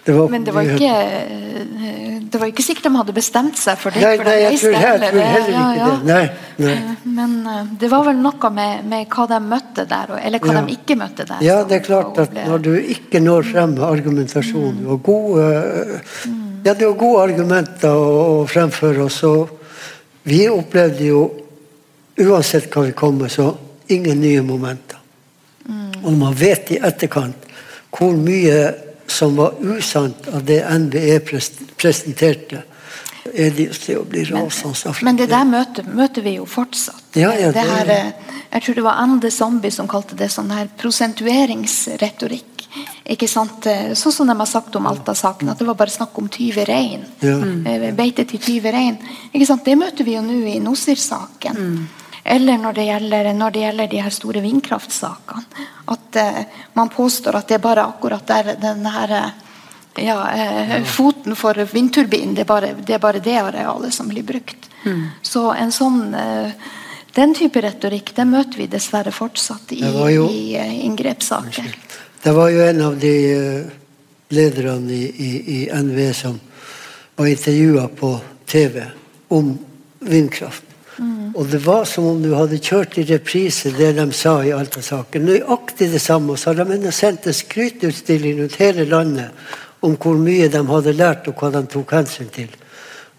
Det 0.04 0.14
var, 0.16 0.28
Men 0.32 0.44
det 0.44 0.54
var 0.56 0.64
ikke 0.64 0.88
eh, 0.88 2.20
Det 2.32 2.38
var 2.40 2.48
ikke 2.48 2.64
sikkert 2.64 2.86
de 2.88 2.92
hadde 2.96 3.12
bestemt 3.16 3.58
seg 3.60 3.76
for 3.80 3.92
det. 3.92 4.00
Nei, 4.04 4.14
for 4.16 4.28
nei 4.28 4.36
jeg 4.40 4.60
tror, 4.62 4.72
jeg 4.72 4.82
jeg, 4.88 5.10
tror 5.12 5.26
heller 5.34 5.58
ikke 5.58 5.76
ja. 5.78 5.88
det. 5.88 6.08
Nei, 6.08 6.22
nei. 6.64 6.72
Eh, 6.72 7.06
Men 7.18 7.36
eh, 7.44 7.62
det 7.82 7.90
var 7.92 8.06
vel 8.08 8.20
noe 8.24 8.50
med, 8.56 8.88
med 8.88 9.06
hva 9.12 9.26
de 9.34 9.40
møtte 9.44 9.84
der, 9.90 10.14
eller 10.22 10.44
hva 10.44 10.56
Ja. 10.56 10.62
de 10.64 10.76
ikke 10.78 10.96
møtte 11.00 11.28
der. 11.28 11.44
Ja, 11.44 11.58
det 11.68 11.80
er 11.80 11.86
klart 11.88 12.20
at 12.24 12.36
når 12.38 12.64
du 12.64 12.70
ikke 12.78 13.20
når 13.24 13.48
frem 13.52 13.76
med 13.76 13.84
argumentasjon 13.88 14.84
og 14.88 15.02
gode 15.08 15.48
Ja, 16.64 16.74
det 16.74 16.86
var 16.86 16.98
gode 16.98 17.22
argumenter 17.22 17.94
å, 17.94 18.46
fremføre, 18.48 19.04
og 19.04 19.12
så 19.12 19.48
Vi 20.28 20.42
opplevde 20.50 21.04
jo, 21.06 21.20
uansett 22.20 22.66
hva 22.74 22.82
vi 22.84 22.92
kom 22.92 23.14
med, 23.16 23.30
så 23.32 23.46
ingen 23.88 24.20
nye 24.20 24.42
momenter. 24.44 24.98
Og 26.02 26.10
når 26.10 26.18
man 26.18 26.34
vet 26.36 26.72
i 26.74 26.80
etterkant 26.84 27.46
hvor 27.96 28.12
mye 28.12 28.74
som 29.08 29.38
var 29.38 29.56
usant 29.64 30.28
av 30.28 30.44
det 30.44 30.60
NBE 30.68 31.20
presenterte, 31.80 32.62
er 33.34 33.50
det 33.56 33.70
det 33.86 33.96
å 33.96 34.04
bli 34.08 34.24
rasende. 34.28 34.94
Men 35.04 35.16
det 35.16 35.28
der 35.30 35.44
møter, 35.48 35.88
møter 35.88 36.22
vi 36.24 36.36
jo 36.36 36.46
fortsatt. 36.48 37.02
Ja, 37.16 37.32
ja, 37.32 37.52
det 37.52 37.54
det- 37.54 37.70
her, 37.70 37.88
eh, 37.88 38.12
jeg 38.52 38.62
tror 38.62 38.74
det 38.74 38.84
var 38.84 38.96
Ande 39.02 39.30
Zombie 39.30 39.70
som 39.70 39.88
kalte 39.88 40.16
det 40.16 40.30
sånn 40.30 40.50
her 40.50 40.68
prosentueringsretorikk. 40.76 42.57
Ikke 43.08 43.28
sant? 43.28 43.66
Eh, 43.66 43.92
Sånn 43.98 44.12
som 44.12 44.26
de 44.28 44.36
har 44.38 44.46
sagt 44.46 44.76
om 44.76 44.86
Alta-saken, 44.86 45.48
at 45.52 45.58
det 45.58 45.66
var 45.66 45.74
bare 45.74 45.90
snakk 45.94 46.18
om 46.18 46.28
20 46.28 46.64
rein. 46.68 47.04
Ja. 47.20 47.36
Eh, 47.72 47.88
Beite 47.96 48.24
til 48.28 48.38
20 48.40 48.72
rein. 48.72 48.98
Ikke 49.32 49.46
sant? 49.46 49.64
Det 49.64 49.76
møter 49.80 50.04
vi 50.04 50.14
jo 50.16 50.22
nå 50.22 50.36
i 50.46 50.58
Nosir-saken. 50.60 51.88
Eller 52.28 52.58
når 52.60 52.74
det, 52.76 52.84
gjelder, 52.90 53.32
når 53.32 53.50
det 53.54 53.60
gjelder 53.62 53.86
de 53.88 54.00
her 54.04 54.10
store 54.12 54.40
vindkraftsakene. 54.44 55.44
At 55.88 56.16
uh, 56.20 56.40
man 56.76 56.90
påstår 56.92 57.38
at 57.38 57.48
det 57.48 57.54
er 57.56 57.62
bare 57.64 57.86
akkurat 57.88 58.26
der 58.28 58.50
den 58.60 58.84
her 58.84 59.14
ja, 59.96 60.16
uh, 60.28 60.84
foten 60.84 61.36
for 61.38 61.54
vindturbinen, 61.72 62.34
det 62.36 62.42
er, 62.44 62.50
bare, 62.50 62.74
det 62.84 62.94
er 62.94 63.00
bare 63.00 63.22
det 63.24 63.38
arealet 63.40 63.94
som 63.96 64.08
blir 64.12 64.26
brukt. 64.28 64.68
Så 65.24 65.46
en 65.56 65.72
sånn 65.72 66.12
uh, 66.12 66.52
den 67.16 67.32
type 67.34 67.60
retorikk 67.64 68.12
den 68.14 68.30
møter 68.34 68.60
vi 68.60 68.66
dessverre 68.70 69.10
fortsatt 69.14 69.72
i, 69.72 69.80
Det 69.80 70.12
jo- 70.14 70.28
i 70.28 70.84
inngrepssaker. 70.84 71.72
Det 72.22 72.32
var 72.34 72.50
jo 72.50 72.62
en 72.66 72.80
av 72.82 72.98
de 72.98 73.14
eh, 73.32 73.66
lederne 74.34 74.92
i, 74.92 75.04
i, 75.06 75.30
i 75.56 75.58
NVE 75.72 76.12
som 76.14 76.40
var 77.16 77.26
intervjua 77.26 77.88
på 77.88 78.18
TV 78.46 78.82
om 79.28 79.52
vindkraft. 80.00 80.68
Og 81.34 81.46
det 81.46 81.58
var 81.62 81.84
som 81.84 82.06
om 82.10 82.22
du 82.22 82.32
hadde 82.34 82.58
kjørt 82.58 82.96
i 82.98 83.04
reprise 83.06 83.70
det 83.76 83.92
de 83.94 84.06
sa 84.16 84.40
i 84.42 84.50
Alta-saken. 84.54 85.28
Nøyaktig 85.28 85.92
det 85.92 86.00
samme. 86.02 86.34
Og 86.34 86.40
så 86.40 86.50
har 86.50 86.64
de 86.66 86.92
sendt 86.92 87.28
en 87.28 87.36
skryteutstilling 87.36 88.40
rundt 88.40 88.56
hele 88.58 88.86
landet 88.88 89.30
om 89.86 89.94
hvor 89.94 90.18
mye 90.18 90.48
de 90.50 90.62
hadde 90.66 90.96
lært, 90.98 91.28
og 91.30 91.38
hva 91.38 91.52
de 91.54 91.62
tok 91.70 91.94
hensyn 91.94 92.32
til. 92.34 92.50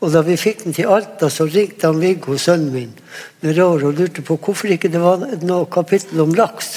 Og 0.04 0.12
da 0.12 0.24
vi 0.28 0.36
fikk 0.40 0.66
den 0.66 0.76
til 0.76 0.92
Alta, 0.92 1.30
så 1.32 1.48
ringte 1.48 1.88
han 1.88 2.02
Viggo, 2.04 2.36
sønnen 2.36 2.74
min, 2.74 2.92
med 3.40 3.56
råd 3.56 3.86
og 3.88 3.96
lurte 3.96 4.24
på 4.28 4.36
hvorfor 4.36 4.76
ikke 4.76 4.92
det 4.92 5.00
var 5.00 5.24
noe 5.44 5.68
kapittel 5.72 6.20
om 6.24 6.36
laks. 6.36 6.74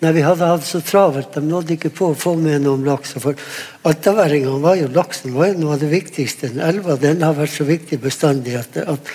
Nei, 0.00 0.12
vi 0.16 0.22
hadde 0.24 0.46
hatt 0.48 0.64
så 0.64 0.80
travelt. 0.80 1.34
De 1.34 1.42
nådde 1.44 1.74
ikke 1.76 1.90
på 1.92 2.10
å 2.10 2.16
få 2.16 2.32
med 2.40 2.62
noe 2.64 2.78
om 2.78 2.84
laks. 2.86 3.16
og 3.18 3.24
For 3.26 3.40
altaværingene 3.90 4.60
var 4.62 4.78
jo 4.80 4.88
laksen 4.94 5.34
var 5.36 5.50
jo 5.50 5.58
noe 5.60 5.74
av 5.76 5.82
det 5.82 5.90
viktigste. 5.92 6.48
Den 6.54 6.62
elva 6.64 6.96
den 6.96 7.20
har 7.22 7.36
vært 7.36 7.52
så 7.52 7.66
viktig 7.68 7.98
bestandig 8.00 8.54
at, 8.56 8.78
at, 8.80 9.10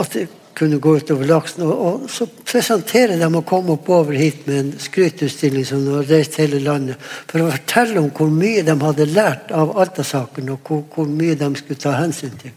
at 0.00 0.16
det 0.16 0.28
kunne 0.56 0.80
gå 0.80 0.94
utover 1.02 1.28
laksen. 1.28 1.66
Og, 1.68 1.84
og 1.84 2.08
så 2.12 2.24
presenterer 2.48 3.20
de 3.20 3.28
å 3.28 3.44
komme 3.44 3.76
oppover 3.76 4.16
hit 4.16 4.46
med 4.48 4.58
en 4.62 4.72
skrytutstilling 4.80 5.68
som 5.68 5.84
de 5.84 5.92
har 5.98 6.08
reist 6.08 6.40
hele 6.40 6.62
landet, 6.64 6.96
for 7.28 7.44
å 7.44 7.52
fortelle 7.52 8.00
om 8.00 8.08
hvor 8.16 8.32
mye 8.32 8.64
de 8.66 8.78
hadde 8.80 9.10
lært 9.12 9.52
av 9.56 9.76
Alta-saken, 9.84 10.48
og 10.56 10.64
hvor, 10.64 10.82
hvor 10.96 11.12
mye 11.12 11.36
de 11.40 11.52
skulle 11.60 11.80
ta 11.80 11.94
hensyn 12.00 12.34
til. 12.40 12.56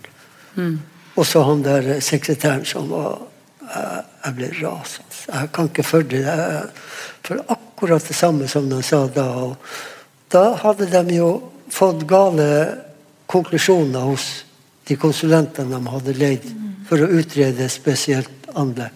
Og 1.15 1.27
så 1.27 1.43
han 1.45 1.62
der 1.65 1.95
eh, 1.97 2.01
sekretæren 2.01 2.63
som 2.65 2.88
var 2.93 3.21
Jeg, 3.63 4.01
jeg 4.25 4.34
ble 4.38 4.47
rasende. 4.60 5.15
Jeg 5.34 5.49
kan 5.56 5.69
ikke 5.69 5.84
følge 5.88 6.10
det. 6.19 6.23
Jeg- 6.27 6.69
For 7.23 7.39
akkurat 7.47 8.07
det 8.07 8.15
samme 8.17 8.47
som 8.47 8.69
de 8.69 8.81
sa 8.83 9.05
da. 9.07 9.27
Og 9.47 9.55
da 10.31 10.53
hadde 10.63 10.89
de 10.91 11.17
jo 11.17 11.29
fått 11.71 12.03
gale 12.07 12.49
konklusjoner 13.31 14.09
hos 14.12 14.27
de 14.88 14.97
konsulentene 14.99 15.71
de 15.71 15.93
hadde 15.95 16.17
leid 16.19 16.47
for 16.88 17.01
å 17.01 17.09
utrede 17.19 17.63
et 17.63 17.71
spesielt 17.71 18.49
anlegg. 18.59 18.93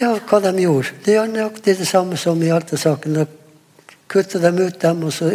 Ja, 0.00 0.14
hva 0.16 0.40
de 0.44 0.52
gjorde? 0.60 0.96
Det 1.04 1.16
er 1.16 1.28
nøyaktig 1.30 1.76
det 1.78 1.88
samme 1.88 2.18
som 2.20 2.40
i 2.42 2.52
Alta-saken. 2.52 3.16
Da 3.16 3.24
kutta 4.06 4.40
de 4.40 4.52
ut 4.60 4.80
dem, 4.80 5.04
og 5.08 5.12
så 5.14 5.30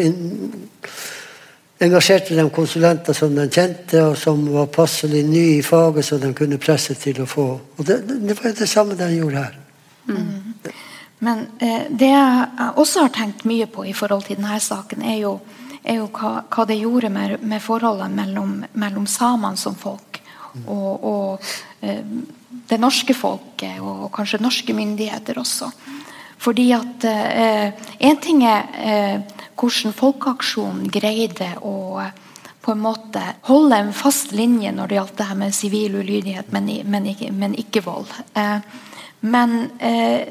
engasjerte 1.82 2.38
de 2.38 2.46
konsulenter 2.54 3.18
som 3.18 3.34
de 3.36 3.48
kjente, 3.50 4.04
og 4.06 4.18
som 4.22 4.44
var 4.54 4.70
passelig 4.74 5.24
nye 5.26 5.58
i 5.58 5.66
faget, 5.66 6.06
så 6.06 6.20
de 6.22 6.34
kunne 6.38 6.62
presse 6.62 6.96
til 7.02 7.24
å 7.24 7.30
få 7.30 7.48
Og 7.78 7.86
det, 7.86 8.04
det, 8.06 8.38
var 8.38 8.52
jo 8.52 8.60
det 8.60 8.70
samme 8.70 8.98
de 8.98 9.10
gjorde 9.16 9.46
her. 9.46 9.58
Men 11.26 11.46
eh, 11.62 11.88
det 11.90 12.12
jeg 12.12 12.70
også 12.82 13.06
har 13.06 13.16
tenkt 13.16 13.46
mye 13.50 13.68
på 13.70 13.86
i 13.86 13.96
forhold 13.98 14.26
til 14.28 14.40
denne 14.40 14.60
saken, 14.62 15.04
er 15.06 15.20
jo, 15.22 15.36
er 15.84 16.02
jo 16.02 16.10
hva, 16.14 16.34
hva 16.50 16.66
det 16.70 16.80
gjorde 16.82 17.12
med, 17.14 17.38
med 17.46 17.62
forholdet 17.64 18.14
mellom, 18.14 18.60
mellom 18.74 19.08
samene 19.10 19.58
som 19.58 19.78
folk 19.78 20.20
og, 20.68 21.04
og 21.08 21.52
eh, 21.86 22.02
det 22.68 22.80
norske 22.80 23.14
folket, 23.16 23.80
og 23.80 24.10
kanskje 24.16 24.42
norske 24.44 24.74
myndigheter 24.76 25.38
også. 25.40 25.70
Fordi 26.42 26.66
at 26.74 27.06
Én 28.02 28.18
ting 28.20 28.42
er 28.44 28.66
eh, 28.82 29.42
hvordan 29.62 29.94
Folkeaksjonen 29.94 30.90
greide 30.92 31.54
å 31.62 32.02
eh, 32.02 32.14
på 32.62 32.76
en 32.76 32.84
måte 32.84 33.22
holde 33.48 33.78
en 33.82 33.94
fast 33.94 34.36
linje 34.38 34.70
når 34.76 34.90
det 34.90 34.98
gjaldt 35.00 35.16
det 35.18 35.28
her 35.32 35.38
med 35.40 35.56
sivil 35.58 35.96
ulydighet, 35.98 36.52
men, 36.54 36.68
men, 36.86 37.08
ikke, 37.10 37.32
men 37.34 37.56
ikke 37.58 37.82
vold. 37.86 38.12
Eh, 38.38 38.60
men 39.26 39.56
eh, 39.82 40.30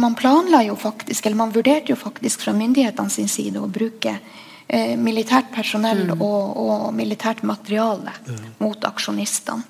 man 0.00 0.14
planla 0.14 0.62
jo 0.64 0.76
faktisk, 0.76 1.26
eller 1.26 1.36
man 1.36 1.52
vurderte 1.54 1.92
jo 1.92 1.96
faktisk 1.96 2.44
fra 2.44 2.54
myndighetene 2.56 3.10
sin 3.10 3.28
side 3.28 3.60
å 3.60 3.68
bruke 3.70 4.16
eh, 4.66 4.96
militært 4.98 5.52
personell 5.54 6.10
og, 6.16 6.56
og 6.60 6.86
militært 6.96 7.42
materiale 7.46 8.14
mot 8.58 8.86
aksjonistene. 8.88 9.66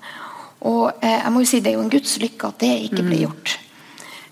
Og 0.68 1.00
eh, 1.00 1.16
jeg 1.16 1.32
må 1.32 1.42
jo 1.42 1.48
si 1.48 1.62
Det 1.64 1.72
er 1.72 1.78
jo 1.78 1.84
en 1.86 1.92
guds 1.92 2.18
lykke 2.20 2.52
at 2.52 2.62
det 2.62 2.72
ikke 2.86 3.06
ble 3.06 3.22
gjort. 3.24 3.56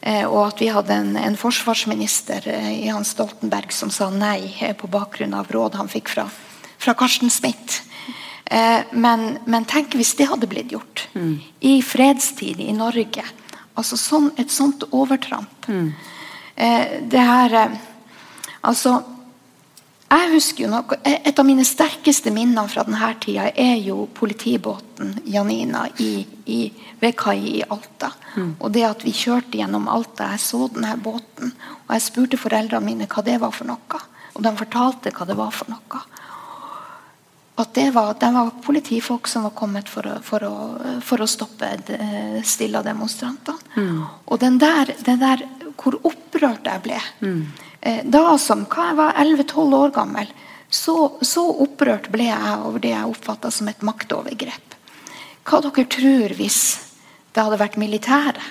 Eh, 0.00 0.24
og 0.26 0.42
at 0.46 0.62
vi 0.62 0.70
hadde 0.72 0.94
en, 0.94 1.16
en 1.16 1.38
forsvarsminister 1.40 2.46
i 2.74 2.88
Hans 2.92 3.14
Stoltenberg 3.16 3.74
som 3.74 3.90
sa 3.90 4.10
nei 4.12 4.52
på 4.78 4.90
bakgrunn 4.92 5.34
av 5.34 5.50
råd 5.52 5.80
han 5.80 5.90
fikk 5.90 6.12
fra, 6.14 6.28
fra 6.78 6.94
Carsten 6.98 7.32
Smith. 7.32 7.82
Men, 8.48 9.34
men 9.44 9.66
tenk 9.68 9.92
hvis 9.92 10.14
det 10.16 10.30
hadde 10.30 10.48
blitt 10.48 10.70
gjort 10.72 11.02
i 11.60 11.74
fredstid 11.84 12.62
i 12.64 12.70
Norge. 12.72 13.26
Altså 13.78 13.98
sånn, 14.00 14.32
et 14.36 14.50
sånt 14.50 14.88
overtramp. 14.90 15.68
Eh, 15.68 16.98
det 17.06 17.22
her 17.22 17.54
eh, 17.54 17.78
Altså 18.66 18.96
jeg 20.08 20.30
husker 20.32 20.64
jo 20.64 20.70
noe, 20.72 20.96
Et 21.04 21.38
av 21.38 21.44
mine 21.44 21.64
sterkeste 21.68 22.32
minner 22.32 22.68
fra 22.72 22.84
denne 22.86 23.10
tida 23.20 23.50
er 23.52 23.76
jo 23.84 24.06
politibåten 24.16 25.18
Janina 25.28 25.84
i, 26.00 26.24
i, 26.48 26.60
ved 27.00 27.16
kai 27.20 27.58
i 27.58 27.62
Alta. 27.62 28.14
Og 28.58 28.72
det 28.72 28.86
at 28.88 29.04
vi 29.04 29.12
kjørte 29.12 29.60
gjennom 29.60 29.88
Alta. 29.92 30.30
Jeg 30.32 30.40
så 30.40 30.68
denne 30.72 30.94
båten, 30.96 31.52
og 31.86 31.92
jeg 31.92 32.06
spurte 32.06 32.40
foreldrene 32.40 32.86
mine 32.86 33.08
hva 33.10 33.24
det 33.26 33.36
var 33.42 33.52
for 33.52 33.68
noe. 33.68 34.00
Og 34.34 34.42
de 34.46 34.54
fortalte 34.56 35.12
hva 35.12 35.28
det 35.28 35.36
var 35.36 35.52
for 35.52 35.68
noe. 35.74 36.00
At 37.58 37.72
det 37.74 37.88
var, 37.90 38.12
det 38.20 38.28
var 38.34 38.50
politifolk 38.62 39.26
som 39.26 39.48
var 39.48 39.54
kommet 39.58 39.88
for 39.90 40.06
å, 40.06 40.18
for 40.22 40.44
å, 40.46 40.56
for 41.02 41.24
å 41.24 41.26
stoppe 41.26 41.70
stille 41.74 42.42
stilla 42.46 42.82
demonstrantene. 42.86 43.86
Og 44.30 44.38
den 44.38 44.60
der, 44.62 44.92
den 45.06 45.18
der 45.18 45.42
hvor 45.78 45.98
opprørt 46.06 46.66
jeg 46.66 46.84
ble 46.84 47.00
mm. 47.22 47.40
Da 48.10 48.32
som 48.42 48.64
hva 48.66 48.88
jeg 48.88 48.96
var 48.98 49.18
11-12 49.22 49.74
år 49.78 49.92
gammel, 49.94 50.30
så, 50.68 50.94
så 51.22 51.44
opprørt 51.62 52.08
ble 52.12 52.26
jeg 52.26 52.56
over 52.66 52.82
det 52.82 52.90
jeg 52.90 53.10
oppfatta 53.12 53.52
som 53.54 53.70
et 53.70 53.84
maktovergrep. 53.86 54.74
Hva 55.46 55.60
dere 55.64 55.84
tror 55.88 56.34
hvis 56.36 56.60
det 57.32 57.44
hadde 57.44 57.60
vært 57.60 57.78
militære? 57.80 58.42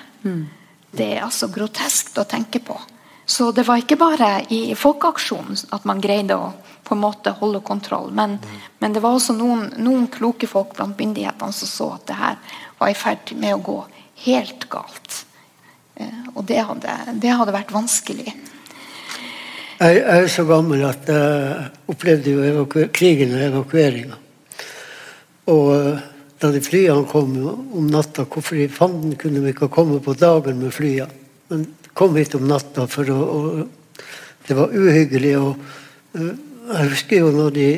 Det 0.95 1.09
er 1.17 1.25
altså 1.27 1.51
groteskt 1.53 2.17
å 2.17 2.25
tenke 2.25 2.63
på. 2.63 2.79
Så 3.27 3.51
det 3.51 3.65
var 3.67 3.81
ikke 3.81 3.97
bare 3.99 4.29
i 4.55 4.71
folkeaksjonen 4.77 5.59
at 5.75 5.85
man 5.87 5.99
greide 5.99 6.37
å 6.39 6.51
på 6.87 6.95
en 6.95 7.01
måte 7.03 7.33
holde 7.35 7.59
kontroll, 7.67 8.13
men, 8.15 8.37
men 8.79 8.93
det 8.95 9.01
var 9.03 9.17
også 9.17 9.33
noen, 9.35 9.65
noen 9.83 10.05
kloke 10.07 10.47
folk 10.47 10.71
blant 10.77 10.95
myndighetene 10.95 11.51
som 11.51 11.67
så 11.67 11.87
at 11.97 12.05
det 12.07 12.15
her 12.15 12.37
var 12.77 12.91
i 12.93 12.95
ferd 12.95 13.33
med 13.35 13.57
å 13.57 13.63
gå 13.65 13.75
helt 14.23 14.63
galt. 14.71 15.17
Eh, 15.99 16.29
og 16.33 16.45
det 16.47 16.61
hadde, 16.69 16.95
det 17.19 17.33
hadde 17.35 17.55
vært 17.57 17.73
vanskelig. 17.75 18.31
Jeg, 19.77 19.97
jeg 19.97 20.23
er 20.23 20.31
så 20.31 20.45
gammel 20.47 20.85
at 20.87 21.11
jeg 21.11 21.67
opplevde 21.91 22.37
jo 22.37 22.63
krigen 22.95 23.35
og 23.35 23.43
evakueringa. 23.49 24.21
Og 25.51 25.67
eh, 25.75 26.05
da 26.39 26.53
de 26.53 26.61
flyene 26.63 27.03
kom 27.11 27.35
om 27.51 27.91
natta, 27.91 28.23
hvorfor 28.23 28.63
i 28.63 28.69
fanden 28.71 29.19
kunne 29.19 29.43
vi 29.43 29.51
ikke 29.51 29.71
komme 29.73 29.99
på 29.99 30.15
dagen 30.15 30.63
med 30.63 30.71
flyene? 30.71 31.25
Men 31.51 31.67
kom 31.97 32.15
hit 32.19 32.35
om 32.37 32.45
natta, 32.47 32.85
for 32.91 33.09
å, 33.09 33.17
og, 33.17 34.03
det 34.47 34.55
var 34.55 34.75
uhyggelig. 34.75 35.33
og 35.39 35.55
uh, 36.17 36.33
Jeg 36.67 36.91
husker 36.93 37.23
jo 37.23 37.31
når 37.35 37.55
de 37.55 37.69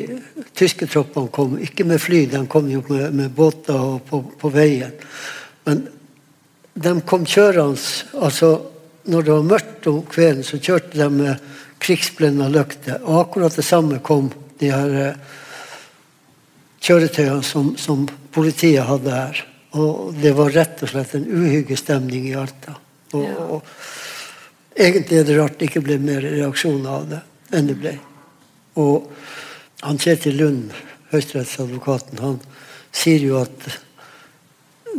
tyske 0.58 0.88
troppene 0.90 1.32
kom, 1.34 1.56
ikke 1.62 1.86
med 1.88 2.02
fly, 2.02 2.24
de 2.30 2.42
kom 2.50 2.68
jo 2.70 2.82
med, 2.88 3.08
med 3.16 3.32
båter 3.34 3.78
og 3.78 4.04
på, 4.08 4.22
på, 4.40 4.52
veien. 4.54 4.92
Men 5.66 5.86
de 6.80 6.94
kom 7.06 7.26
kjørende 7.28 7.80
altså 8.22 8.58
Når 9.10 9.22
det 9.24 9.32
var 9.32 9.46
mørkt 9.48 9.86
om 9.88 10.02
kvelden, 10.06 10.44
så 10.44 10.58
kjørte 10.60 10.98
de 11.00 11.06
med 11.10 11.38
krigsblenda 11.80 12.50
lykter. 12.52 12.98
Og 13.00 13.22
akkurat 13.22 13.54
det 13.56 13.64
samme 13.64 13.96
kom 14.04 14.28
de 14.60 14.68
her 14.68 14.92
uh, 14.92 15.38
kjøretøyene 16.84 17.44
som, 17.46 17.72
som, 17.80 18.04
politiet 18.30 18.84
hadde 18.86 19.10
her. 19.10 19.40
Og 19.80 20.12
det 20.20 20.30
var 20.36 20.52
rett 20.54 20.84
og 20.84 20.92
slett 20.92 21.16
en 21.16 21.26
uhyggestemning 21.26 22.28
i 22.28 22.36
Alta. 22.38 22.76
Og, 23.16 23.40
og 23.56 23.64
egentlig 24.76 25.18
er 25.20 25.28
det 25.28 25.36
rart 25.38 25.58
det 25.58 25.70
ikke 25.70 25.84
ble 25.84 25.98
mer 26.02 26.24
reaksjoner 26.24 26.90
av 26.90 27.06
det 27.10 27.20
enn 27.56 27.68
det 27.70 27.76
ble. 27.80 27.94
Og 28.80 29.10
han 29.82 30.00
Kjetil 30.00 30.36
Lund, 30.38 30.74
høyesterettsadvokaten, 31.10 32.20
han 32.22 32.36
sier 32.94 33.22
jo 33.24 33.40
at 33.40 33.70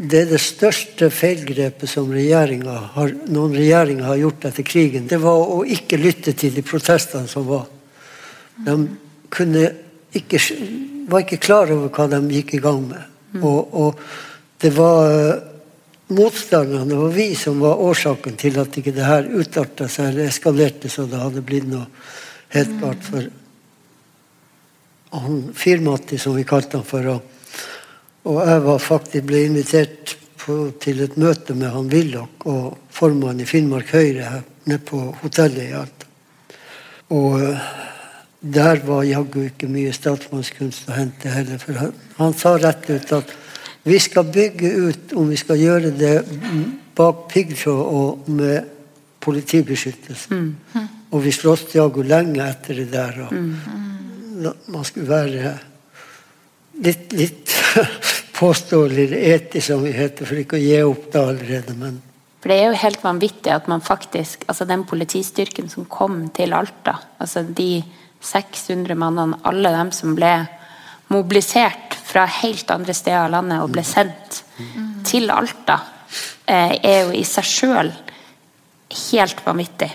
det 0.01 0.21
er 0.23 0.29
det 0.31 0.39
største 0.41 1.09
feilgrepet 1.13 1.89
som 1.89 2.09
har, 2.11 3.11
noen 3.27 3.55
regjeringer 3.55 4.07
har 4.07 4.19
gjort 4.21 4.45
etter 4.49 4.63
krigen. 4.63 5.07
Det 5.07 5.19
var 5.19 5.51
å 5.51 5.61
ikke 5.67 5.99
lytte 5.99 6.33
til 6.33 6.55
de 6.55 6.63
protestene 6.63 7.27
som 7.27 7.45
var. 7.47 7.67
De 8.65 8.77
ikke 10.15 10.39
var 11.11 11.25
ikke 11.25 11.41
klar 11.43 11.71
over 11.71 11.91
hva 11.91 12.07
de 12.11 12.21
gikk 12.37 12.55
i 12.55 12.61
gang 12.63 12.81
med. 12.87 13.07
Mm. 13.35 13.43
Og, 13.43 13.75
og, 13.83 14.01
det 14.61 14.71
var 14.75 15.39
motstanderne, 16.11 16.97
og 16.97 17.13
vi 17.15 17.31
som 17.39 17.61
var 17.63 17.81
årsaken 17.81 18.37
til 18.39 18.59
at 18.61 18.77
ikke 18.77 18.93
det 18.95 19.07
her 19.07 19.29
utarta 19.31 19.87
seg 19.91 20.11
eller 20.11 20.31
eskalerte 20.31 20.91
så 20.91 21.07
det 21.09 21.21
hadde 21.21 21.43
blitt 21.45 21.69
noe 21.71 21.87
helt 22.51 22.73
klart 22.79 23.05
for 23.05 23.29
han 25.11 25.53
Firmati, 25.53 26.17
som 26.17 26.35
vi 26.35 26.43
kalte 26.47 26.79
han 26.79 26.87
for. 26.87 27.07
Og, 27.11 27.21
og 28.31 28.37
jeg 28.47 28.63
var 28.63 28.83
faktisk 28.83 29.27
ble 29.27 29.45
invitert 29.47 30.15
på, 30.39 30.57
til 30.81 31.03
et 31.03 31.17
møte 31.19 31.55
med 31.57 31.73
han 31.73 31.89
Willoch 31.91 32.47
og 32.49 32.77
formannen 32.93 33.43
i 33.43 33.49
Finnmark 33.49 33.91
Høyre 33.91 34.29
her 34.35 34.45
nede 34.69 34.83
på 34.87 35.01
hotellet 35.21 35.67
i 35.67 35.75
Alta. 35.75 36.07
Og 37.11 37.41
uh, 37.41 37.71
der 38.41 38.79
var 38.87 39.03
jaggu 39.05 39.43
ikke 39.45 39.69
mye 39.69 39.91
statsmannskunst 39.93 40.89
å 40.89 40.95
hente 40.95 41.29
heller. 41.29 41.59
For 41.61 41.77
han, 41.77 41.91
han, 42.17 42.37
sa 42.37 42.55
rett 42.57 42.87
ut 42.89 43.11
at 43.19 43.35
vi 43.83 43.99
skal 43.99 44.27
bygge 44.29 44.71
ut 44.71 45.13
om 45.17 45.29
vi 45.29 45.37
skal 45.39 45.59
gjøre 45.59 45.91
det 45.97 46.15
bak 46.97 47.25
piggtråd 47.31 47.81
og 47.81 48.29
med 48.29 48.69
politibeskyttelse. 49.21 50.33
Mm. 50.33 50.87
Og 51.11 51.23
vi 51.23 51.33
slåss 51.35 51.67
jaggu 51.75 52.03
lenge 52.07 52.45
etter 52.45 52.81
det 52.81 52.91
der. 52.93 53.23
Og 53.25 53.33
mm. 53.33 54.51
Man 54.73 54.85
skulle 54.87 55.09
være 55.09 55.55
litt, 56.81 57.11
litt 57.13 57.53
påståelig 58.39 59.09
etisk, 59.13 59.67
som 59.67 59.83
vi 59.85 59.93
heter, 59.93 60.25
for 60.25 60.41
ikke 60.41 60.57
å 60.57 60.63
gi 60.63 60.79
opp 60.85 61.11
det 61.13 61.21
allerede. 61.21 61.75
men 61.77 61.99
for 62.41 62.49
Det 62.49 62.57
er 62.57 62.71
jo 62.71 62.81
helt 62.81 63.03
vanvittig 63.03 63.53
at 63.53 63.67
man 63.69 63.83
faktisk, 63.85 64.47
altså 64.49 64.65
den 64.65 64.83
politistyrken 64.89 65.69
som 65.69 65.85
kom 65.85 66.23
til 66.33 66.55
Alta 66.57 66.97
altså 67.21 67.43
de 67.45 67.83
600 68.21 68.97
mannene, 68.97 69.37
alle 69.45 69.69
dem 69.75 69.91
som 69.93 70.15
ble 70.17 70.31
mobilisert 71.13 72.00
fra 72.11 72.27
helt 72.41 72.71
andre 72.73 72.95
steder 72.95 73.25
av 73.25 73.33
landet 73.33 73.63
og 73.63 73.71
ble 73.73 73.83
sendt 73.87 74.41
til 75.07 75.31
Alta, 75.33 75.79
eh, 76.45 76.77
er 76.83 77.05
jo 77.05 77.13
i 77.15 77.23
seg 77.27 77.47
sjøl 77.47 77.91
helt 79.11 79.43
vanvittig. 79.45 79.89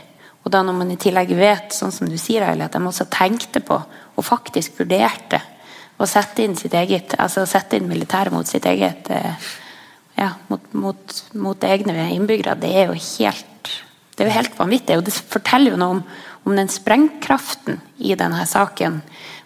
Og 0.44 0.52
da 0.54 0.62
når 0.62 0.78
man 0.78 0.92
i 0.94 0.98
tillegg 1.00 1.34
vet, 1.36 1.74
sånn 1.74 1.92
som 1.92 2.08
du 2.08 2.16
sier, 2.18 2.46
at 2.46 2.72
de 2.72 2.80
også 2.80 3.08
tenkte 3.10 3.60
på 3.60 3.76
og 4.16 4.24
faktisk 4.24 4.78
vurderte 4.80 5.42
å 5.98 6.06
sette 6.08 6.44
inn 6.44 6.56
sitt 6.56 6.74
eget, 6.76 7.16
altså 7.18 7.44
sette 7.48 7.76
inn 7.76 7.88
militæret 7.88 8.32
mot 8.32 8.46
sitt 8.46 8.64
eget 8.68 9.10
eh, 9.12 9.50
ja, 10.16 10.30
mot, 10.48 10.72
mot, 10.72 11.18
mot 11.36 11.64
egne 11.64 12.08
innbyggere, 12.14 12.56
det 12.60 12.72
er 12.72 12.88
jo 12.90 12.96
helt 12.96 13.52
det 14.16 14.24
er 14.24 14.30
jo 14.30 14.38
helt 14.38 14.54
vanvittig. 14.56 14.94
og 14.96 15.04
Det 15.04 15.12
forteller 15.12 15.74
jo 15.74 15.80
noe 15.80 15.98
om 15.98 15.98
om 16.46 16.54
den 16.54 16.68
sprengkraften 16.70 17.80
i 17.98 18.14
denne 18.14 18.44
saken. 18.46 19.00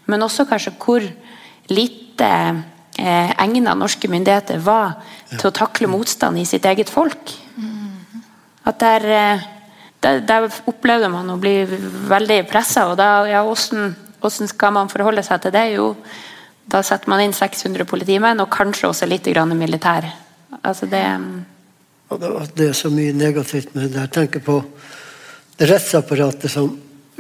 Men 0.05 0.25
også 0.27 0.45
kanskje 0.49 0.75
hvor 0.83 1.05
lite 1.71 2.31
eh, 2.99 3.31
egna 3.43 3.75
norske 3.79 4.11
myndigheter 4.11 4.61
var 4.65 4.99
til 5.31 5.49
å 5.49 5.55
takle 5.55 5.91
motstand 5.91 6.41
i 6.41 6.47
sitt 6.49 6.67
eget 6.69 6.91
folk. 6.93 7.33
At 8.69 8.81
der, 8.83 9.07
eh, 9.07 9.47
der, 10.05 10.21
der 10.27 10.49
opplevde 10.71 11.11
man 11.13 11.31
å 11.33 11.39
bli 11.41 11.63
veldig 12.11 12.43
pressa, 12.51 12.89
og 12.91 12.99
da 13.01 13.25
ja, 13.29 13.45
hvordan, 13.47 13.95
hvordan, 14.21 14.51
skal 14.51 14.75
man 14.77 14.93
forholde 14.93 15.25
seg 15.27 15.41
til 15.45 15.55
det? 15.55 15.67
Jo, 15.77 15.95
da 16.71 16.83
setter 16.87 17.11
man 17.11 17.23
inn 17.25 17.37
600 17.37 17.89
politimenn, 17.89 18.43
og 18.43 18.53
kanskje 18.53 18.91
også 18.91 19.09
litt 19.09 19.31
grann 19.33 19.57
militær. 19.59 20.07
Altså 20.61 20.87
det, 20.91 21.05
det 22.59 22.69
er 22.69 22.77
så 22.77 22.91
mye 22.93 23.15
negativt 23.17 23.75
med 23.75 23.91
det. 23.91 24.05
Jeg 24.05 24.15
tenker 24.19 24.45
på 24.45 24.61
rettsapparatet 25.61 26.53
som 26.53 26.71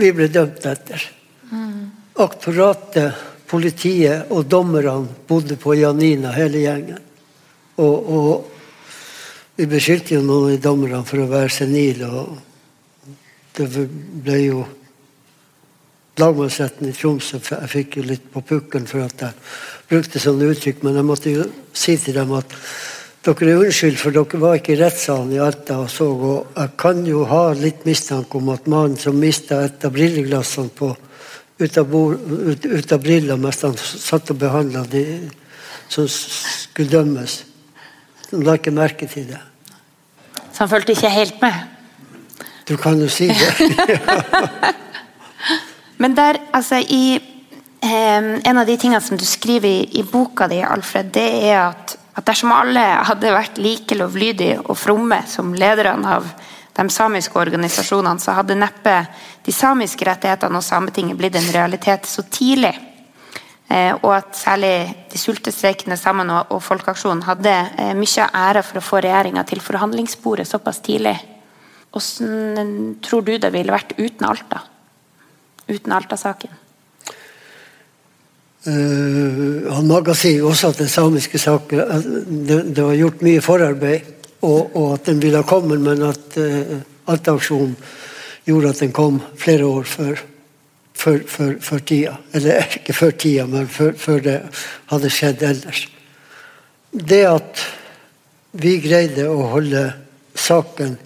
vi 0.00 0.12
ble 0.16 0.28
dømt 0.32 0.64
etter. 0.66 1.02
Mm. 1.50 1.90
Aktoratet, 2.20 3.29
politiet 3.50 4.30
og 4.30 4.46
dommerne 4.50 5.08
bodde 5.28 5.56
på 5.58 5.74
Janina, 5.74 6.30
hele 6.36 6.62
gjengen. 6.62 7.06
Og, 7.80 8.10
og 8.14 8.50
vi 9.58 9.66
beskyldte 9.68 10.14
jo 10.14 10.24
noen 10.24 10.54
av 10.54 10.62
dommerne 10.64 11.02
for 11.08 11.22
å 11.22 11.30
være 11.30 11.50
senile. 11.52 12.06
og 12.08 13.16
Det 13.56 13.66
ble 13.68 14.38
jo 14.44 14.66
Lagmannsretten 16.20 16.90
i 16.90 16.92
Tromsø 16.92 17.38
Jeg 17.38 17.68
fikk 17.70 17.96
jo 17.96 18.02
litt 18.04 18.24
på 18.32 18.42
pukkelen 18.44 18.88
for 18.88 19.06
at 19.06 19.22
jeg 19.24 19.36
brukte 19.88 20.20
sånne 20.20 20.50
uttrykk, 20.52 20.82
men 20.84 20.98
jeg 20.98 21.06
måtte 21.06 21.32
jo 21.32 21.46
si 21.72 21.96
til 22.00 22.18
dem 22.18 22.34
at 22.36 22.56
dere 23.24 23.50
er 23.52 23.62
unnskyld, 23.66 23.96
for 24.00 24.16
dere 24.16 24.40
var 24.40 24.58
ikke 24.58 24.74
i 24.74 24.80
rettssalen 24.80 25.32
i 25.36 25.40
Alta 25.44 25.78
og 25.82 25.90
så. 25.92 26.08
Og 26.08 26.56
jeg 26.56 26.74
kan 26.80 27.04
jo 27.08 27.24
ha 27.28 27.42
litt 27.56 27.86
mistanke 27.88 28.40
om 28.40 28.48
at 28.52 28.68
mannen 28.70 28.96
som 29.00 29.18
mista 29.20 29.62
et 29.64 29.84
av 29.84 29.94
brilleglassene 29.96 30.72
på, 30.76 30.92
ut, 31.60 31.78
av 31.78 31.94
ut, 31.94 32.66
ut 32.66 32.92
av 32.92 33.02
briller 33.02 33.38
mens 33.40 33.62
han 33.66 33.76
satt 33.76 34.32
og 34.32 34.40
behandla 34.40 34.84
de 34.88 35.04
som 35.90 36.06
skulle 36.08 36.90
dømmes, 36.90 37.40
han 38.30 38.44
la 38.46 38.56
ikke 38.58 38.72
merke 38.74 39.08
til 39.10 39.26
det. 39.32 39.40
Så 40.52 40.64
han 40.64 40.70
fulgte 40.70 40.94
ikke 40.94 41.10
helt 41.10 41.40
med? 41.42 41.56
Du 42.68 42.76
kan 42.78 43.00
jo 43.00 43.08
si 43.10 43.28
det. 43.28 43.98
Men 46.00 46.14
der, 46.16 46.38
altså 46.56 46.78
i 46.80 47.18
eh, 47.18 48.38
En 48.46 48.58
av 48.58 48.66
de 48.66 48.76
tingene 48.76 49.00
som 49.04 49.18
du 49.18 49.24
skriver 49.26 49.68
i, 49.68 49.88
i 49.98 50.04
boka 50.06 50.46
di, 50.48 50.60
Alfred, 50.62 51.10
det 51.12 51.28
er 51.50 51.58
at 51.64 51.96
at 52.20 52.26
dersom 52.26 52.52
alle 52.52 52.82
hadde 53.08 53.32
vært 53.32 53.58
like 53.62 53.96
lovlydige 53.98 54.58
og 54.64 54.78
fromme 54.78 55.20
som 55.30 55.54
lederne 55.56 56.16
av 56.18 56.26
de 56.76 56.86
samiske 56.90 57.38
organisasjonene, 57.38 58.20
så 58.22 58.36
hadde 58.38 58.58
neppe 58.58 58.94
de 59.46 59.52
samiske 59.54 60.06
rettighetene 60.06 60.60
og 60.60 60.64
Sametinget 60.64 61.18
blitt 61.18 61.36
en 61.36 61.50
realitet 61.54 62.06
så 62.08 62.24
tidlig. 62.30 62.72
Eh, 63.70 63.92
og 64.02 64.14
at 64.16 64.34
særlig 64.34 64.72
de 65.12 65.18
sultestreikende 65.18 65.98
sammen 65.98 66.30
og, 66.34 66.56
Folkeaksjonen 66.62 67.22
hadde 67.22 67.52
eh, 67.78 67.92
mye 67.94 68.24
av 68.24 68.38
æra 68.48 68.64
for 68.66 68.80
å 68.80 68.86
få 68.86 69.02
regjeringa 69.04 69.44
til 69.46 69.62
forhandlingsbordet 69.62 70.48
såpass 70.48 70.82
tidlig. 70.86 71.14
Hvordan 71.90 72.96
tror 73.02 73.22
du 73.26 73.36
det 73.38 73.52
ville 73.54 73.74
vært 73.74 73.94
uten 73.98 74.26
Alta? 74.26 74.64
Uten 75.70 75.94
Alta-saken? 75.94 76.58
Uh, 78.60 79.70
han 79.72 79.86
Maga 79.88 80.12
sier 80.12 80.42
jo 80.42 80.50
også 80.50 80.74
at 80.74 80.82
den 80.82 80.90
samiske 80.92 81.38
saken 81.40 81.78
det, 82.44 82.58
det, 82.76 82.82
var 82.84 82.98
gjort 82.98 83.22
mye 83.24 83.40
forarbeid, 83.40 84.10
og, 84.40 84.76
og 84.76 84.86
at 84.94 85.10
den 85.10 85.20
ville 85.22 85.40
ha 85.40 85.46
kommet, 85.46 85.80
men 85.82 86.02
at 86.06 86.36
uh, 86.40 86.78
Alta-aksjonen 87.10 87.74
gjorde 88.46 88.72
at 88.72 88.82
den 88.84 88.94
kom 88.96 89.20
flere 89.38 89.66
år 89.66 89.88
før, 89.88 90.22
før, 90.94 91.18
før, 91.26 91.52
før 91.60 91.84
tida. 91.90 92.16
Eller 92.32 92.64
ikke 92.80 92.96
før 92.96 93.10
tida, 93.10 93.46
men 93.50 93.68
før, 93.68 94.22
det 94.24 94.38
hadde 94.92 95.12
skjedd 95.12 95.44
ellers. 95.50 95.84
Det 96.90 97.22
at 97.28 97.66
vi 98.60 98.78
greide 98.82 99.28
å 99.30 99.44
holde 99.52 99.84
saken 100.34 100.96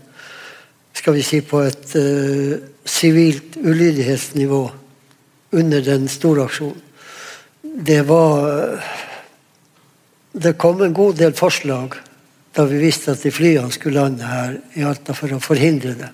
skal 0.94 1.18
vi 1.18 1.24
si, 1.26 1.42
på 1.44 1.58
et 1.66 1.92
eh, 1.98 2.54
sivilt 2.88 3.58
uh, 3.58 3.66
ulydighetsnivå 3.66 4.62
under 5.58 5.82
den 5.84 6.06
store 6.08 6.46
aksjonen 6.46 6.80
det 7.74 8.02
var 8.02 8.80
Det 10.32 10.52
kom 10.58 10.82
en 10.82 10.94
god 10.94 11.14
del 11.18 11.34
forslag 11.34 11.94
da 12.54 12.64
vi 12.70 12.78
visste 12.78 13.14
at 13.14 13.22
de 13.24 13.32
flyene 13.34 13.72
skulle 13.74 14.02
lande 14.02 14.26
her 14.28 14.58
i 14.78 14.84
Alta 14.86 15.14
for 15.16 15.32
å 15.34 15.42
forhindre 15.42 15.94
det. 15.98 16.10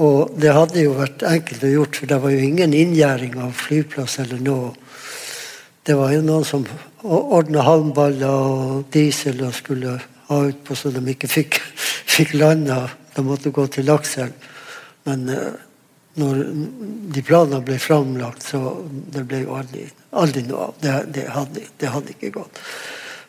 Og 0.00 0.32
det 0.40 0.52
hadde 0.56 0.80
jo 0.80 0.94
vært 0.96 1.24
enkelt 1.28 1.64
å 1.66 1.72
gjort, 1.74 1.98
for 1.98 2.08
det 2.08 2.20
var 2.22 2.32
jo 2.32 2.44
ingen 2.44 2.72
inngjerding 2.72 3.36
av 3.44 3.52
flyplass 3.52 4.16
eller 4.22 4.40
noe. 4.40 4.70
Det 5.84 5.96
var 5.96 6.14
jo 6.14 6.22
noen 6.24 6.46
som 6.48 6.64
ordna 7.04 7.64
halmballer 7.66 8.30
og 8.30 8.88
diesel 8.92 9.42
og 9.44 9.56
skulle 9.56 9.98
ha 10.30 10.40
utpå 10.46 10.76
så 10.76 10.92
de 10.94 11.02
ikke 11.12 11.28
fikk, 11.28 11.60
fikk 12.16 12.32
landa. 12.40 12.86
De 13.12 13.24
måtte 13.26 13.52
gå 13.52 13.66
til 13.72 13.88
Lakselv. 13.90 14.48
Men 15.08 15.28
uh, 15.28 15.52
når 16.20 16.42
de 17.12 17.22
planene 17.26 17.60
ble 17.64 17.76
framlagt, 17.80 18.44
så 18.52 18.78
det 19.12 19.26
ble 19.28 19.44
jo 19.44 19.56
aldri, 19.60 19.84
aldri 20.16 20.44
noe 20.48 20.70
av. 20.70 20.76
Det, 20.80 20.96
det, 21.16 21.28
hadde, 21.34 21.64
det 21.80 21.92
hadde 21.92 22.14
ikke 22.16 22.34
gått. 22.40 22.60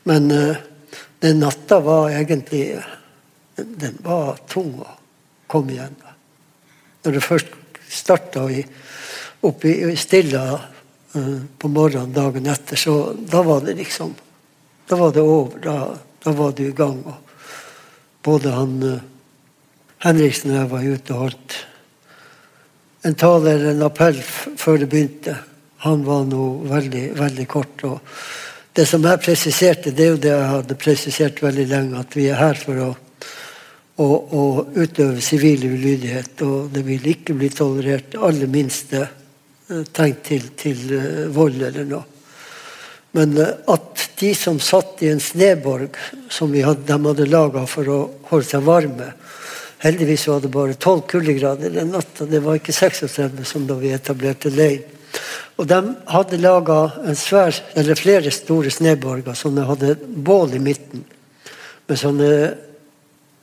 Men 0.07 0.31
uh, 0.31 0.59
den 1.21 1.39
natta 1.39 1.79
var 1.79 2.09
egentlig 2.09 2.81
Den 3.55 3.97
var 4.01 4.39
tung 4.49 4.79
å 4.81 4.87
komme 5.51 5.75
igjen. 5.75 5.95
Når 7.03 7.17
det 7.17 7.21
først 7.21 7.51
starta 7.91 8.47
oppe 9.45 9.69
i 9.69 9.95
Stilla 9.99 10.45
uh, 10.55 11.39
på 11.59 11.69
morgenen 11.69 12.15
dagen 12.15 12.47
etter, 12.49 12.79
så 12.79 13.13
da 13.13 13.43
var 13.45 13.61
det 13.65 13.77
liksom 13.77 14.15
Da 14.87 14.97
var 14.97 15.13
det 15.13 15.21
over. 15.21 15.59
Da, 15.61 15.75
da 16.23 16.31
var 16.35 16.55
du 16.57 16.63
i 16.65 16.75
gang. 16.75 17.03
Både 18.23 18.55
han 18.55 18.73
uh, 18.83 19.03
Henriksen 20.01 20.55
og 20.55 20.57
jeg 20.57 20.71
var 20.71 20.87
ute 20.95 21.13
og 21.13 21.25
holdt 21.27 21.59
en 23.05 23.15
tale 23.17 23.53
eller 23.53 23.75
en 23.75 23.85
appell 23.85 24.17
før 24.21 24.81
det 24.81 24.89
begynte. 24.89 25.35
Han 25.85 26.03
var 26.05 26.25
nå 26.29 26.47
veldig, 26.69 27.05
veldig 27.17 27.47
kort. 27.49 27.83
og 27.85 27.99
Det 28.71 28.85
som 28.87 29.03
jeg 29.03 29.19
presiserte, 29.19 29.91
det 29.91 30.05
er 30.05 30.13
jo 30.13 30.19
det 30.23 30.29
jeg 30.31 30.51
hadde 30.53 30.75
presisert 30.79 31.41
veldig 31.43 31.65
lenge, 31.67 32.03
at 32.05 32.13
vi 32.15 32.29
er 32.31 32.39
her 32.39 32.59
for 32.59 32.77
å, 32.79 32.91
å, 33.99 34.05
å 34.07 34.43
utøve 34.77 35.19
sivil 35.23 35.65
ulydighet. 35.67 36.39
Og 36.47 36.69
det 36.71 36.85
vil 36.87 37.09
ikke 37.11 37.35
bli 37.35 37.49
tolerert 37.51 38.15
aller 38.15 38.47
minste 38.51 39.01
eh, 39.03 39.83
tegn 39.91 40.21
til, 40.23 40.47
til 40.55 40.85
uh, 40.95 41.25
vold 41.35 41.59
eller 41.67 41.89
noe. 41.89 42.07
Men 43.19 43.35
uh, 43.41 43.49
at 43.75 44.05
de 44.21 44.31
som 44.39 44.61
satt 44.63 45.03
i 45.03 45.11
en 45.11 45.19
sneborg 45.19 45.99
som 46.31 46.55
hadde, 46.55 46.87
de 46.87 46.99
hadde 47.09 47.27
laga 47.27 47.65
for 47.67 47.91
å 47.91 47.99
holde 48.31 48.47
seg 48.53 48.63
varme, 48.69 49.11
Heldigvis 49.81 50.27
var 50.29 50.43
det 50.43 50.49
bare 50.53 50.75
12 50.77 50.99
kuldegrader 51.09 51.71
den 51.73 51.87
natta. 51.89 52.27
Det 52.29 52.37
var 52.45 52.59
ikke 52.59 52.73
36 52.73 53.39
som 53.49 53.63
da 53.65 53.73
vi 53.79 53.89
etablerte 53.89 54.51
leiren. 54.53 54.90
Og 55.57 55.67
De 55.67 55.79
hadde 56.07 56.41
laga 56.41 56.79
flere 57.99 58.31
store 58.31 58.71
sneborger 58.73 59.35
som 59.37 59.57
hadde 59.57 59.95
bål 60.01 60.55
i 60.57 60.61
midten. 60.63 61.03
Med 61.87 61.99
sånne 61.99 62.29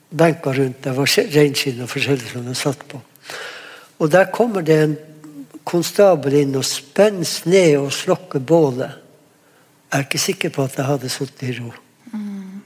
benker 0.09 0.57
rundt. 0.57 0.81
Det 0.83 0.95
var 0.97 1.13
reinskinn 1.35 1.83
og 1.85 1.91
forskjellig 1.91 2.31
som 2.31 2.47
de 2.47 2.55
satt 2.57 2.87
på. 2.89 3.01
Og 3.99 4.09
Der 4.09 4.31
kommer 4.31 4.61
det 4.61 4.79
en 4.83 4.97
konstabel 5.63 6.39
inn 6.41 6.55
og 6.57 6.65
spenner 6.65 7.29
ned 7.45 7.77
og 7.77 7.93
slokker 7.93 8.39
bålet. 8.39 8.97
Jeg 9.89 9.99
er 9.99 10.05
ikke 10.05 10.21
sikker 10.21 10.49
på 10.53 10.63
at 10.63 10.77
jeg 10.77 10.85
hadde 10.85 11.09
sittet 11.09 11.43
i 11.49 11.53
ro. 11.59 11.71
Mm. 12.13 12.61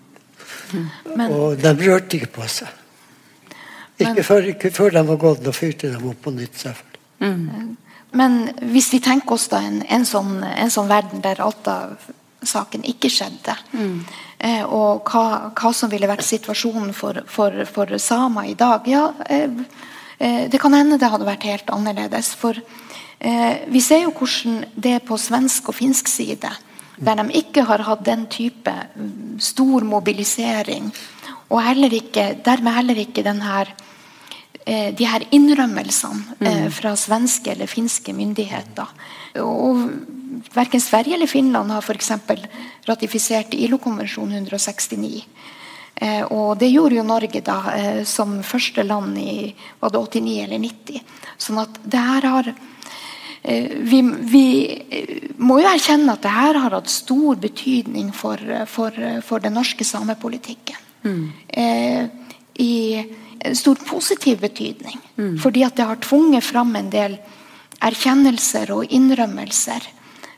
Men, 1.15 1.31
og 1.31 1.59
de 1.61 1.71
rørte 1.85 2.17
ikke 2.17 2.33
på 2.39 2.47
seg. 2.51 2.67
Ikke 4.01 4.23
før, 4.25 4.49
ikke 4.51 4.71
før 4.73 4.95
de 4.95 5.03
var 5.07 5.19
gått, 5.21 5.43
da 5.45 5.53
fyrte 5.55 5.91
de 5.91 5.99
opp 6.09 6.23
på 6.25 6.33
nytt. 6.33 6.65
Mm. 7.21 7.75
Men 8.13 8.51
hvis 8.73 8.91
vi 8.93 9.01
tenker 9.03 9.35
oss 9.35 9.47
da 9.51 9.61
en, 9.65 9.81
en, 9.89 10.05
sånn, 10.05 10.37
en 10.43 10.71
sånn, 10.73 10.89
verden 10.91 11.23
der 11.23 11.41
Alta-saken 11.41 12.85
ikke 12.89 13.09
skjedde, 13.11 13.55
mm. 13.73 13.95
eh, 14.37 14.61
og 14.63 15.09
hva, 15.09 15.53
hva, 15.53 15.71
som 15.73 15.91
ville 15.91 16.09
vært 16.09 16.25
situasjonen 16.27 16.93
for, 16.97 17.23
for, 17.29 17.63
for 17.69 17.95
samer 17.97 18.51
i 18.51 18.57
dag 18.59 18.89
ja, 18.89 19.07
eh, 19.29 19.47
eh, 20.19 20.43
Det 20.51 20.61
kan 20.61 20.77
hende 20.77 20.99
det 21.01 21.09
hadde 21.09 21.29
vært 21.29 21.47
helt 21.49 21.73
annerledes. 21.73 22.33
For 22.37 22.59
eh, 22.59 23.65
vi 23.73 23.81
ser 23.81 24.05
jo 24.05 24.13
hvordan 24.13 24.61
det 24.75 24.99
er 24.99 25.07
på 25.07 25.17
svensk 25.17 25.73
og 25.73 25.79
finsk 25.79 26.11
side, 26.11 26.53
der 27.03 27.17
de 27.17 27.41
ikke 27.41 27.65
har 27.65 27.81
hatt 27.87 28.05
den 28.05 28.27
type 28.29 28.69
mm, 28.69 29.41
stor 29.41 29.81
mobilisering 29.89 30.91
og 31.53 31.61
heller 31.61 31.93
ikke, 31.93 32.33
dermed 32.45 32.73
heller 32.73 32.99
ikke 33.03 33.23
den 33.25 33.41
her 33.45 33.73
de 34.95 35.07
her 35.07 35.25
innrømmelsene 35.35 36.37
eh, 36.39 36.59
mm. 36.65 36.71
fra 36.71 36.95
svenske 36.95 37.51
eller 37.51 37.67
finske 37.67 38.13
myndigheter. 38.15 38.91
Og 39.43 39.81
Verken 40.53 40.81
Sverige 40.81 41.17
eller 41.17 41.27
Finland 41.27 41.71
har 41.71 41.81
for 41.81 41.97
ratifisert 42.87 43.53
ILO-konvensjon 43.53 44.31
169. 44.31 45.23
Eh, 45.95 46.23
og 46.23 46.57
det 46.59 46.71
gjorde 46.71 46.95
jo 46.95 47.07
Norge 47.07 47.41
da 47.43 47.57
som 48.05 48.41
første 48.43 48.83
land 48.83 49.17
i 49.19 49.53
var 49.79 49.91
det 49.91 49.99
89 49.99 50.37
eller 50.45 50.63
90. 50.63 51.01
Sånn 51.37 51.59
at 51.63 51.81
det 51.83 52.05
her 52.11 52.29
har 52.29 52.53
vi, 53.43 53.97
vi, 53.99 54.45
må 55.35 55.57
jo 55.59 55.67
erkjenne 55.67 56.13
at 56.13 56.23
det 56.23 56.31
her 56.31 56.55
har 56.55 56.77
hatt 56.77 56.87
stor 56.87 57.35
betydning 57.35 58.13
for, 58.15 58.39
for, 58.71 58.95
for 59.19 59.43
den 59.43 59.57
norske 59.59 59.83
samepolitikken. 59.83 60.79
Mm. 61.03 61.25
Eh, 61.47 62.05
I 62.63 63.03
stor 63.53 63.75
positiv 63.87 64.39
betydning. 64.39 64.99
Mm. 65.17 65.37
Fordi 65.41 65.63
at 65.63 65.75
det 65.75 65.87
har 65.89 66.01
tvunget 66.01 66.43
fram 66.43 66.75
en 66.75 66.89
del 66.93 67.17
erkjennelser 67.83 68.71
og 68.71 68.91
innrømmelser 68.95 69.87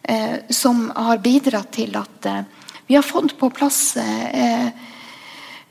eh, 0.03 0.37
som 0.49 0.89
har 0.95 1.21
bidratt 1.23 1.71
til 1.77 1.95
at 1.99 2.29
eh, 2.29 2.43
vi 2.87 2.95
har 2.95 3.05
fått 3.05 3.37
på 3.37 3.49
plass 3.49 3.97
eh, 3.97 4.67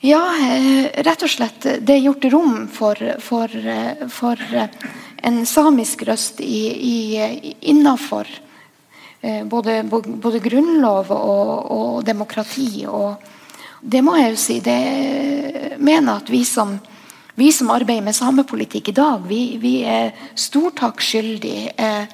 ja, 0.01 0.23
eh, 0.43 1.03
rett 1.07 1.23
og 1.23 1.31
slett 1.31 1.67
det 1.81 1.95
er 1.95 2.03
gjort 2.03 2.27
rom 2.33 2.57
for, 2.69 2.99
for, 3.23 3.51
eh, 3.55 4.07
for 4.11 4.41
en 5.23 5.45
samisk 5.47 6.03
røst 6.09 6.43
i, 6.43 6.65
i, 6.75 7.55
innafor 7.71 8.29
både, 9.49 9.79
både, 9.89 10.39
grunnlov 10.45 11.09
og, 11.15 11.53
og 11.73 12.03
demokrati. 12.05 12.85
og 12.85 13.23
det 13.81 14.03
må 14.05 14.19
jeg 14.19 14.35
jo 14.35 14.41
si. 14.41 14.59
Det 14.61 15.79
mener 15.81 16.19
at 16.19 16.29
vi 16.29 16.43
som, 16.45 16.75
vi 17.35 17.53
som 17.53 17.71
arbeider 17.71 18.05
med 18.07 18.17
samepolitikk 18.17 18.89
i 18.89 18.97
dag, 18.97 19.25
vi, 19.27 19.57
vi 19.59 19.81
er 19.83 20.13
stortakkskyldig. 20.39 21.73
Eh, 21.77 22.05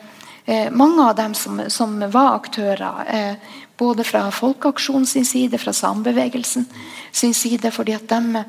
eh, 0.45 0.71
mange 0.73 1.05
av 1.05 1.16
dem 1.18 1.35
som, 1.35 1.61
som 1.68 1.99
var 2.12 2.39
aktører, 2.39 3.05
eh, 3.09 3.59
både 3.77 4.05
fra 4.05 4.31
Folkeaksjonen 4.33 5.07
sin 5.07 5.25
side, 5.25 5.59
fra 5.59 5.73
samebevegelsen 5.73 6.66
sin 7.12 7.35
side, 7.35 7.71
fordi 7.73 7.97
at 7.97 8.09
de, 8.09 8.45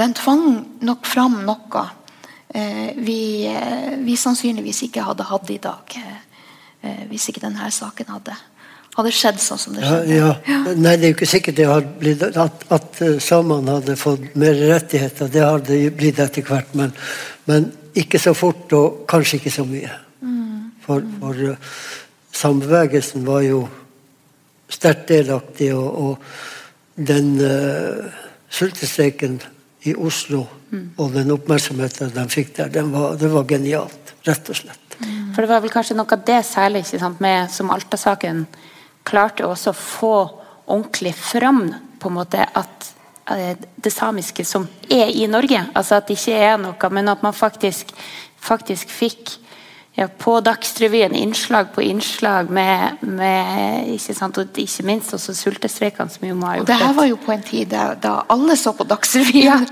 de 0.00 0.08
tvang 0.16 0.48
nok 0.80 1.06
fram 1.06 1.42
noe 1.44 1.84
eh, 2.48 2.96
vi, 2.96 3.46
eh, 3.48 3.98
vi, 4.00 4.16
sannsynligvis 4.16 4.86
ikke 4.88 5.04
hadde 5.04 5.28
hatt 5.28 5.52
i 5.52 5.60
dag. 5.60 5.98
Eh, 6.80 7.04
hvis 7.12 7.28
ikke 7.28 7.44
denne 7.44 7.68
saken 7.72 8.16
hadde 8.16 8.36
hadde 8.94 9.12
skjedd 9.14 9.40
sånn 9.42 9.60
som 9.60 9.76
det 9.76 9.84
skjedde. 9.84 10.16
Ja, 10.16 10.30
ja. 10.46 10.58
Nei, 10.74 10.96
Det 10.96 11.08
er 11.08 11.12
jo 11.12 11.16
ikke 11.16 11.30
sikkert 11.30 11.58
det 11.58 11.68
har 11.68 11.86
blitt, 12.00 12.22
at, 12.22 12.66
at 12.74 13.00
eh, 13.02 13.16
samene 13.22 13.78
hadde 13.78 13.96
fått 13.98 14.34
mer 14.38 14.54
rettigheter. 14.70 15.30
Det 15.32 15.42
har 15.42 15.64
det 15.66 15.80
blitt 15.98 16.20
etter 16.22 16.46
hvert, 16.46 16.74
men, 16.78 16.94
men, 17.50 17.72
ikke 17.94 18.18
så 18.18 18.32
fort, 18.34 18.72
og 18.74 19.04
kanskje 19.10 19.38
ikke 19.38 19.54
så 19.54 19.64
mye. 19.68 19.90
Mm. 20.18 20.70
For, 20.82 21.02
for 21.20 21.42
uh, 21.46 21.74
sambevegelsen 22.34 23.22
var 23.26 23.44
jo 23.46 23.60
sterkt 24.66 25.12
delaktig, 25.12 25.68
og, 25.78 25.90
og 25.94 27.04
den 27.10 27.36
uh, 27.38 28.08
sultestreiken 28.50 29.38
i 29.86 29.94
Oslo 29.94 30.42
mm. 30.72 30.86
og 30.98 31.14
den 31.14 31.30
oppmerksomheten 31.34 32.10
de 32.14 32.24
fikk 32.32 32.54
der, 32.56 32.82
var, 32.90 33.14
det 33.20 33.30
var 33.30 33.46
genialt. 33.46 34.14
Rett 34.26 34.50
og 34.50 34.58
slett. 34.58 34.98
Mm. 34.98 35.34
For 35.34 35.44
det 35.44 35.50
var 35.50 35.62
vel 35.62 35.72
kanskje 35.74 35.96
noe 35.98 36.10
av 36.16 36.22
det 36.26 36.40
særlig 36.48 36.84
ikke 36.86 37.02
sant, 37.02 37.22
med 37.22 37.50
som 37.52 37.70
Alta-saken 37.74 38.46
klarte 39.04 39.46
også 39.46 39.72
å 39.72 39.78
få 39.78 40.16
ordentlig 40.64 41.14
fram 41.16 41.66
på 42.00 42.10
en 42.10 42.18
måte 42.18 42.44
at 42.44 42.90
eh, 43.30 43.56
det 43.76 43.92
samiske 43.92 44.44
som 44.48 44.66
er 44.88 45.12
i 45.12 45.26
Norge. 45.30 45.60
Altså 45.74 45.98
at 45.98 46.08
det 46.08 46.18
ikke 46.18 46.36
er 46.50 46.60
noe, 46.60 46.92
men 46.92 47.12
at 47.12 47.24
man 47.24 47.36
faktisk, 47.36 47.92
faktisk 48.40 48.92
fikk 48.92 49.38
ja, 49.94 50.08
på 50.08 50.40
Dagsrevyen 50.40 51.14
innslag 51.14 51.74
på 51.74 51.82
innslag 51.82 52.50
med, 52.50 52.96
med 53.00 53.92
ikke 53.94 54.14
sant, 54.16 54.38
og 54.40 54.58
ikke 54.58 54.82
minst 54.88 55.14
også 55.14 55.34
sultestreikene 55.38 56.10
som 56.10 56.26
jo 56.26 56.34
må 56.34 56.48
ha 56.48 56.56
gjort 56.58 56.72
det 56.72 56.78
her 56.80 56.96
var 56.96 57.06
jo 57.06 57.18
på 57.22 57.30
en 57.30 57.44
tid 57.46 57.70
da, 57.70 57.84
da 57.94 58.14
alle 58.34 58.56
så 58.58 58.72
på 58.74 58.86
Dagsrevyen. 58.90 59.68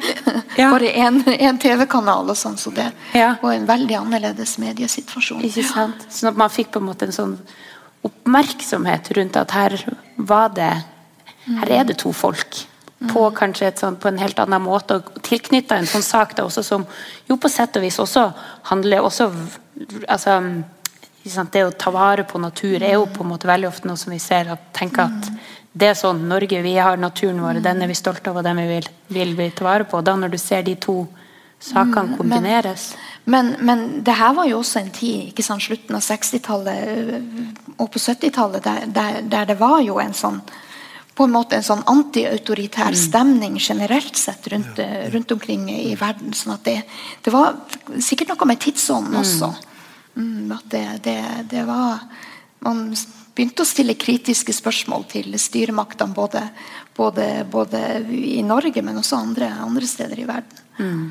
Ja. 0.55 0.69
Bare 0.75 0.93
én 0.95 1.59
TV-kanal 1.59 2.31
og 2.31 2.39
sånn, 2.39 2.55
så 2.61 2.71
det 2.77 2.87
ja. 3.19 3.33
var 3.43 3.57
en 3.57 3.67
veldig 3.67 3.99
annerledes 3.99 4.55
mediesituasjon. 4.63 5.43
Ikke 5.49 5.67
sant? 5.67 6.07
Sånn 6.13 6.31
at 6.31 6.39
man 6.39 6.55
fikk 6.55 6.71
på 6.77 6.83
en 6.83 6.91
måte 6.93 7.11
en 7.11 7.17
sånn 7.17 7.37
oppmerksomhet 8.07 9.13
rundt 9.17 9.39
at 9.39 9.55
her 9.55 9.79
var 10.17 10.53
det 10.57 10.75
Her 11.43 11.71
er 11.75 11.85
det 11.85 11.97
to 11.99 12.13
folk. 12.15 12.55
På 13.11 13.25
kanskje 13.35 13.73
sånt, 13.75 13.99
på 14.01 14.07
en 14.09 14.19
helt 14.19 14.39
annen 14.39 14.63
måte. 14.63 15.01
og 15.01 15.23
Tilknytta 15.27 15.75
en 15.75 15.89
sånn 15.91 16.05
sak 16.07 16.37
da 16.39 16.45
også 16.47 16.63
som 16.63 16.85
jo 17.27 17.37
på 17.37 17.51
sett 17.51 17.77
og 17.77 17.83
vis 17.83 17.99
også 17.99 18.29
handler 18.71 19.03
også 19.03 19.27
altså, 20.09 20.37
Det 21.51 21.65
å 21.65 21.71
ta 21.71 21.91
vare 21.91 22.23
på 22.25 22.39
natur 22.39 22.83
er 22.83 22.95
jo 22.95 23.07
på 23.07 23.25
en 23.25 23.33
måte 23.35 23.47
veldig 23.47 23.69
ofte 23.69 23.89
noe 23.89 23.99
som 23.99 24.13
vi 24.13 24.19
ser 24.23 24.53
at 24.55 24.71
tenker 24.73 25.11
at 25.11 25.29
det 25.73 25.89
er 25.89 25.95
sånn 25.97 26.27
Norge, 26.29 26.63
vi 26.63 26.75
har 26.77 26.97
naturen 27.01 27.41
vår, 27.41 27.63
den 27.65 27.83
er 27.83 27.89
vi 27.89 27.95
stolte 27.97 28.31
av, 28.31 28.37
og 28.37 28.45
den 28.45 28.59
vi 28.61 28.67
vil, 28.69 28.89
vil 29.09 29.35
vi 29.39 29.51
ta 29.51 29.65
vare 29.65 29.87
på. 29.89 30.03
Da 30.05 30.15
når 30.17 30.35
du 30.35 30.39
ser 30.39 30.63
de 30.67 30.75
to 30.77 31.07
sakene 31.63 32.19
kombineres. 32.19 32.93
Men, 33.25 33.55
men, 33.61 34.03
det 34.03 34.17
her 34.19 34.35
var 34.35 34.49
jo 34.51 34.59
også 34.59 34.81
en 34.81 34.91
tid, 34.95 35.31
ikke 35.31 35.45
sant, 35.47 35.63
slutten 35.63 35.95
av 35.95 36.03
60-tallet 36.03 37.77
og 37.77 37.89
på 37.93 38.03
70-tallet, 38.03 38.65
der, 38.65 38.87
der, 38.91 39.23
der, 39.31 39.49
det 39.53 39.59
var 39.61 39.81
jo 39.87 40.01
en 40.03 40.15
sånn 40.17 40.43
på 41.13 41.27
en 41.29 41.35
måte 41.35 41.59
en 41.59 41.65
sånn 41.67 41.83
antiautoritær 41.93 42.95
mm. 42.95 42.99
stemning 42.99 43.57
generelt 43.61 44.17
sett 44.17 44.47
rundt, 44.49 44.79
rundt, 45.13 45.35
omkring 45.35 45.67
i 45.69 45.93
verden. 46.01 46.33
sånn 46.33 46.55
at 46.55 46.65
det, 46.65 46.79
det 47.21 47.35
var 47.35 47.59
sikkert 48.01 48.33
noe 48.33 48.49
med 48.49 48.63
tidsånden 48.65 49.13
mm. 49.13 49.21
også. 49.21 49.51
Mm, 50.17 50.55
at 50.57 50.71
det, 50.73 50.87
det, 51.05 51.19
det, 51.53 51.67
var 51.69 52.01
Man 52.65 52.81
begynte 53.37 53.65
å 53.65 53.69
stille 53.69 53.97
kritiske 53.97 54.53
spørsmål 54.57 55.05
til 55.13 55.37
styremaktene 55.41 56.17
både, 56.17 56.43
både, 56.97 57.29
både, 57.51 57.81
i 58.09 58.43
Norge, 58.45 58.83
men 58.85 59.01
også 59.01 59.21
andre, 59.21 59.49
andre 59.65 59.89
steder 59.89 60.21
i 60.21 60.29
verden. 60.29 60.65
Mm. 60.79 61.07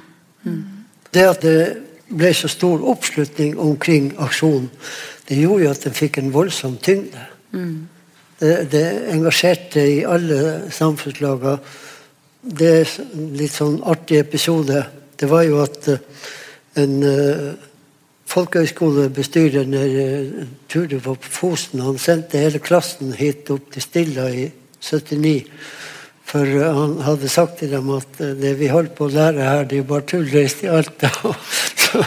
Det 1.14 1.24
at 1.28 1.42
det 1.44 1.62
ble 2.12 2.34
så 2.36 2.50
stor 2.52 2.84
oppslutning 2.92 3.58
omkring 3.60 4.12
aksjonen, 4.20 4.70
det 5.30 5.40
gjorde 5.40 5.64
jo 5.64 5.72
at 5.72 5.84
den 5.86 5.96
fikk 5.96 6.18
en 6.20 6.34
voldsom 6.34 6.78
tyngde. 6.84 7.26
Mm. 7.52 7.88
Det, 8.42 8.72
det, 8.72 8.86
engasjerte 9.14 9.84
i 9.86 10.00
alle 10.04 10.72
samfunnslagene. 10.74 11.58
Det 12.42 12.72
er 12.82 12.94
litt 13.38 13.54
sånn 13.54 13.78
artig 13.86 14.18
episode. 14.20 14.82
Det 15.16 15.30
var 15.30 15.46
jo 15.46 15.60
at 15.62 15.88
eh, 15.94 16.02
en 16.82 16.96
uh, 17.06 17.52
folkehøyskolebestyrer 18.32 19.68
uh, 19.70 20.48
Ture 20.72 20.98
var 21.06 21.20
på 21.22 21.34
Fosen. 21.36 21.84
Han 21.86 22.02
sendte 22.02 22.42
hele 22.42 22.64
klassen 22.64 23.14
hit 23.14 23.52
opp 23.54 23.70
til 23.76 23.86
Stilla 23.86 24.26
i 24.34 24.48
79. 24.82 25.36
For 26.32 26.48
uh, 26.48 26.68
han 26.78 26.96
hadde 27.04 27.30
sagt 27.32 27.60
til 27.60 27.74
dem 27.76 27.90
at 27.96 28.20
uh, 28.22 28.32
det 28.40 28.54
vi 28.60 28.70
holder 28.72 28.94
på 28.96 29.10
å 29.10 29.12
lære 29.12 29.44
her, 29.44 29.66
det 29.68 29.78
er 29.78 29.82
jo 29.82 29.90
bare 29.90 30.08
tull 30.08 30.28
reist 30.32 30.64
i 30.64 30.70
Alta. 30.72 31.10
så, 31.84 32.04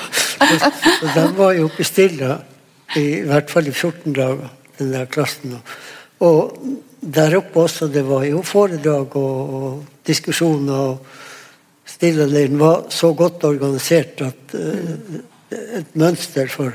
de 1.14 1.26
var 1.36 1.52
jo 1.58 1.68
oppe 1.68 1.84
i, 1.84 3.02
i 3.02 3.26
hvert 3.28 3.52
fall 3.52 3.68
i 3.68 3.74
14 3.74 4.16
dager, 4.16 4.48
den 4.78 4.94
der 4.94 5.10
klassen. 5.10 5.58
Og 6.24 6.56
der 7.04 7.36
oppe 7.36 7.66
også, 7.66 7.90
det 7.92 8.04
var 8.08 8.24
jo 8.24 8.40
foredrag 8.46 9.16
og, 9.20 9.54
og 9.58 10.06
diskusjoner. 10.06 10.72
og 10.72 11.90
Stilleleiren 11.94 12.56
var 12.58 12.86
så 12.94 13.12
godt 13.12 13.44
organisert 13.44 14.24
at 14.24 14.56
uh, 14.56 15.20
et 15.52 15.96
mønster 16.00 16.48
for 16.48 16.72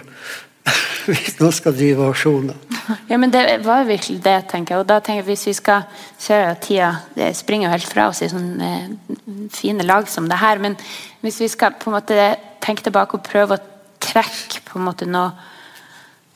hvis 1.09 1.39
noen 1.41 1.55
skal 1.55 1.73
drive 1.73 2.11
aksjoner. 2.13 2.68
Ja, 3.07 3.17
men 3.17 3.31
Det 3.31 3.43
var 3.65 3.83
virkelig 3.83 4.23
det, 4.23 4.47
tenker 4.49 4.75
jeg. 4.75 4.79
Og 4.81 4.87
da 4.87 4.99
tenker 4.99 5.23
jeg 5.23 5.29
Hvis 5.29 5.47
vi 5.47 5.53
skal 5.53 5.83
kjøre 6.19 6.55
tida 6.61 6.89
Det 7.15 7.35
springer 7.37 7.69
jo 7.69 7.75
helt 7.75 7.87
fra 7.89 8.07
oss 8.09 8.21
i 8.21 8.31
sånne 8.31 8.69
eh, 8.69 9.45
fine 9.53 9.85
lag 9.85 10.07
som 10.09 10.29
det 10.29 10.39
her. 10.41 10.59
Men 10.59 10.77
hvis 11.21 11.39
vi 11.41 11.47
skal 11.47 11.77
på 11.79 11.89
en 11.89 11.97
måte 11.99 12.35
tenke 12.63 12.85
tilbake 12.85 13.17
og 13.17 13.25
prøve 13.25 13.57
å 13.57 13.63
trekke 13.99 14.63
på 14.65 14.79
en 14.79 14.87
måte 14.87 15.07
noe 15.09 15.31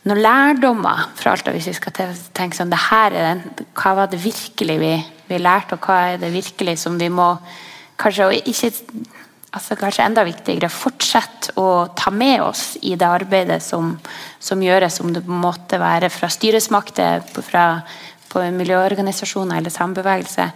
noen 0.04 0.20
lærdommer 0.20 1.08
fra 1.16 1.32
alt 1.32 1.48
Hvis 1.48 1.70
vi 1.72 1.78
skal 1.78 1.94
tenke 2.36 2.58
sånn, 2.58 2.72
det 2.74 2.82
her 2.90 3.14
er 3.16 3.28
den, 3.30 3.68
Hva 3.72 3.96
var 3.96 4.10
det 4.12 4.20
virkelig 4.24 4.80
vi, 4.82 4.96
vi 5.30 5.40
lærte, 5.40 5.78
og 5.78 5.88
hva 5.88 6.00
er 6.14 6.18
det 6.20 6.34
virkelig 6.34 6.78
som 6.82 6.98
vi 7.00 7.08
må 7.10 7.30
kanskje, 8.00 8.28
ikke, 8.52 8.72
altså 9.54 9.78
kanskje 9.78 10.06
enda 10.08 10.24
viktigere, 10.26 10.70
fortsette 10.72 11.54
å 11.62 11.86
ta 11.98 12.12
med 12.14 12.42
oss 12.42 12.74
i 12.82 12.96
det 13.00 13.08
arbeidet 13.08 13.62
som, 13.64 13.94
som 14.42 14.62
gjøres, 14.64 15.00
om 15.04 15.14
det 15.14 15.24
måtte 15.30 15.80
være 15.82 16.10
fra 16.14 16.30
styresmakter, 16.34 17.22
fra 17.46 17.68
på 18.34 18.42
miljøorganisasjoner 18.56 19.60
eller 19.60 19.74
sambevegelse. 19.74 20.48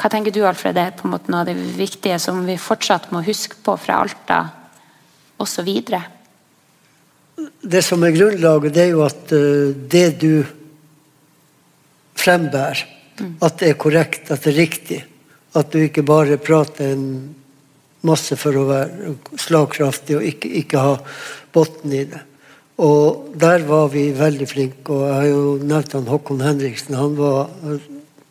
Hva 0.00 0.08
tenker 0.08 0.32
du, 0.32 0.40
Alfred, 0.48 0.78
er 0.80 0.94
på 0.96 1.04
en 1.04 1.12
måte 1.12 1.32
noe 1.32 1.42
av 1.42 1.50
det 1.50 1.56
viktige 1.76 2.16
som 2.22 2.40
vi 2.46 2.56
fortsatt 2.56 3.10
må 3.12 3.20
huske 3.26 3.60
på 3.60 3.76
fra 3.76 4.00
Alta 4.00 4.40
osv.? 5.40 5.68
det 7.60 7.82
som 7.84 8.02
er 8.04 8.12
grunnlaget, 8.12 8.74
det 8.74 8.82
er 8.82 8.90
jo 8.94 9.04
at 9.06 9.32
uh, 9.32 9.72
det 9.92 10.08
du 10.20 10.32
frembærer, 12.20 12.82
mm. 13.20 13.36
at 13.40 13.60
det 13.60 13.70
er 13.70 13.78
korrekt, 13.80 14.30
at 14.30 14.44
det 14.44 14.52
er 14.52 14.58
riktig. 14.58 15.00
At 15.56 15.72
du 15.72 15.80
ikke 15.82 16.04
bare 16.06 16.38
prater 16.38 16.92
en 16.92 17.06
masse 18.06 18.36
for 18.40 18.56
å 18.56 18.66
være 18.68 19.14
slagkraftig 19.40 20.18
og 20.18 20.26
ikke, 20.26 20.50
ikke 20.62 20.84
ha 20.84 20.96
bunn 21.52 21.94
i 21.94 22.04
det. 22.08 22.22
Og 22.80 23.34
der 23.36 23.64
var 23.68 23.90
vi 23.92 24.06
veldig 24.16 24.46
flinke. 24.48 24.94
Og 24.94 25.02
jeg 25.04 25.16
har 25.18 25.26
jo 25.28 25.42
nevnt 25.60 25.96
han 25.98 26.08
Håkon 26.08 26.40
Henriksen. 26.40 26.96
Han 26.96 27.18
var 27.18 27.50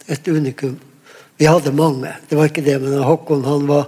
et 0.10 0.28
unikum. 0.28 0.80
Vi 1.40 1.48
hadde 1.48 1.72
mange, 1.72 2.12
det 2.28 2.36
var 2.36 2.50
ikke 2.50 2.66
det, 2.66 2.80
men 2.82 2.98
Håkon 3.06 3.46
han 3.46 3.68
var 3.70 3.86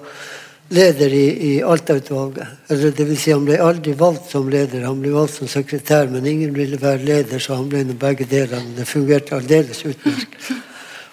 leder 0.72 1.12
i, 1.12 1.26
i 1.50 1.64
Alta-utvalget. 1.68 2.48
Eller 2.72 2.94
det 2.96 3.08
vil 3.10 3.18
si, 3.20 3.34
han 3.34 3.44
ble 3.44 3.58
aldri 3.60 3.92
valgt 4.00 4.30
som 4.32 4.48
leder, 4.50 4.86
han 4.88 5.02
ble 5.04 5.12
valgt 5.12 5.36
som 5.42 5.50
sekretær, 5.52 6.08
men 6.14 6.30
ingen 6.30 6.54
ville 6.56 6.80
være 6.80 7.04
leder, 7.04 7.44
så 7.44 7.58
han 7.60 7.68
ble 7.72 7.84
begge 8.00 8.30
delene. 8.30 8.72
Det 8.78 8.88
fungerte 8.88 9.36
aldeles 9.36 9.84
utmerket. 9.84 10.54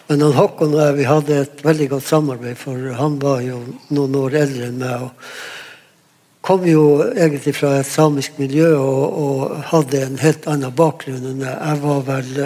Men 0.08 0.22
han 0.24 0.36
Håkon 0.38 0.72
og 0.72 0.80
jeg 0.80 0.96
vi 0.96 1.06
hadde 1.08 1.38
et 1.42 1.64
veldig 1.64 1.88
godt 1.92 2.06
samarbeid, 2.08 2.56
for 2.56 2.92
han 2.96 3.18
var 3.20 3.42
jo 3.44 3.58
noen 3.92 4.14
år 4.16 4.38
eldre 4.40 4.70
enn 4.70 4.78
meg. 4.80 5.02
og 5.04 6.46
Kom 6.48 6.64
jo 6.64 6.84
egentlig 7.10 7.52
fra 7.58 7.74
et 7.76 7.90
samisk 7.90 8.38
miljø 8.40 8.70
og, 8.78 9.18
og 9.20 9.58
hadde 9.68 10.00
en 10.06 10.16
helt 10.22 10.48
annen 10.48 10.72
bakgrunn 10.72 11.26
enn 11.28 11.44
jeg. 11.44 11.52
Jeg 11.52 11.82
var 11.82 12.00
vel, 12.06 12.40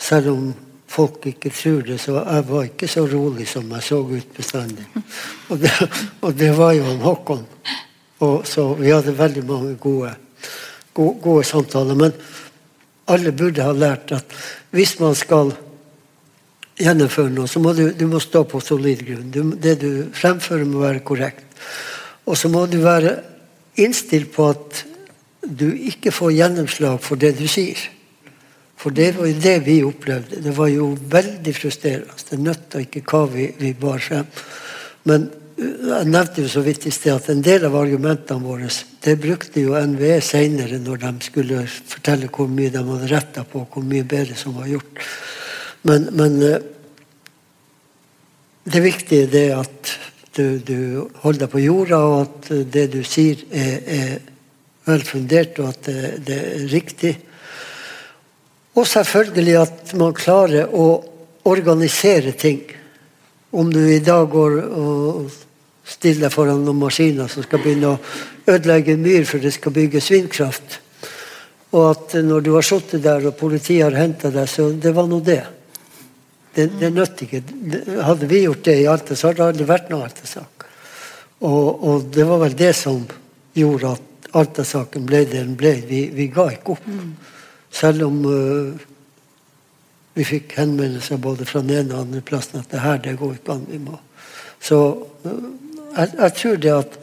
selv 0.00 0.32
om 0.32 0.48
folk 0.88 1.28
ikke 1.28 1.52
tror 1.52 1.84
det, 1.84 1.98
så 2.00 2.22
jeg 2.22 2.48
var 2.48 2.64
ikke 2.70 2.88
så 2.88 3.04
rolig 3.10 3.44
som 3.50 3.68
jeg 3.76 3.84
så 3.84 4.00
ut 4.00 4.32
bestandig. 4.36 4.88
Og 5.52 5.60
det, 5.60 5.74
og 6.24 6.34
det 6.40 6.50
var 6.56 6.72
jo 6.78 6.88
han 6.88 7.04
Håkon. 7.04 7.44
Og 8.24 8.48
så 8.48 8.64
vi 8.80 8.90
hadde 8.94 9.18
veldig 9.18 9.44
mange 9.46 9.76
gode, 9.76 10.14
gode, 10.96 11.20
gode, 11.22 11.44
samtaler. 11.44 12.00
Men 12.00 12.16
alle 13.12 13.36
burde 13.36 13.64
ha 13.64 13.76
lært 13.76 14.16
at 14.16 14.38
hvis 14.72 14.96
man 15.04 15.12
skal 15.16 15.52
gjennomføre 16.78 17.32
noe, 17.34 17.50
så 17.50 17.60
må 17.62 17.74
du, 17.76 17.88
du 17.96 18.06
må 18.10 18.20
stå 18.22 18.44
på 18.48 18.60
solid 18.62 19.02
grunn. 19.06 19.30
Du, 19.34 19.42
det 19.58 19.78
du 19.82 19.90
fremfører, 20.14 20.66
må 20.68 20.84
være 20.84 21.04
korrekt. 21.06 21.46
Og 22.28 22.36
så 22.38 22.50
må 22.52 22.66
du 22.70 22.78
være 22.82 23.16
innstilt 23.80 24.30
på 24.34 24.50
at 24.52 24.84
du 25.48 25.70
ikke 25.72 26.12
får 26.12 26.34
gjennomslag 26.36 27.00
for 27.02 27.20
det 27.20 27.34
du 27.38 27.46
sier. 27.50 27.80
For 28.78 28.94
det 28.94 29.10
var 29.16 29.26
jo 29.26 29.40
det 29.42 29.56
vi 29.66 29.80
opplevde. 29.82 30.42
Det 30.44 30.54
var 30.54 30.70
jo 30.70 30.92
veldig 31.10 31.54
frustrerende. 31.56 32.14
Det 32.30 32.38
nytta 32.38 32.82
ikke 32.84 33.02
hva 33.08 33.24
vi, 33.32 33.48
vi 33.58 33.72
bar 33.78 34.02
frem. 34.02 34.28
Men 35.08 35.26
uh, 35.58 35.88
jeg 35.88 36.10
nevnte 36.12 36.44
jo 36.44 36.52
så 36.52 36.62
vidt 36.62 36.86
i 36.86 36.94
sted 36.94 37.16
at 37.16 37.30
en 37.32 37.42
del 37.42 37.66
av 37.66 37.74
argumentene 37.78 38.44
våre 38.44 38.70
det 39.02 39.16
brukte 39.18 39.64
jo 39.64 39.74
NVE 39.78 40.20
senere 40.22 40.78
når 40.82 41.02
de 41.06 41.12
skulle 41.26 41.64
fortelle 41.66 42.30
hvor 42.30 42.50
mye 42.50 42.70
de 42.74 42.84
hadde 42.84 43.10
retta 43.10 43.44
på, 43.48 43.64
hvor 43.72 43.86
mye 43.86 44.06
bedre 44.06 44.38
som 44.38 44.54
var 44.58 44.70
gjort. 44.70 45.02
Men, 45.86 46.08
men 46.18 46.42
uh, 46.42 46.56
det 48.68 48.82
viktige 48.84 49.28
er 49.40 49.60
at 49.60 49.94
du, 50.36 50.58
du, 50.58 51.08
holder 51.22 51.46
deg 51.46 51.52
på 51.52 51.62
jorda, 51.62 51.98
og 51.98 52.18
at 52.26 52.50
det 52.70 52.88
du 52.92 53.00
sier, 53.06 53.40
er, 53.50 53.78
er 53.86 54.18
vel 54.88 55.04
fundert, 55.06 55.58
og 55.58 55.72
at 55.72 55.88
det, 55.88 56.02
det 56.26 56.38
er 56.38 56.66
riktig. 56.70 57.14
Og 58.78 58.86
selvfølgelig 58.86 59.56
at 59.58 59.94
man 59.98 60.14
klarer 60.14 60.70
å 60.70 60.88
organisere 61.48 62.34
ting. 62.38 62.62
Om 63.50 63.72
du 63.72 63.80
i 63.88 64.02
dag 64.04 64.28
går 64.30 64.58
og 64.68 65.30
stiller 65.88 66.32
foran 66.32 66.60
noen 66.66 66.82
maskiner 66.84 67.30
som 67.32 67.46
skal 67.46 67.62
begynne 67.64 67.94
å 67.94 68.00
ødelegge 68.48 68.94
en 68.94 69.02
myr 69.02 69.24
for 69.28 69.40
det 69.42 69.54
skal 69.56 69.74
bygges 69.74 70.10
vindkraft, 70.12 70.80
og 71.72 71.84
at 71.90 72.18
når 72.24 72.44
du 72.44 72.52
har 72.54 72.64
sittet 72.64 73.02
der 73.04 73.26
og 73.28 73.36
politiet 73.40 73.88
har 73.88 73.96
henta 73.98 74.30
deg, 74.32 74.48
så 74.48 74.70
det 74.72 74.92
var 74.96 75.08
nå 75.08 75.18
det. 75.24 75.42
Det, 76.58 76.66
det 76.80 76.88
nødt 76.90 77.20
ikke. 77.22 77.42
Hadde 78.02 78.26
vi 78.26 78.40
gjort 78.42 78.64
det 78.66 78.80
i 78.80 78.86
Alta, 78.90 79.14
så 79.14 79.30
hadde 79.30 79.60
det 79.60 79.66
vært 79.68 79.92
noe 79.92 80.08
Alta-sak. 80.08 80.64
Og, 81.46 81.84
og, 81.86 82.08
det 82.10 82.24
var 82.26 82.40
vel 82.42 82.56
det 82.58 82.72
som 82.74 83.04
gjorde 83.54 83.92
at 83.94 84.30
Alta-saken 84.40 85.06
ble 85.06 85.20
det 85.22 85.38
den 85.38 85.54
ble. 85.60 85.76
Vi, 85.86 86.00
vi 86.16 86.26
ga 86.34 86.48
ikke 86.56 86.74
opp. 86.74 86.88
Mm. 86.90 87.12
Selv 87.78 88.08
om 88.08 88.18
uh, 88.26 88.88
vi 90.18 90.26
fikk 90.26 90.56
henvendelser 90.58 91.22
både 91.22 91.46
fra 91.46 91.62
den 91.62 91.76
ene 91.76 91.94
og 91.94 92.00
den 92.00 92.02
andre 92.08 92.24
plassen 92.26 92.58
at 92.58 92.74
det 92.74 92.82
her 92.82 92.98
det 93.06 93.14
går 93.22 93.38
ikke 93.38 93.54
an. 93.54 93.64
vi 93.70 93.78
må. 93.84 93.94
Så 94.58 94.82
uh, 94.98 95.40
jeg, 95.94 96.10
jeg, 96.10 96.36
tror 96.42 96.60
det 96.66 96.74
at 96.74 97.00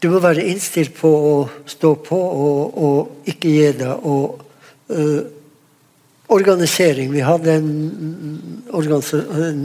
du 0.00 0.10
må 0.14 0.24
være 0.24 0.48
innstilt 0.48 0.96
på 0.96 1.12
å 1.12 1.38
stå 1.68 1.92
på 2.08 2.24
og, 2.48 2.84
og 2.88 3.30
ikke 3.34 3.52
gi 3.52 3.72
deg. 3.84 4.08
Og 4.08 4.40
uh, 4.96 5.43
organisering 6.32 7.12
Vi 7.12 7.20
hadde 7.20 7.52
en, 7.52 7.68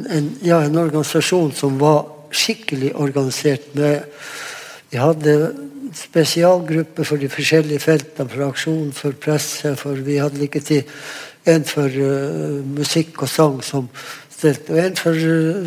en, 0.09 0.29
ja, 0.41 0.61
en, 0.63 0.77
organisasjon 0.77 1.51
som 1.55 1.79
var 1.79 2.05
skikkelig 2.31 2.93
organisert. 2.95 3.73
med 3.73 4.03
Vi 4.89 4.97
hadde 4.97 5.35
spesialgrupper 5.95 7.07
for 7.07 7.17
de 7.17 7.29
forskjellige 7.31 7.79
feltene. 7.79 8.29
For 8.29 8.47
aksjon, 8.49 8.91
for 8.93 9.17
presse, 9.17 9.75
for 9.79 9.97
vi 10.05 10.19
hadde 10.19 10.41
like 10.41 10.61
tid 10.61 10.83
en 11.47 11.63
for 11.65 11.87
uh, 11.87 12.59
musikk 12.75 13.23
og 13.23 13.29
sang 13.31 13.61
som 13.65 13.87
stilte, 14.39 14.73
Og 14.73 14.79
en 14.79 14.95
for, 14.95 15.17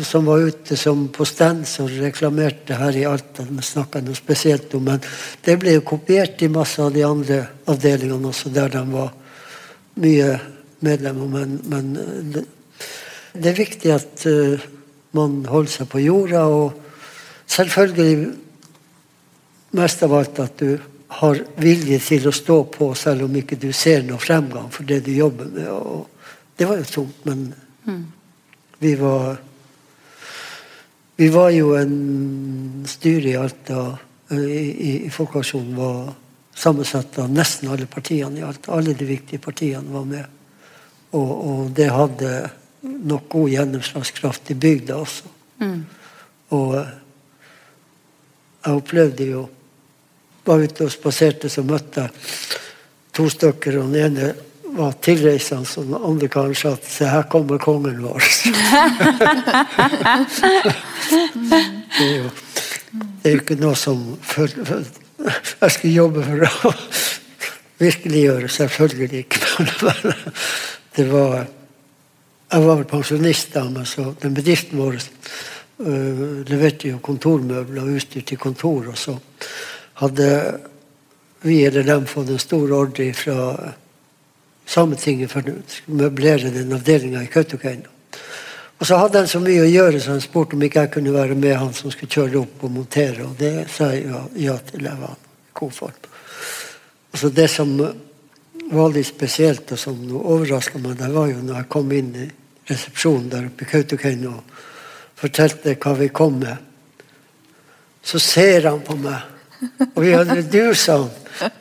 som 0.05 0.25
var 0.25 0.45
ute 0.47 0.77
som 0.77 1.07
på 1.13 1.25
stands 1.25 1.79
og 1.83 1.91
reklamerte 2.01 2.77
her 2.79 2.95
i 2.97 3.05
Alta. 3.05 3.45
Vi 3.45 3.61
snakka 3.61 4.01
noe 4.01 4.17
spesielt 4.17 4.73
om, 4.73 4.87
men 4.87 5.03
det 5.45 5.57
ble 5.61 5.75
jo 5.77 5.85
kopiert 5.85 6.41
i 6.41 6.49
masse 6.49 6.81
av 6.81 6.93
de 6.93 7.03
andre 7.05 7.43
avdelingene 7.69 8.31
også, 8.31 8.49
der 8.53 8.73
de 8.73 8.83
var 8.93 9.11
mye 10.01 10.31
medlemmer. 10.83 11.27
Men, 11.27 11.57
men 11.71 11.91
det, 12.33 12.45
det, 13.33 13.49
er 13.49 13.59
viktig 13.59 13.93
at 13.93 14.25
uh, 14.29 14.63
man 15.17 15.43
holder 15.49 15.77
seg 15.77 15.91
på 15.91 16.01
jorda, 16.03 16.45
og 16.47 16.73
selvfølgelig 17.49 18.15
mest 19.77 20.03
av 20.05 20.17
alt 20.17 20.41
at 20.43 20.59
du 20.61 20.75
har 21.19 21.39
vilje 21.61 21.99
til 22.01 22.27
å 22.29 22.33
stå 22.33 22.57
på 22.73 22.89
selv 22.97 23.27
om 23.27 23.35
ikke 23.37 23.59
du 23.61 23.69
ser 23.75 24.05
noe 24.05 24.21
fremgang 24.21 24.69
for 24.73 24.85
det 24.89 25.03
du 25.05 25.11
jobber 25.13 25.49
med. 25.53 25.69
Og 25.69 26.07
det 26.57 26.69
var 26.69 26.81
jo 26.81 26.89
tungt, 26.89 27.25
men 27.29 27.49
mm. 27.85 28.05
vi 28.79 28.95
var 28.99 29.41
Vi 31.13 31.27
var 31.29 31.51
jo 31.53 31.75
en 31.77 32.85
styre 32.89 33.29
i 33.29 33.35
Alta 33.37 33.83
i, 34.33 34.35
i, 34.35 34.93
i 35.05 35.09
Folkeaksjonen 35.13 35.75
var 35.77 36.07
sammensatt 36.55 37.19
av 37.21 37.29
nesten 37.29 37.69
alle 37.69 37.85
partiene 37.85 38.39
i 38.39 38.45
Alta. 38.45 38.73
Alle 38.73 38.95
de 38.97 39.05
viktige 39.05 39.41
partiene 39.41 39.93
var 39.93 40.07
med. 40.09 40.25
Og, 41.13 41.31
og 41.47 41.71
det 41.77 41.89
hadde 41.93 42.49
nok 42.83 43.29
god 43.29 43.49
gjennomslagskraft 43.49 44.51
i 44.51 44.59
bygda 44.59 44.95
også. 44.95 45.23
Mm. 45.61 45.81
Og 46.57 46.75
jeg 48.63 48.73
opplevde 48.73 49.27
jo 49.27 49.43
var 50.45 50.63
ute 50.63 50.83
og 50.87 50.91
spaserte, 50.91 51.49
så 51.49 51.63
møtte 51.63 52.01
jeg 52.01 52.09
to 53.15 53.29
stykker. 53.31 53.77
og 53.79 53.85
Den 53.93 54.05
ene 54.05 54.33
var 54.75 54.91
tilreisende, 55.01 55.69
og 55.77 55.85
den 55.85 55.95
andre 56.09 56.27
karen 56.27 56.55
sa 56.57 56.73
at 56.73 56.85
se, 56.89 57.05
her 57.07 57.23
kommer 57.31 57.57
kongen 57.61 58.01
vår. 58.03 58.19
det, 61.97 62.07
er 62.07 62.15
jo, 62.17 62.29
det 62.91 63.29
er 63.29 63.31
jo 63.35 63.39
ikke 63.39 63.59
noe 63.61 63.75
som 63.79 63.97
jeg 65.23 65.71
skulle 65.71 65.93
jobbe 65.93 66.23
for 66.25 66.37
å 66.43 66.73
virkeliggjøre. 67.85 68.49
Selvfølgelig 68.51 69.25
ikke. 69.27 69.39
Det 70.95 71.09
var 71.11 71.45
Jeg 72.53 72.61
var 72.61 72.75
vel 72.75 72.85
pensjonist 72.85 73.53
da, 73.55 73.63
men 73.65 73.85
så 73.85 74.11
den 74.21 74.33
bedriften 74.37 74.77
vår 74.77 74.99
uh, 74.99 76.43
leverte 76.45 76.91
jo 76.91 76.99
kontormøbler 77.01 77.81
og 77.81 77.95
utstyr 77.97 78.21
til 78.21 78.37
kontor. 78.37 78.91
og 78.91 78.97
så 78.97 79.15
hadde 79.93 80.27
vi 81.41 81.63
eller 81.65 81.83
dem 81.83 82.05
fått 82.05 82.29
en 82.29 82.39
stor 82.39 82.71
ordre 82.71 83.09
fra 83.13 83.73
Sametinget 84.65 85.31
for 85.31 85.49
å 85.49 85.55
møblere 85.91 86.53
den 86.53 86.71
avdelinga 86.77 87.23
i 87.23 87.31
Kautokeino. 87.31 87.89
Og 88.79 88.87
så 88.87 88.97
hadde 88.99 89.23
han 89.23 89.27
så 89.31 89.41
mye 89.43 89.65
å 89.65 89.69
gjøre, 89.69 89.99
så 89.99 90.15
han 90.15 90.23
spurte 90.23 90.57
om 90.57 90.63
ikke 90.63 90.85
jeg 90.85 90.93
kunne 90.95 91.13
være 91.15 91.35
med 91.39 91.57
han 91.57 91.73
som 91.75 91.91
skulle 91.91 92.11
kjøre 92.11 92.41
opp 92.41 92.63
og 92.63 92.71
montere. 92.71 93.25
Og 93.27 93.35
det 93.39 93.67
sa 93.71 93.89
jeg 93.93 94.07
ja, 94.09 94.23
ja 94.45 94.55
til. 94.67 94.87
Jeg 94.87 94.99
var 94.99 95.13
god 95.59 95.75
form. 95.75 96.09
Og 97.13 97.19
så 97.21 97.29
det 97.29 97.49
som 97.51 97.75
var 98.73 98.93
litt 98.93 99.09
spesielt, 99.09 99.71
og 99.71 99.79
som 99.79 99.99
overraska 100.19 100.81
meg, 100.81 100.97
det 100.99 101.11
var 101.13 101.29
jo 101.31 101.41
når 101.41 101.59
jeg 101.61 101.69
kom 101.75 101.91
inn 101.95 102.13
i 102.19 102.29
resepsjonen 102.69 103.29
der 103.31 103.49
oppe 103.49 103.65
i 103.65 103.71
Kautokeino 103.71 104.37
og 104.37 104.63
fortalte 105.23 105.75
hva 105.79 105.93
vi 105.99 106.09
kom 106.15 106.39
med. 106.43 106.71
Så 108.03 108.19
ser 108.19 108.67
han 108.67 108.81
på 108.83 108.97
meg 108.99 109.33
og 109.95 109.99
vi 110.03 110.13
hadde 110.13 110.41
dusa 110.51 110.97
han. 110.97 111.11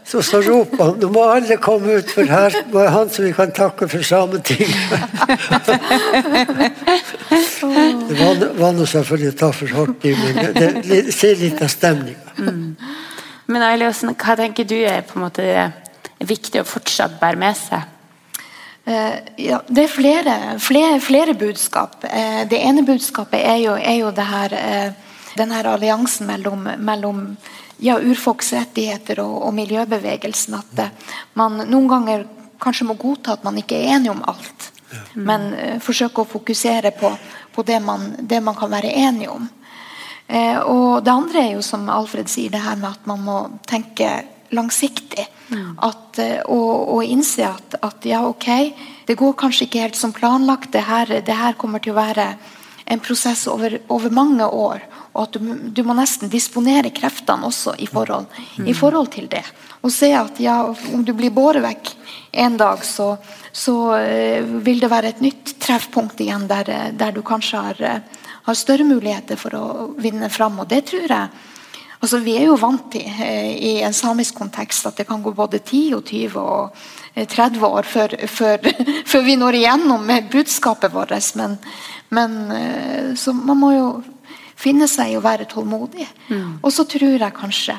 Så, 0.04 0.20
så 0.22 0.40
roper 0.44 0.84
han 0.84 0.98
nå 1.00 1.08
må 1.14 1.22
alle 1.32 1.56
komme 1.62 1.94
ut, 1.96 2.10
for 2.12 2.28
her 2.28 2.56
var 2.74 2.90
han 2.92 3.10
som 3.10 3.24
vi 3.24 3.32
kan 3.32 3.52
takke 3.56 3.88
for 3.88 4.04
Sametinget. 4.04 4.90
det 8.10 8.18
var, 8.18 8.42
var 8.58 8.74
nå 8.76 8.84
selvfølgelig 8.88 9.32
å 9.32 9.38
ta 9.40 9.50
for 9.56 9.76
hardt 9.78 10.04
i, 10.04 10.12
men 10.18 10.52
det, 10.58 10.68
det 10.88 11.00
sier 11.14 11.40
litt 11.40 11.62
av 11.64 11.72
stemninga. 11.72 12.36
Mm. 12.36 12.66
Men 13.52 13.64
Eiliassen, 13.70 14.12
hva 14.12 14.36
tenker 14.38 14.68
du 14.68 14.76
er 14.76 15.00
på 15.08 15.16
en 15.18 15.24
måte 15.24 15.46
viktig 16.28 16.62
å 16.62 16.68
fortsatt 16.68 17.18
bære 17.20 17.40
med 17.40 17.58
seg? 17.58 17.88
Uh, 18.82 19.14
ja, 19.38 19.60
det 19.70 19.84
er 19.84 19.92
flere, 19.92 20.36
flere, 20.58 20.98
flere 21.00 21.34
budskap. 21.38 22.02
Uh, 22.02 22.42
det 22.50 22.58
ene 22.58 22.82
budskapet 22.82 23.38
er 23.38 23.60
jo, 23.62 23.76
er 23.78 24.00
jo 24.00 24.10
det 24.14 24.26
her, 24.26 24.56
denne 24.56 25.36
den 25.38 25.54
her 25.54 25.68
alliansen 25.70 26.26
mellom, 26.26 26.66
mellom 26.82 27.20
ja, 27.78 28.00
urfolks 28.02 28.52
rettigheter 28.56 29.22
og, 29.22 29.36
og, 29.46 29.54
miljøbevegelsen. 29.54 30.58
At 30.58 31.06
man 31.38 31.62
noen 31.62 31.88
ganger 31.90 32.26
kanskje 32.62 32.88
må 32.90 32.98
godta 32.98 33.36
at 33.36 33.46
man 33.46 33.60
ikke 33.62 33.78
er 33.78 33.96
enig 33.98 34.10
om 34.10 34.24
alt. 34.26 34.68
Men 35.16 35.46
forsøke 35.80 36.20
å 36.20 36.28
fokusere 36.28 36.90
på, 36.92 37.08
på 37.54 37.64
det, 37.64 37.78
man, 37.80 38.10
det, 38.20 38.42
man, 38.44 38.58
kan 38.58 38.68
være 38.70 38.90
enig 38.92 39.30
om. 39.32 39.46
Og 40.68 41.00
Det 41.00 41.14
andre 41.14 41.46
er 41.46 41.54
jo 41.54 41.62
som 41.64 41.88
Alfred 41.88 42.28
sier, 42.28 42.52
det 42.52 42.60
her 42.60 42.76
med 42.76 42.90
at 42.90 43.08
man 43.08 43.24
må 43.24 43.38
tenke 43.64 44.10
langsiktig. 44.52 45.24
At, 45.82 46.18
og, 46.46 46.70
og, 46.96 47.04
innse 47.04 47.46
at, 47.48 47.76
at, 47.82 48.08
ja, 48.08 48.22
ok, 48.28 48.48
det 49.06 49.18
går 49.18 49.36
kanskje 49.38 49.68
ikke 49.68 49.84
helt 49.86 49.98
som 49.98 50.14
planlagt. 50.14 50.72
Det 50.72 50.84
her, 50.86 51.20
det 51.24 51.36
her 51.36 51.56
kommer 51.60 51.82
til 51.82 51.94
å 51.94 52.00
være 52.00 52.32
en 52.92 53.00
prosess 53.00 53.46
over, 53.50 53.78
over 53.92 54.10
mange 54.10 54.46
år. 54.46 54.82
Og 55.12 55.26
at 55.26 55.36
du, 55.36 55.52
du, 55.76 55.82
må 55.84 55.94
nesten 55.96 56.30
disponere 56.32 56.92
kreftene 56.94 57.48
også 57.48 57.76
i 57.84 57.88
forhold, 57.90 58.26
mm. 58.56 58.66
i 58.68 58.74
forhold, 58.76 59.12
til 59.12 59.28
det. 59.32 59.44
Og 59.82 59.92
se 59.92 60.12
at 60.16 60.40
ja, 60.40 60.62
om 60.94 61.04
du 61.04 61.12
blir 61.16 61.34
båret 61.34 61.64
vekk 61.64 61.92
en 62.44 62.56
dag, 62.56 62.84
så, 62.86 63.14
så 63.52 63.76
uh, 63.92 64.52
vil 64.64 64.80
det 64.80 64.90
være 64.92 65.12
et 65.12 65.24
nytt 65.24 65.56
treffpunkt 65.62 66.20
igjen 66.24 66.48
der, 66.50 66.72
der 66.96 67.12
du 67.12 67.20
kanskje 67.26 67.64
har, 67.68 67.82
har, 68.46 68.56
større 68.56 68.88
muligheter 68.88 69.40
for 69.40 69.58
å 69.58 69.66
vinne 70.00 70.32
fram. 70.32 70.62
Og 70.64 70.70
det 70.70 70.86
tror 70.88 71.04
jeg 71.04 71.51
altså 72.02 72.18
Vi 72.22 72.36
er 72.36 72.48
jo 72.50 72.58
vant 72.60 72.90
til 72.92 73.06
uh, 73.06 73.52
i 73.54 73.76
en 73.86 73.94
samisk 73.94 74.34
kontekst 74.42 74.90
at 74.90 74.98
det 75.00 75.06
kan 75.08 75.22
gå 75.22 75.32
både 75.36 75.62
10 75.62 75.82
og 75.96 76.04
20 76.10 76.40
og 76.42 76.82
30 77.14 77.66
år 77.68 77.88
før, 77.88 78.16
før, 78.26 78.72
før 79.12 79.22
vi 79.26 79.36
når 79.36 79.60
igjennom 79.60 80.04
med 80.08 80.30
budskapet 80.32 80.92
vårt. 80.92 81.14
Men, 81.36 81.58
men 82.10 83.16
så 83.16 83.34
man 83.36 83.60
må 83.60 83.72
jo 83.76 83.88
finne 84.62 84.88
seg 84.90 85.12
i 85.12 85.16
å 85.18 85.24
være 85.24 85.48
tålmodig. 85.50 86.06
Mm. 86.30 86.60
Og 86.62 86.70
så 86.72 86.86
tror 86.88 87.16
jeg 87.16 87.36
kanskje 87.36 87.76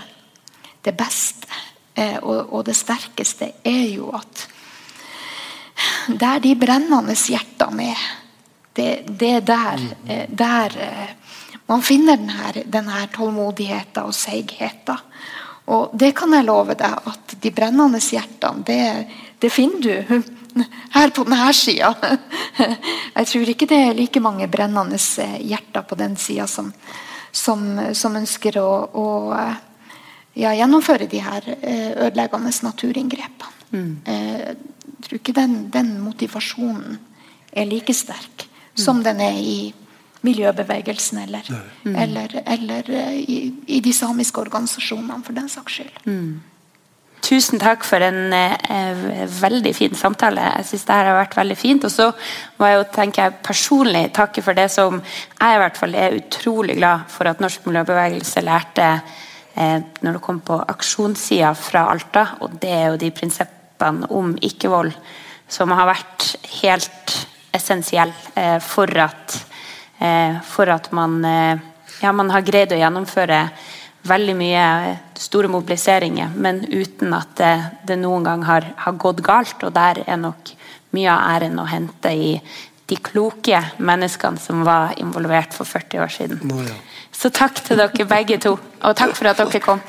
det 0.83 0.95
beste 0.99 1.47
eh, 1.95 2.17
og, 2.19 2.51
og, 2.51 2.63
det 2.67 2.75
sterkeste 2.77 3.53
er 3.63 3.85
jo 3.93 4.11
at 4.15 4.47
der 6.19 6.41
de 6.43 6.53
brennende 6.59 7.15
hjertene 7.15 7.93
er, 7.93 8.03
det, 8.75 8.89
det 9.07 9.31
er 9.37 9.45
der, 9.47 9.83
mm. 9.83 10.09
eh, 10.11 10.25
der 10.29 10.77
eh, 10.83 11.13
man 11.69 11.83
finner 11.85 12.19
denne, 12.19 12.65
denne 12.65 13.07
tålmodigheten 13.13 14.09
og 14.09 14.15
seigheten. 14.15 14.99
Og 15.71 15.93
det 15.95 16.11
kan 16.17 16.33
jeg 16.35 16.43
love 16.43 16.75
deg, 16.75 16.95
at 17.07 17.35
de 17.39 17.51
brennende 17.55 18.01
hjertene, 18.03 18.65
det, 18.67 18.79
det 19.39 19.51
finner 19.51 19.79
du 19.79 20.23
her 20.95 21.13
på 21.15 21.23
denne 21.23 21.53
sida. 21.55 21.93
Jeg 23.17 23.29
tror 23.29 23.51
ikke 23.53 23.67
det 23.71 23.79
er 23.79 23.95
like 23.97 24.21
mange 24.23 24.49
brennende 24.51 24.99
eh, 25.23 25.37
hjerter 25.47 25.85
på 25.87 25.97
den 25.99 26.17
sida 26.19 26.47
som, 26.51 26.73
som, 27.31 27.63
som, 27.95 28.17
ønsker 28.19 28.59
å, 28.61 28.69
å 28.91 29.05
ja, 30.35 30.51
gjennomføre 30.51 31.07
de 31.09 31.21
her 31.23 31.47
eh, 31.55 31.93
ødeleggende 32.07 32.51
naturinngrepene. 32.67 33.59
Mm. 33.73 33.93
Jeg 34.05 35.07
tror 35.07 35.17
ikke 35.17 35.33
den, 35.33 35.55
den, 35.73 35.95
motivasjonen 36.03 36.99
er 37.49 37.65
like 37.65 37.95
sterk 37.97 38.43
mm. 38.45 38.83
som 38.83 38.99
den 39.05 39.23
er 39.23 39.39
i 39.39 39.55
miljøbevegelsen 40.23 41.19
eller, 41.25 41.51
mm. 41.83 41.95
eller, 41.95 42.39
eller 42.45 42.89
eh, 42.89 43.19
i, 43.19 43.37
i, 43.67 43.79
de 43.83 43.93
samiske 43.93 44.41
organisasjonene, 44.41 45.21
for 45.25 45.35
den 45.35 45.49
saks 45.51 45.79
skyld. 45.79 46.01
Mm. 46.07 46.41
Tusen 47.23 47.59
takk 47.61 47.85
for 47.87 48.03
en 48.03 48.33
eh, 48.35 49.03
veldig 49.39 49.71
fin 49.75 49.93
samtale. 49.95 50.43
Jeg 50.57 50.67
synes 50.71 50.87
det 50.89 50.97
har 50.97 51.15
vært 51.15 51.37
veldig 51.39 51.55
fint. 51.55 51.85
Og 51.87 51.91
så 51.91 52.09
må 52.59 52.67
jeg 52.67 52.79
jo 52.79 52.87
tenke 52.97 53.23
jeg 53.23 53.37
personlig 53.47 54.03
takke 54.15 54.43
for 54.43 54.59
det 54.59 54.67
som 54.73 54.99
jeg 54.99 55.55
i 55.55 55.61
hvert 55.61 55.79
fall 55.79 55.95
er 55.95 56.17
utrolig 56.19 56.75
glad 56.81 57.05
for 57.11 57.31
at 57.31 57.43
norsk 57.43 57.69
miljøbevegelse 57.69 58.43
lærte 58.43 58.89
eh, 59.55 59.79
når 60.03 60.17
det 60.17 60.23
kom 60.25 60.43
på 60.43 60.59
aksjonssida 60.75 61.53
fra 61.55 61.87
Alta. 61.93 62.25
Og 62.43 62.59
det 62.59 62.73
er 62.75 62.89
jo 62.91 62.99
de 63.05 63.11
prinsippene 63.15 64.11
om 64.11 64.35
ikke-vold 64.43 64.91
som 65.47 65.71
har 65.75 65.87
vært 65.93 66.33
helt 66.59 67.17
essensielle 67.53 68.35
eh, 68.35 68.59
for, 68.63 68.89
at, 68.99 69.37
eh, 69.37 69.52
for 70.47 70.69
at 70.69 70.91
man, 70.91 71.25
eh, 71.25 71.57
ja, 72.01 72.11
man 72.11 72.31
har 72.33 72.41
greid 72.45 72.73
å 72.73 72.79
gjennomføre 72.79 73.47
veldig 74.03 74.35
mye 74.35 74.65
store 75.15 75.47
mobiliseringer, 75.47 76.33
men 76.35 76.63
uten 76.67 77.13
at 77.15 77.35
det, 77.39 77.53
det 77.87 77.97
noen 78.01 78.25
gang 78.27 78.43
har, 78.43 78.67
har, 78.75 78.97
gått 78.99 79.23
galt. 79.23 79.63
Og 79.63 79.71
der 79.75 80.03
er 80.05 80.19
nok 80.19 80.51
mye 80.93 81.11
av 81.11 81.37
æren 81.37 81.61
å 81.61 81.67
hente 81.69 82.11
i 82.11 82.33
de 82.91 82.97
kloke 82.99 83.61
menneskene 83.79 84.41
som 84.43 84.65
var 84.67 84.97
involvert 84.99 85.55
for 85.55 85.65
40 85.65 86.03
år 86.03 86.11
siden. 86.11 86.57
Så 87.13 87.31
takk 87.31 87.61
til 87.63 87.79
dere 87.79 88.09
begge 88.09 88.39
to, 88.43 88.57
og 88.57 88.97
takk 88.99 89.15
for 89.15 89.31
at 89.31 89.39
dere 89.39 89.63
kom. 89.63 89.79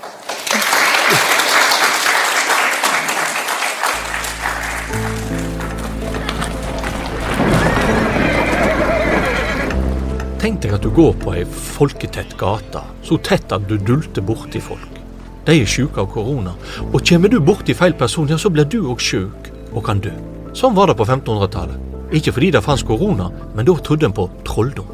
At 10.75 10.83
du 10.83 10.91
går 10.91 11.15
på 11.23 11.35
ei 11.37 11.45
folketett 11.47 12.35
gate, 12.41 12.83
så 13.07 13.19
tett 13.23 13.53
at 13.55 13.67
du 13.69 13.77
dulter 13.79 14.25
borti 14.27 14.63
folk. 14.63 15.01
De 15.45 15.59
er 15.61 15.69
sjuke 15.69 16.01
av 16.01 16.09
korona, 16.11 16.55
og 16.91 17.03
kommer 17.05 17.31
du 17.31 17.39
borti 17.45 17.77
feil 17.77 17.95
person, 17.99 18.29
ja, 18.29 18.39
så 18.41 18.51
blir 18.51 18.67
du 18.67 18.81
òg 18.91 19.03
sjuk 19.03 19.51
og 19.75 19.85
kan 19.87 20.01
dø. 20.03 20.13
Sånn 20.57 20.75
var 20.77 20.91
det 20.91 20.99
på 20.99 21.07
1500-tallet. 21.07 21.93
Ikke 22.15 22.35
fordi 22.35 22.51
det 22.55 22.63
fantes 22.65 22.87
korona, 22.87 23.31
men 23.55 23.67
da 23.67 23.75
trodde 23.79 24.09
en 24.09 24.17
på 24.17 24.29
trolldom. 24.47 24.91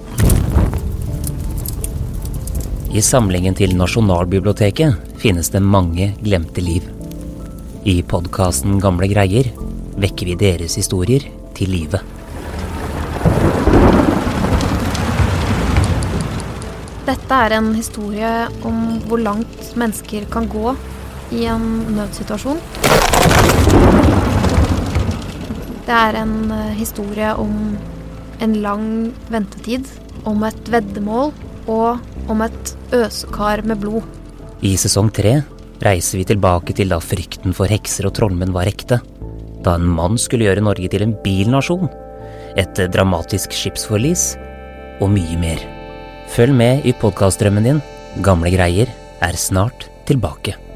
I 2.90 3.02
samlingen 3.06 3.54
til 3.54 3.76
Nasjonalbiblioteket 3.78 5.18
finnes 5.22 5.52
det 5.54 5.62
mange 5.62 6.10
glemte 6.24 6.64
liv. 6.64 6.88
I 7.86 8.00
podkasten 8.02 8.80
Gamle 8.82 9.06
greier 9.12 9.52
vekker 10.00 10.32
vi 10.32 10.40
deres 10.40 10.74
historier 10.80 11.28
til 11.54 11.70
live. 11.70 12.00
Dette 17.10 17.34
er 17.34 17.56
en 17.56 17.72
historie 17.74 18.28
om 18.62 18.76
hvor 19.10 19.18
langt 19.18 19.72
mennesker 19.78 20.28
kan 20.30 20.44
gå 20.46 20.76
i 21.34 21.40
en 21.50 21.64
nødsituasjon. 21.96 22.60
Det 25.88 25.96
er 25.96 26.18
en 26.20 26.34
eh, 26.54 26.76
historie 26.78 27.32
om 27.34 27.56
en 28.46 28.54
lang 28.62 28.84
ventetid, 29.32 29.88
om 30.22 30.44
et 30.46 30.70
veddemål 30.70 31.32
og 31.72 32.30
om 32.30 32.46
et 32.46 32.74
øsekar 32.94 33.64
med 33.66 33.82
blod. 33.82 34.06
I 34.62 34.76
sesong 34.78 35.10
tre 35.10 35.40
reiser 35.82 36.20
vi 36.20 36.28
tilbake 36.30 36.78
til 36.78 36.94
da 36.94 37.00
frykten 37.02 37.56
for 37.56 37.66
hekser 37.74 38.06
og 38.06 38.14
trollmenn 38.20 38.54
var 38.54 38.70
ekte. 38.70 39.00
Da 39.66 39.74
en 39.80 39.90
mann 39.98 40.20
skulle 40.20 40.46
gjøre 40.46 40.62
Norge 40.62 40.94
til 40.94 41.08
en 41.08 41.18
bilnasjon. 41.26 41.90
Et 42.54 42.86
dramatisk 42.94 43.50
skipsforlis 43.56 44.30
og 45.02 45.10
mye 45.18 45.42
mer. 45.42 45.79
Følg 46.30 46.54
med 46.54 46.84
i 46.86 46.92
podkastdrømmen 46.94 47.66
din. 47.66 47.80
Gamle 48.22 48.52
greier 48.54 48.90
er 49.20 49.38
snart 49.38 49.88
tilbake. 50.06 50.69